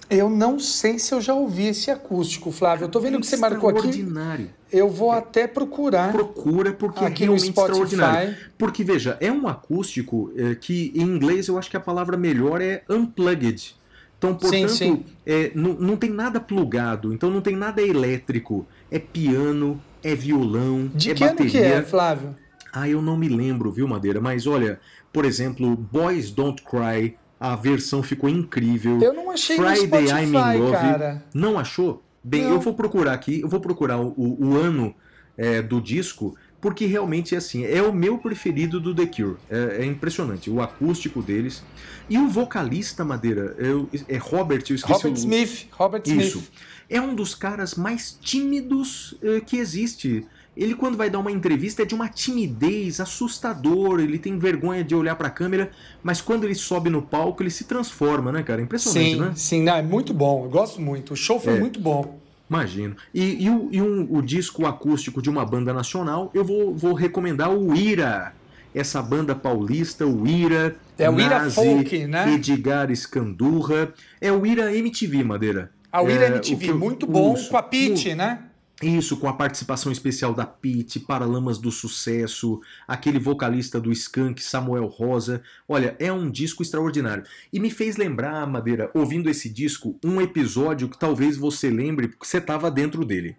[0.09, 2.85] Eu não sei se eu já ouvi esse acústico, Flávio.
[2.85, 3.87] Eu tô vendo é que você marcou aqui.
[3.87, 4.49] Extraordinário.
[4.71, 6.11] Eu vou até procurar.
[6.11, 8.35] Procura, porque é realmente extraordinário.
[8.57, 12.61] Porque, veja, é um acústico é, que em inglês eu acho que a palavra melhor
[12.61, 13.75] é unplugged.
[14.17, 15.05] Então, portanto, sim, sim.
[15.25, 18.65] É, não, não tem nada plugado, então não tem nada elétrico.
[18.89, 21.59] É piano, é violão, De é que bateria.
[21.59, 22.35] ano que é, Flávio?
[22.71, 24.19] Ah, eu não me lembro, viu, Madeira?
[24.19, 24.79] Mas olha,
[25.11, 29.01] por exemplo, Boys Don't Cry, a versão ficou incrível.
[29.01, 30.71] Eu não achei Friday no Spotify, I'm in Love.
[30.71, 31.23] Cara.
[31.33, 32.03] Não achou?
[32.23, 32.51] Bem, não.
[32.51, 34.95] eu vou procurar aqui, eu vou procurar o, o ano
[35.37, 39.37] é, do disco, porque realmente é assim, é o meu preferido do The Cure.
[39.49, 41.63] É, é impressionante, o acústico deles.
[42.09, 45.15] E o vocalista, Madeira, é, é Robert, eu esqueci Robert o...
[45.15, 45.67] Smith.
[45.71, 46.39] Robert Isso.
[46.39, 46.51] Smith
[46.89, 50.25] é um dos caras mais tímidos uh, que existe.
[50.55, 53.99] Ele, quando vai dar uma entrevista, é de uma timidez assustador.
[53.99, 55.71] Ele tem vergonha de olhar para a câmera,
[56.01, 58.61] mas quando ele sobe no palco, ele se transforma, né, cara?
[58.61, 59.31] Impressionante, sim, né?
[59.35, 60.45] Sim, não, é muito bom.
[60.45, 61.13] Eu gosto muito.
[61.13, 61.59] O show foi é.
[61.59, 62.19] muito bom.
[62.49, 62.95] Imagino.
[63.13, 66.93] E, e, o, e um, o disco acústico de uma banda nacional, eu vou, vou
[66.93, 68.33] recomendar o Ira.
[68.73, 70.75] Essa banda paulista, o Ira.
[70.97, 72.33] É o Ira Folk, né?
[72.33, 73.93] Edgar Escandurra.
[74.21, 75.71] É o Ira MTV, Madeira.
[75.95, 78.39] A Wira é, MTV, muito bom, isso, com a Pete, né?
[78.83, 84.87] Isso, com a participação especial da Pete, Paralamas do Sucesso, aquele vocalista do Skank, Samuel
[84.87, 85.41] Rosa.
[85.67, 87.23] Olha, é um disco extraordinário.
[87.53, 92.25] E me fez lembrar, Madeira, ouvindo esse disco, um episódio que talvez você lembre, porque
[92.25, 93.37] você estava dentro dele.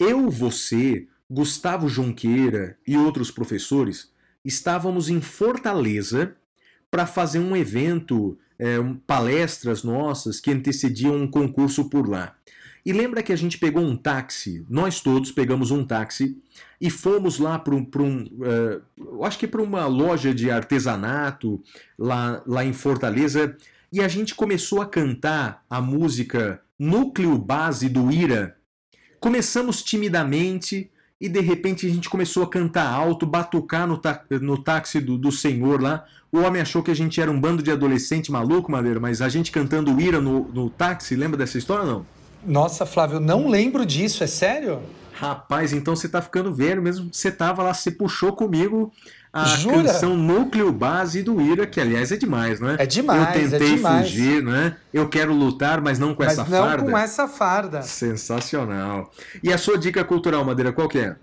[0.00, 4.10] Eu, você, Gustavo Junqueira e outros professores
[4.44, 6.34] estávamos em Fortaleza
[6.90, 12.36] para fazer um evento é, palestras nossas que antecediam um concurso por lá.
[12.84, 16.36] E lembra que a gente pegou um táxi, nós todos pegamos um táxi
[16.80, 21.62] e fomos lá para um, um uh, acho que para uma loja de artesanato
[21.96, 23.56] lá, lá em Fortaleza
[23.92, 28.56] e a gente começou a cantar a música Núcleo Base do Ira.
[29.20, 30.90] Começamos timidamente
[31.20, 34.00] e de repente a gente começou a cantar alto, batucar no,
[34.40, 36.04] no táxi do, do senhor lá.
[36.32, 39.28] O homem achou que a gente era um bando de adolescente maluco, Madeira, mas a
[39.28, 42.04] gente cantando Ira no, no táxi, lembra dessa história não?
[42.44, 44.80] Nossa, Flávio, eu não lembro disso, é sério?
[45.12, 47.08] Rapaz, então você tá ficando velho mesmo.
[47.12, 48.92] Você tava lá, você puxou comigo
[49.32, 49.84] a Jura?
[49.84, 52.76] canção Núcleo Base do Ira, que aliás é demais, não é?
[52.80, 54.08] É demais, Eu tentei é demais.
[54.08, 54.76] fugir, né?
[54.92, 56.90] Eu quero lutar, mas não com mas essa não farda.
[56.90, 57.82] com essa farda.
[57.82, 59.10] Sensacional.
[59.42, 61.16] E a sua dica cultural, Madeira, qual que é?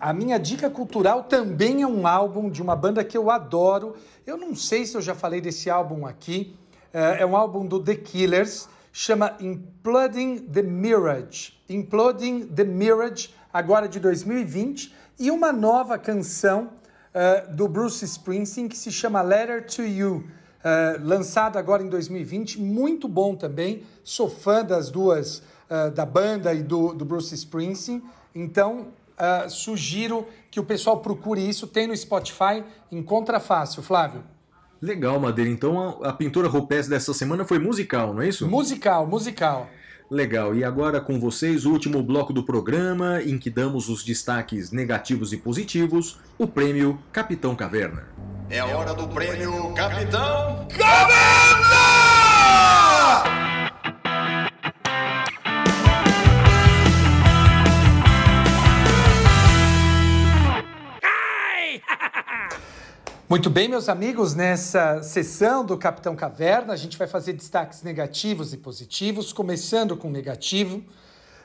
[0.00, 3.94] A minha dica cultural também é um álbum de uma banda que eu adoro.
[4.26, 6.56] Eu não sei se eu já falei desse álbum aqui.
[6.92, 11.50] É, é um álbum do The Killers, chama Imploding the Mirage.
[11.68, 14.94] Imploding the Mirage, agora de 2020.
[15.18, 16.70] E uma nova canção
[17.12, 20.24] uh, do Bruce Springsteen que se chama Letter to You.
[20.64, 23.82] Uh, agora em 2020, muito bom também.
[24.04, 25.38] Sou fã das duas,
[25.68, 28.00] uh, da banda e do, do Bruce Springsteen.
[28.32, 28.88] Então,
[29.48, 31.68] sugiro que o pessoal procure isso.
[31.68, 34.24] Tem no Spotify, encontra fácil, Flávio.
[34.84, 35.50] Legal, Madeira.
[35.50, 38.46] Então a, a pintura rupestre dessa semana foi musical, não é isso?
[38.46, 39.70] Musical, musical.
[40.10, 40.54] Legal.
[40.54, 45.32] E agora com vocês o último bloco do programa em que damos os destaques negativos
[45.32, 48.04] e positivos, o prêmio Capitão Caverna.
[48.50, 51.94] É a hora do prêmio Capitão Caverna!
[63.34, 68.52] Muito bem, meus amigos, nessa sessão do Capitão Caverna, a gente vai fazer destaques negativos
[68.52, 70.84] e positivos, começando com negativo.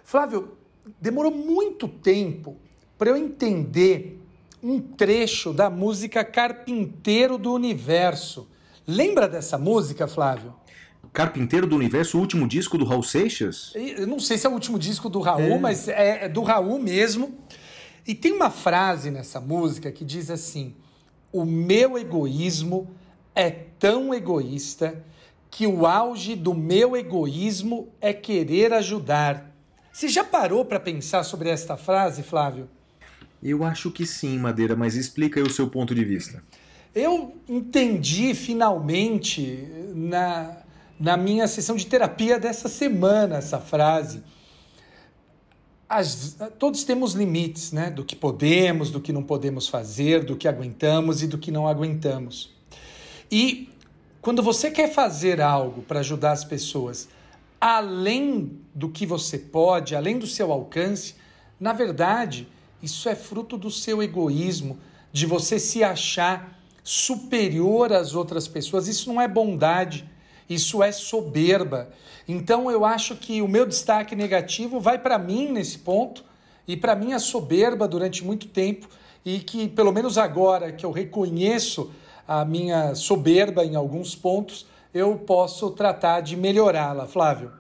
[0.04, 0.56] Flávio,
[1.02, 2.58] demorou muito tempo
[2.96, 4.22] para eu entender
[4.62, 8.48] um trecho da música Carpinteiro do Universo.
[8.86, 10.54] Lembra dessa música, Flávio?
[11.12, 13.74] Carpinteiro do Universo, o último disco do Raul Seixas?
[13.74, 15.58] Eu não sei se é o último disco do Raul, é.
[15.58, 17.36] mas é, é do Raul mesmo.
[18.06, 20.76] E tem uma frase nessa música que diz assim
[21.32, 22.90] o meu egoísmo
[23.36, 25.04] é tão egoísta
[25.50, 29.52] que o auge do meu egoísmo é querer ajudar.
[29.92, 32.70] Você já parou para pensar sobre esta frase, Flávio?
[33.42, 36.44] Eu acho que sim, Madeira, mas explica aí o seu ponto de vista.
[36.94, 40.58] Eu entendi finalmente na,
[41.00, 44.24] na minha sessão de terapia dessa semana essa frase
[45.90, 47.90] as, todos temos limites, né?
[47.90, 51.68] Do que podemos, do que não podemos fazer, do que aguentamos e do que não
[51.68, 52.54] aguentamos.
[53.32, 53.70] E
[54.22, 57.10] quando você quer fazer algo para ajudar as pessoas,
[57.60, 61.16] além do que você pode, além do seu alcance,
[61.60, 62.48] na verdade,
[62.82, 64.78] isso é fruto do seu egoísmo,
[65.12, 68.88] de você se achar superior às outras pessoas.
[68.88, 70.10] Isso não é bondade,
[70.50, 71.90] isso é soberba.
[72.28, 76.24] Então eu acho que o meu destaque negativo vai para mim nesse ponto
[76.68, 78.88] e para minha soberba durante muito tempo
[79.26, 81.92] e que pelo menos agora que eu reconheço
[82.28, 87.52] a minha soberba em alguns pontos, eu posso tratar de melhorá-la, Flávio.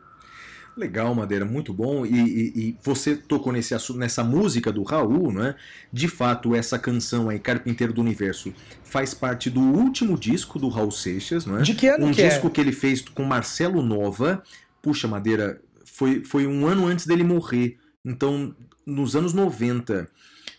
[0.79, 2.05] Legal, Madeira, muito bom.
[2.05, 5.55] E, e, e, você tocou nesse, nessa música do Raul, né?
[5.91, 8.53] De fato, essa canção aí, Carpinteiro do Universo,
[8.83, 11.61] faz parte do último disco do Raul Seixas, não é?
[11.61, 12.29] De que ano Um que é?
[12.29, 14.41] disco que ele fez com Marcelo Nova.
[14.81, 17.77] Puxa, Madeira, foi, foi um ano antes dele morrer.
[18.05, 20.09] Então, nos anos 90.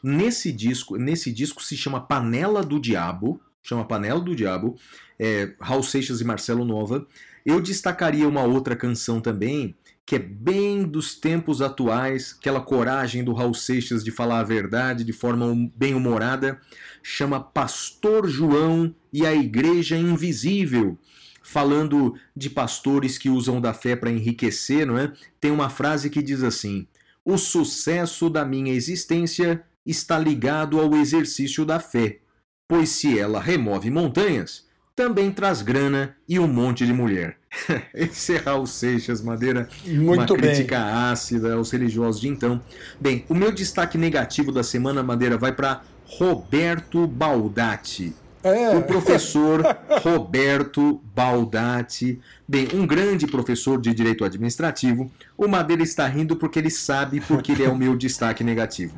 [0.02, 4.76] Nesse disco, nesse disco se chama Panela do Diabo, chama Panela do Diabo,
[5.18, 7.06] é, Raul Seixas e Marcelo Nova.
[7.44, 9.74] Eu destacaria uma outra canção também,
[10.10, 15.04] que é bem dos tempos atuais, aquela coragem do Raul Seixas de falar a verdade
[15.04, 15.46] de forma
[15.76, 16.60] bem humorada,
[17.00, 20.98] chama Pastor João e a Igreja Invisível,
[21.44, 25.12] falando de pastores que usam da fé para enriquecer, não é?
[25.40, 26.88] Tem uma frase que diz assim:
[27.24, 32.18] "O sucesso da minha existência está ligado ao exercício da fé,
[32.66, 34.66] pois se ela remove montanhas,
[35.00, 37.38] também traz grana e um monte de mulher.
[37.94, 39.66] Esse é Raul Seixas, Madeira.
[39.86, 40.92] Muito uma crítica bem.
[41.10, 42.60] ácida aos religiosos de então.
[43.00, 48.14] Bem, o meu destaque negativo da semana, Madeira, vai para Roberto Baldatti.
[48.42, 48.76] É.
[48.76, 49.62] O professor
[50.04, 52.20] Roberto Baldatti.
[52.46, 55.10] Bem, um grande professor de direito administrativo.
[55.34, 58.94] O Madeira está rindo porque ele sabe porque ele é o meu destaque negativo.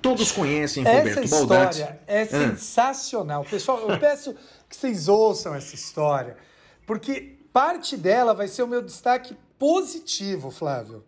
[0.00, 1.82] Todos conhecem essa Roberto Baldatti.
[1.82, 3.44] Essa história é sensacional.
[3.44, 4.34] Pessoal, eu peço
[4.68, 6.36] que vocês ouçam essa história,
[6.86, 11.02] porque parte dela vai ser o meu destaque positivo, Flávio.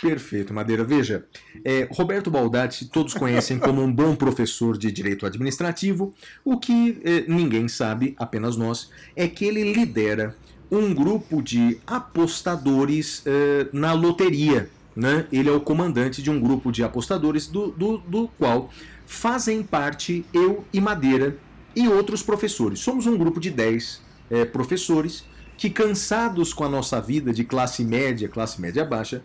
[0.00, 0.84] Perfeito, Madeira.
[0.84, 1.26] Veja,
[1.64, 6.14] é, Roberto Baldatti todos conhecem como um bom professor de direito administrativo.
[6.44, 10.36] O que é, ninguém sabe, apenas nós, é que ele lidera
[10.70, 14.70] um grupo de apostadores é, na loteria.
[14.94, 15.26] Né?
[15.32, 18.70] Ele é o comandante de um grupo de apostadores do, do, do qual
[19.04, 21.36] fazem parte eu e Madeira
[21.76, 22.80] e outros professores.
[22.80, 24.00] Somos um grupo de 10
[24.30, 25.24] é, professores
[25.56, 29.22] que, cansados com a nossa vida de classe média, classe média baixa,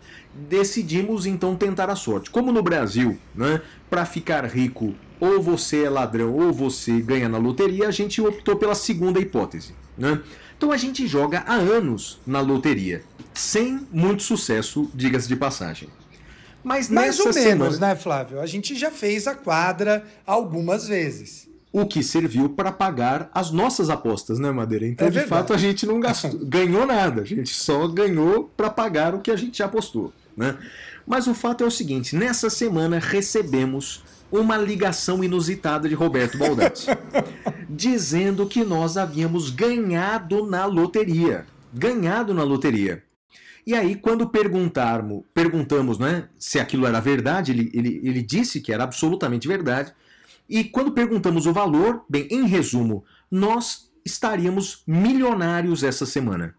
[0.48, 2.30] decidimos então tentar a sorte.
[2.30, 7.38] Como no Brasil, né, para ficar rico, ou você é ladrão ou você ganha na
[7.38, 9.74] loteria, a gente optou pela segunda hipótese.
[9.96, 10.20] Né?
[10.56, 13.02] Então a gente joga há anos na loteria,
[13.34, 15.88] sem muito sucesso, diga-se de passagem.
[16.64, 18.40] Mas Mais ou menos, semana, né, Flávio?
[18.40, 21.48] A gente já fez a quadra algumas vezes.
[21.72, 24.86] O que serviu para pagar as nossas apostas, né, Madeira?
[24.86, 28.68] Então, É de fato, a gente não gastou, ganhou nada, a gente só ganhou para
[28.68, 30.56] pagar o que a gente já apostou, né?
[31.06, 36.86] Mas o fato é o seguinte, nessa semana recebemos uma ligação inusitada de Roberto Baldatti,
[37.68, 43.02] dizendo que nós havíamos ganhado na loteria, ganhado na loteria.
[43.64, 48.72] E aí, quando perguntarmos, perguntamos né, se aquilo era verdade, ele, ele, ele disse que
[48.72, 49.92] era absolutamente verdade.
[50.52, 56.54] E quando perguntamos o valor, bem, em resumo, nós estaríamos milionários essa semana.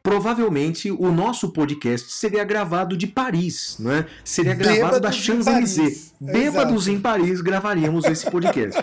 [0.00, 4.06] Provavelmente o nosso podcast seria gravado de Paris, não é?
[4.22, 6.14] Seria gravado da Bêbados Champs-Élysées.
[6.20, 6.90] Bêbados Exato.
[6.96, 8.80] em Paris gravaríamos esse podcast.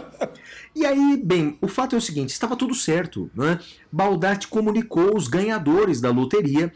[0.76, 3.58] E aí, bem, o fato é o seguinte: estava tudo certo, não é?
[3.90, 6.68] Baldatti comunicou os ganhadores da loteria.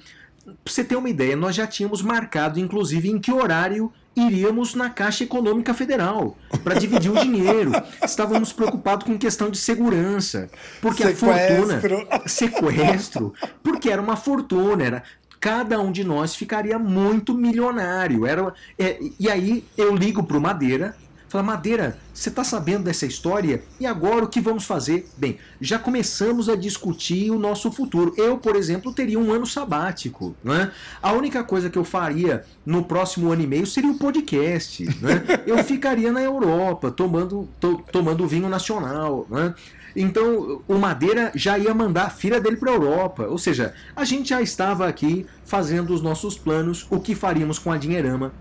[0.45, 4.89] Pra você ter uma ideia, nós já tínhamos marcado, inclusive, em que horário iríamos na
[4.89, 7.71] Caixa Econômica Federal para dividir o dinheiro.
[8.03, 10.49] Estávamos preocupados com questão de segurança,
[10.81, 11.81] porque a fortuna
[12.25, 12.25] Sequestro.
[12.25, 13.33] sequestro,
[13.63, 15.03] porque era uma fortuna, era
[15.39, 18.25] cada um de nós ficaria muito milionário.
[18.25, 20.95] Era, é, e aí eu ligo pro Madeira,
[21.29, 23.61] falo, Madeira, você tá sabendo dessa história?
[23.79, 25.09] E agora o que vamos fazer?
[25.17, 28.13] Bem, já começamos a discutir o nosso futuro.
[28.17, 30.35] Eu, por exemplo, teria um ano sabático.
[30.43, 30.71] Né?
[31.01, 34.85] A única coisa que eu faria no próximo ano e meio seria o podcast.
[35.01, 35.23] Né?
[35.45, 39.25] Eu ficaria na Europa tomando, to- tomando vinho nacional.
[39.29, 39.53] Né?
[39.95, 43.23] Então o Madeira já ia mandar a filha dele para a Europa.
[43.27, 47.71] Ou seja, a gente já estava aqui fazendo os nossos planos, o que faríamos com
[47.71, 48.31] a dinheirama.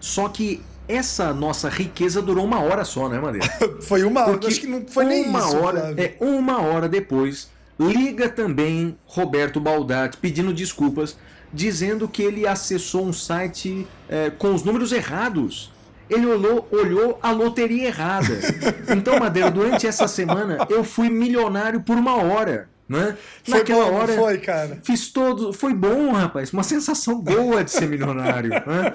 [0.00, 3.46] Só que essa nossa riqueza durou uma hora só, né, Madeira?
[3.82, 5.56] Foi uma hora, Porque acho que não foi nem uma isso.
[5.56, 6.04] hora, Flávio.
[6.04, 11.16] é uma hora depois, liga também Roberto Baldatti pedindo desculpas,
[11.52, 15.72] dizendo que ele acessou um site é, com os números errados.
[16.08, 18.38] Ele olhou, olhou a loteria errada.
[18.96, 22.68] Então, Madeira, durante essa semana eu fui milionário por uma hora.
[22.88, 23.16] Né?
[23.42, 24.78] Foi Naquela bom, hora foi, cara?
[24.84, 25.52] fiz todo.
[25.52, 26.52] Foi bom, rapaz.
[26.52, 28.50] Uma sensação boa de ser milionário.
[28.50, 28.92] né?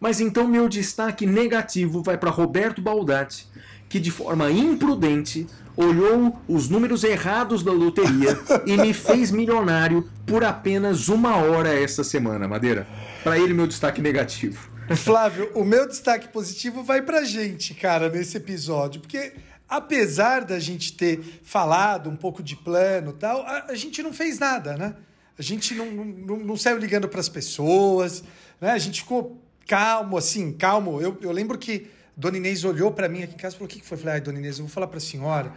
[0.00, 3.46] Mas então meu destaque negativo vai para Roberto Baldatti,
[3.86, 5.46] que de forma imprudente
[5.76, 12.02] olhou os números errados da loteria e me fez milionário por apenas uma hora essa
[12.02, 12.88] semana, Madeira.
[13.22, 14.70] Para ele, meu destaque negativo.
[14.96, 19.34] Flávio, o meu destaque positivo vai pra gente, cara, nesse episódio, porque
[19.68, 24.38] apesar da gente ter falado um pouco de plano tal, a, a, gente não fez
[24.38, 24.96] nada, né?
[25.38, 28.24] A gente não, não, não saiu ligando para as pessoas,
[28.60, 28.72] né?
[28.72, 31.00] A gente ficou calmo, assim, calmo.
[31.00, 33.70] Eu, eu lembro que Dona Inês olhou para mim aqui em casa e falou: O
[33.70, 33.96] que, que foi?
[33.96, 35.52] Eu falei: Ai, Dona Inês, eu vou falar para a senhora,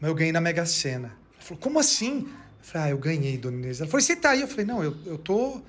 [0.00, 1.08] mas eu ganhei na Mega Sena.
[1.34, 2.28] Ela falou: Como assim?
[2.28, 3.80] Eu falei: Ah, eu ganhei, Dona Inês.
[3.80, 4.40] Ela falou: Você tá aí?
[4.40, 5.62] Eu falei: Não, eu, eu tô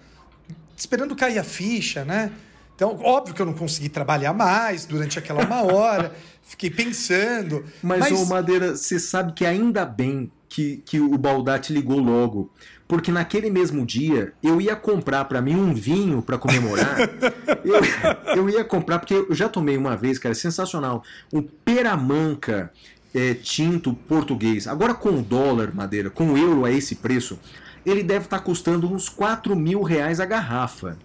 [0.76, 2.31] esperando cair a ficha, né?
[2.76, 7.64] Então, óbvio que eu não consegui trabalhar mais durante aquela uma hora, fiquei pensando.
[7.81, 8.11] Mas, mas...
[8.11, 12.52] ô Madeira, você sabe que ainda bem que, que o Baldatti ligou logo.
[12.88, 16.97] Porque naquele mesmo dia eu ia comprar para mim um vinho para comemorar.
[17.65, 21.03] eu, eu ia comprar, porque eu já tomei uma vez, cara, sensacional.
[21.34, 22.72] Um Peramanca
[23.14, 24.68] é, tinto português.
[24.68, 27.39] Agora com o dólar, Madeira, com o euro a esse preço,
[27.85, 30.97] ele deve estar tá custando uns 4 mil reais a garrafa.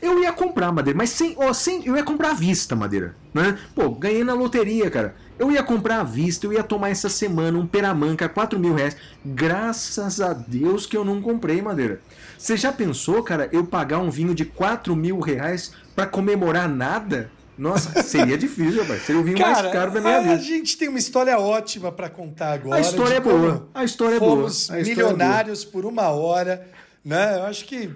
[0.00, 3.58] Eu ia comprar madeira, mas sem, ó, sem, eu ia comprar à vista madeira, né?
[3.74, 5.14] Pô, ganhei na loteria, cara.
[5.38, 8.74] Eu ia comprar à vista, eu ia tomar essa semana um peramanca a 4 mil
[8.74, 8.96] reais.
[9.24, 12.00] Graças a Deus que eu não comprei madeira.
[12.38, 17.30] Você já pensou, cara, eu pagar um vinho de 4 mil reais para comemorar nada?
[17.60, 19.02] Nossa, seria difícil, rapaz.
[19.02, 20.34] Seria o vinho Cara, mais caro da minha a vida.
[20.34, 22.76] A gente tem uma história ótima para contar agora.
[22.76, 23.68] A história é boa.
[23.74, 24.36] A história é boa.
[24.36, 25.72] Fomos milionários é boa.
[25.72, 26.66] por uma hora.
[27.04, 27.36] Né?
[27.38, 27.88] Eu acho que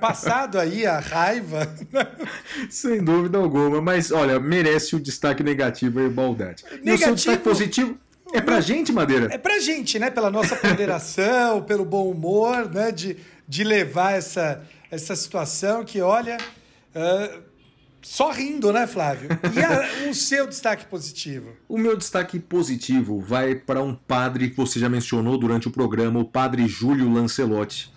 [0.00, 1.74] passado aí a raiva.
[2.68, 3.80] Sem dúvida alguma.
[3.80, 6.64] Mas, olha, merece o destaque negativo aí, Baldade.
[6.64, 7.98] Negativo, e o seu destaque positivo
[8.32, 9.28] é pra gente, Madeira?
[9.32, 10.10] É pra gente, né?
[10.10, 12.92] Pela nossa ponderação, pelo bom humor, né?
[12.92, 13.16] De,
[13.48, 16.36] de levar essa, essa situação que, olha.
[16.94, 17.50] Uh,
[18.02, 19.28] só rindo, né, Flávio?
[19.54, 21.52] E a, o seu destaque positivo?
[21.68, 26.18] O meu destaque positivo vai para um padre que você já mencionou durante o programa,
[26.18, 27.92] o padre Júlio Lancelotti,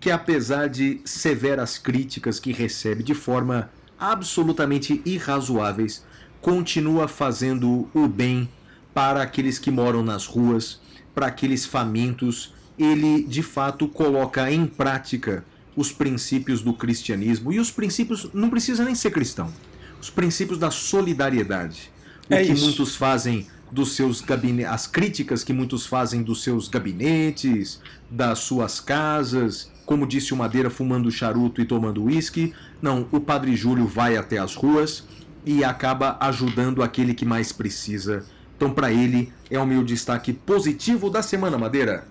[0.00, 6.04] que apesar de severas críticas que recebe de forma absolutamente irrazoáveis,
[6.40, 8.48] continua fazendo o bem
[8.92, 10.80] para aqueles que moram nas ruas,
[11.14, 12.52] para aqueles famintos.
[12.78, 15.44] Ele de fato coloca em prática
[15.76, 19.52] os princípios do cristianismo e os princípios não precisa nem ser cristão.
[20.00, 21.90] Os princípios da solidariedade.
[22.30, 22.64] O é que isso.
[22.64, 28.78] muitos fazem dos seus gabinetes, as críticas que muitos fazem dos seus gabinetes, das suas
[28.78, 32.54] casas, como disse o Madeira fumando charuto e tomando uísque.
[32.80, 35.02] Não, o Padre Júlio vai até as ruas
[35.44, 38.24] e acaba ajudando aquele que mais precisa.
[38.56, 42.06] Então, para ele, é o meu destaque positivo da semana, Madeira.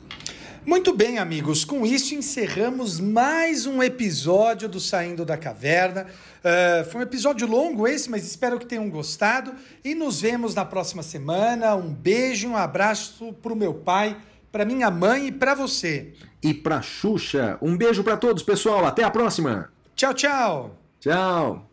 [0.65, 6.07] Muito bem, amigos, com isso encerramos mais um episódio do Saindo da Caverna.
[6.43, 9.53] Uh, foi um episódio longo esse, mas espero que tenham gostado
[9.83, 11.73] e nos vemos na próxima semana.
[11.75, 14.17] Um beijo, um abraço para o meu pai,
[14.51, 16.13] para minha mãe e para você.
[16.41, 17.57] E para Xuxa.
[17.61, 18.85] Um beijo para todos, pessoal.
[18.85, 19.71] Até a próxima.
[19.95, 20.77] Tchau, tchau.
[20.99, 21.72] Tchau.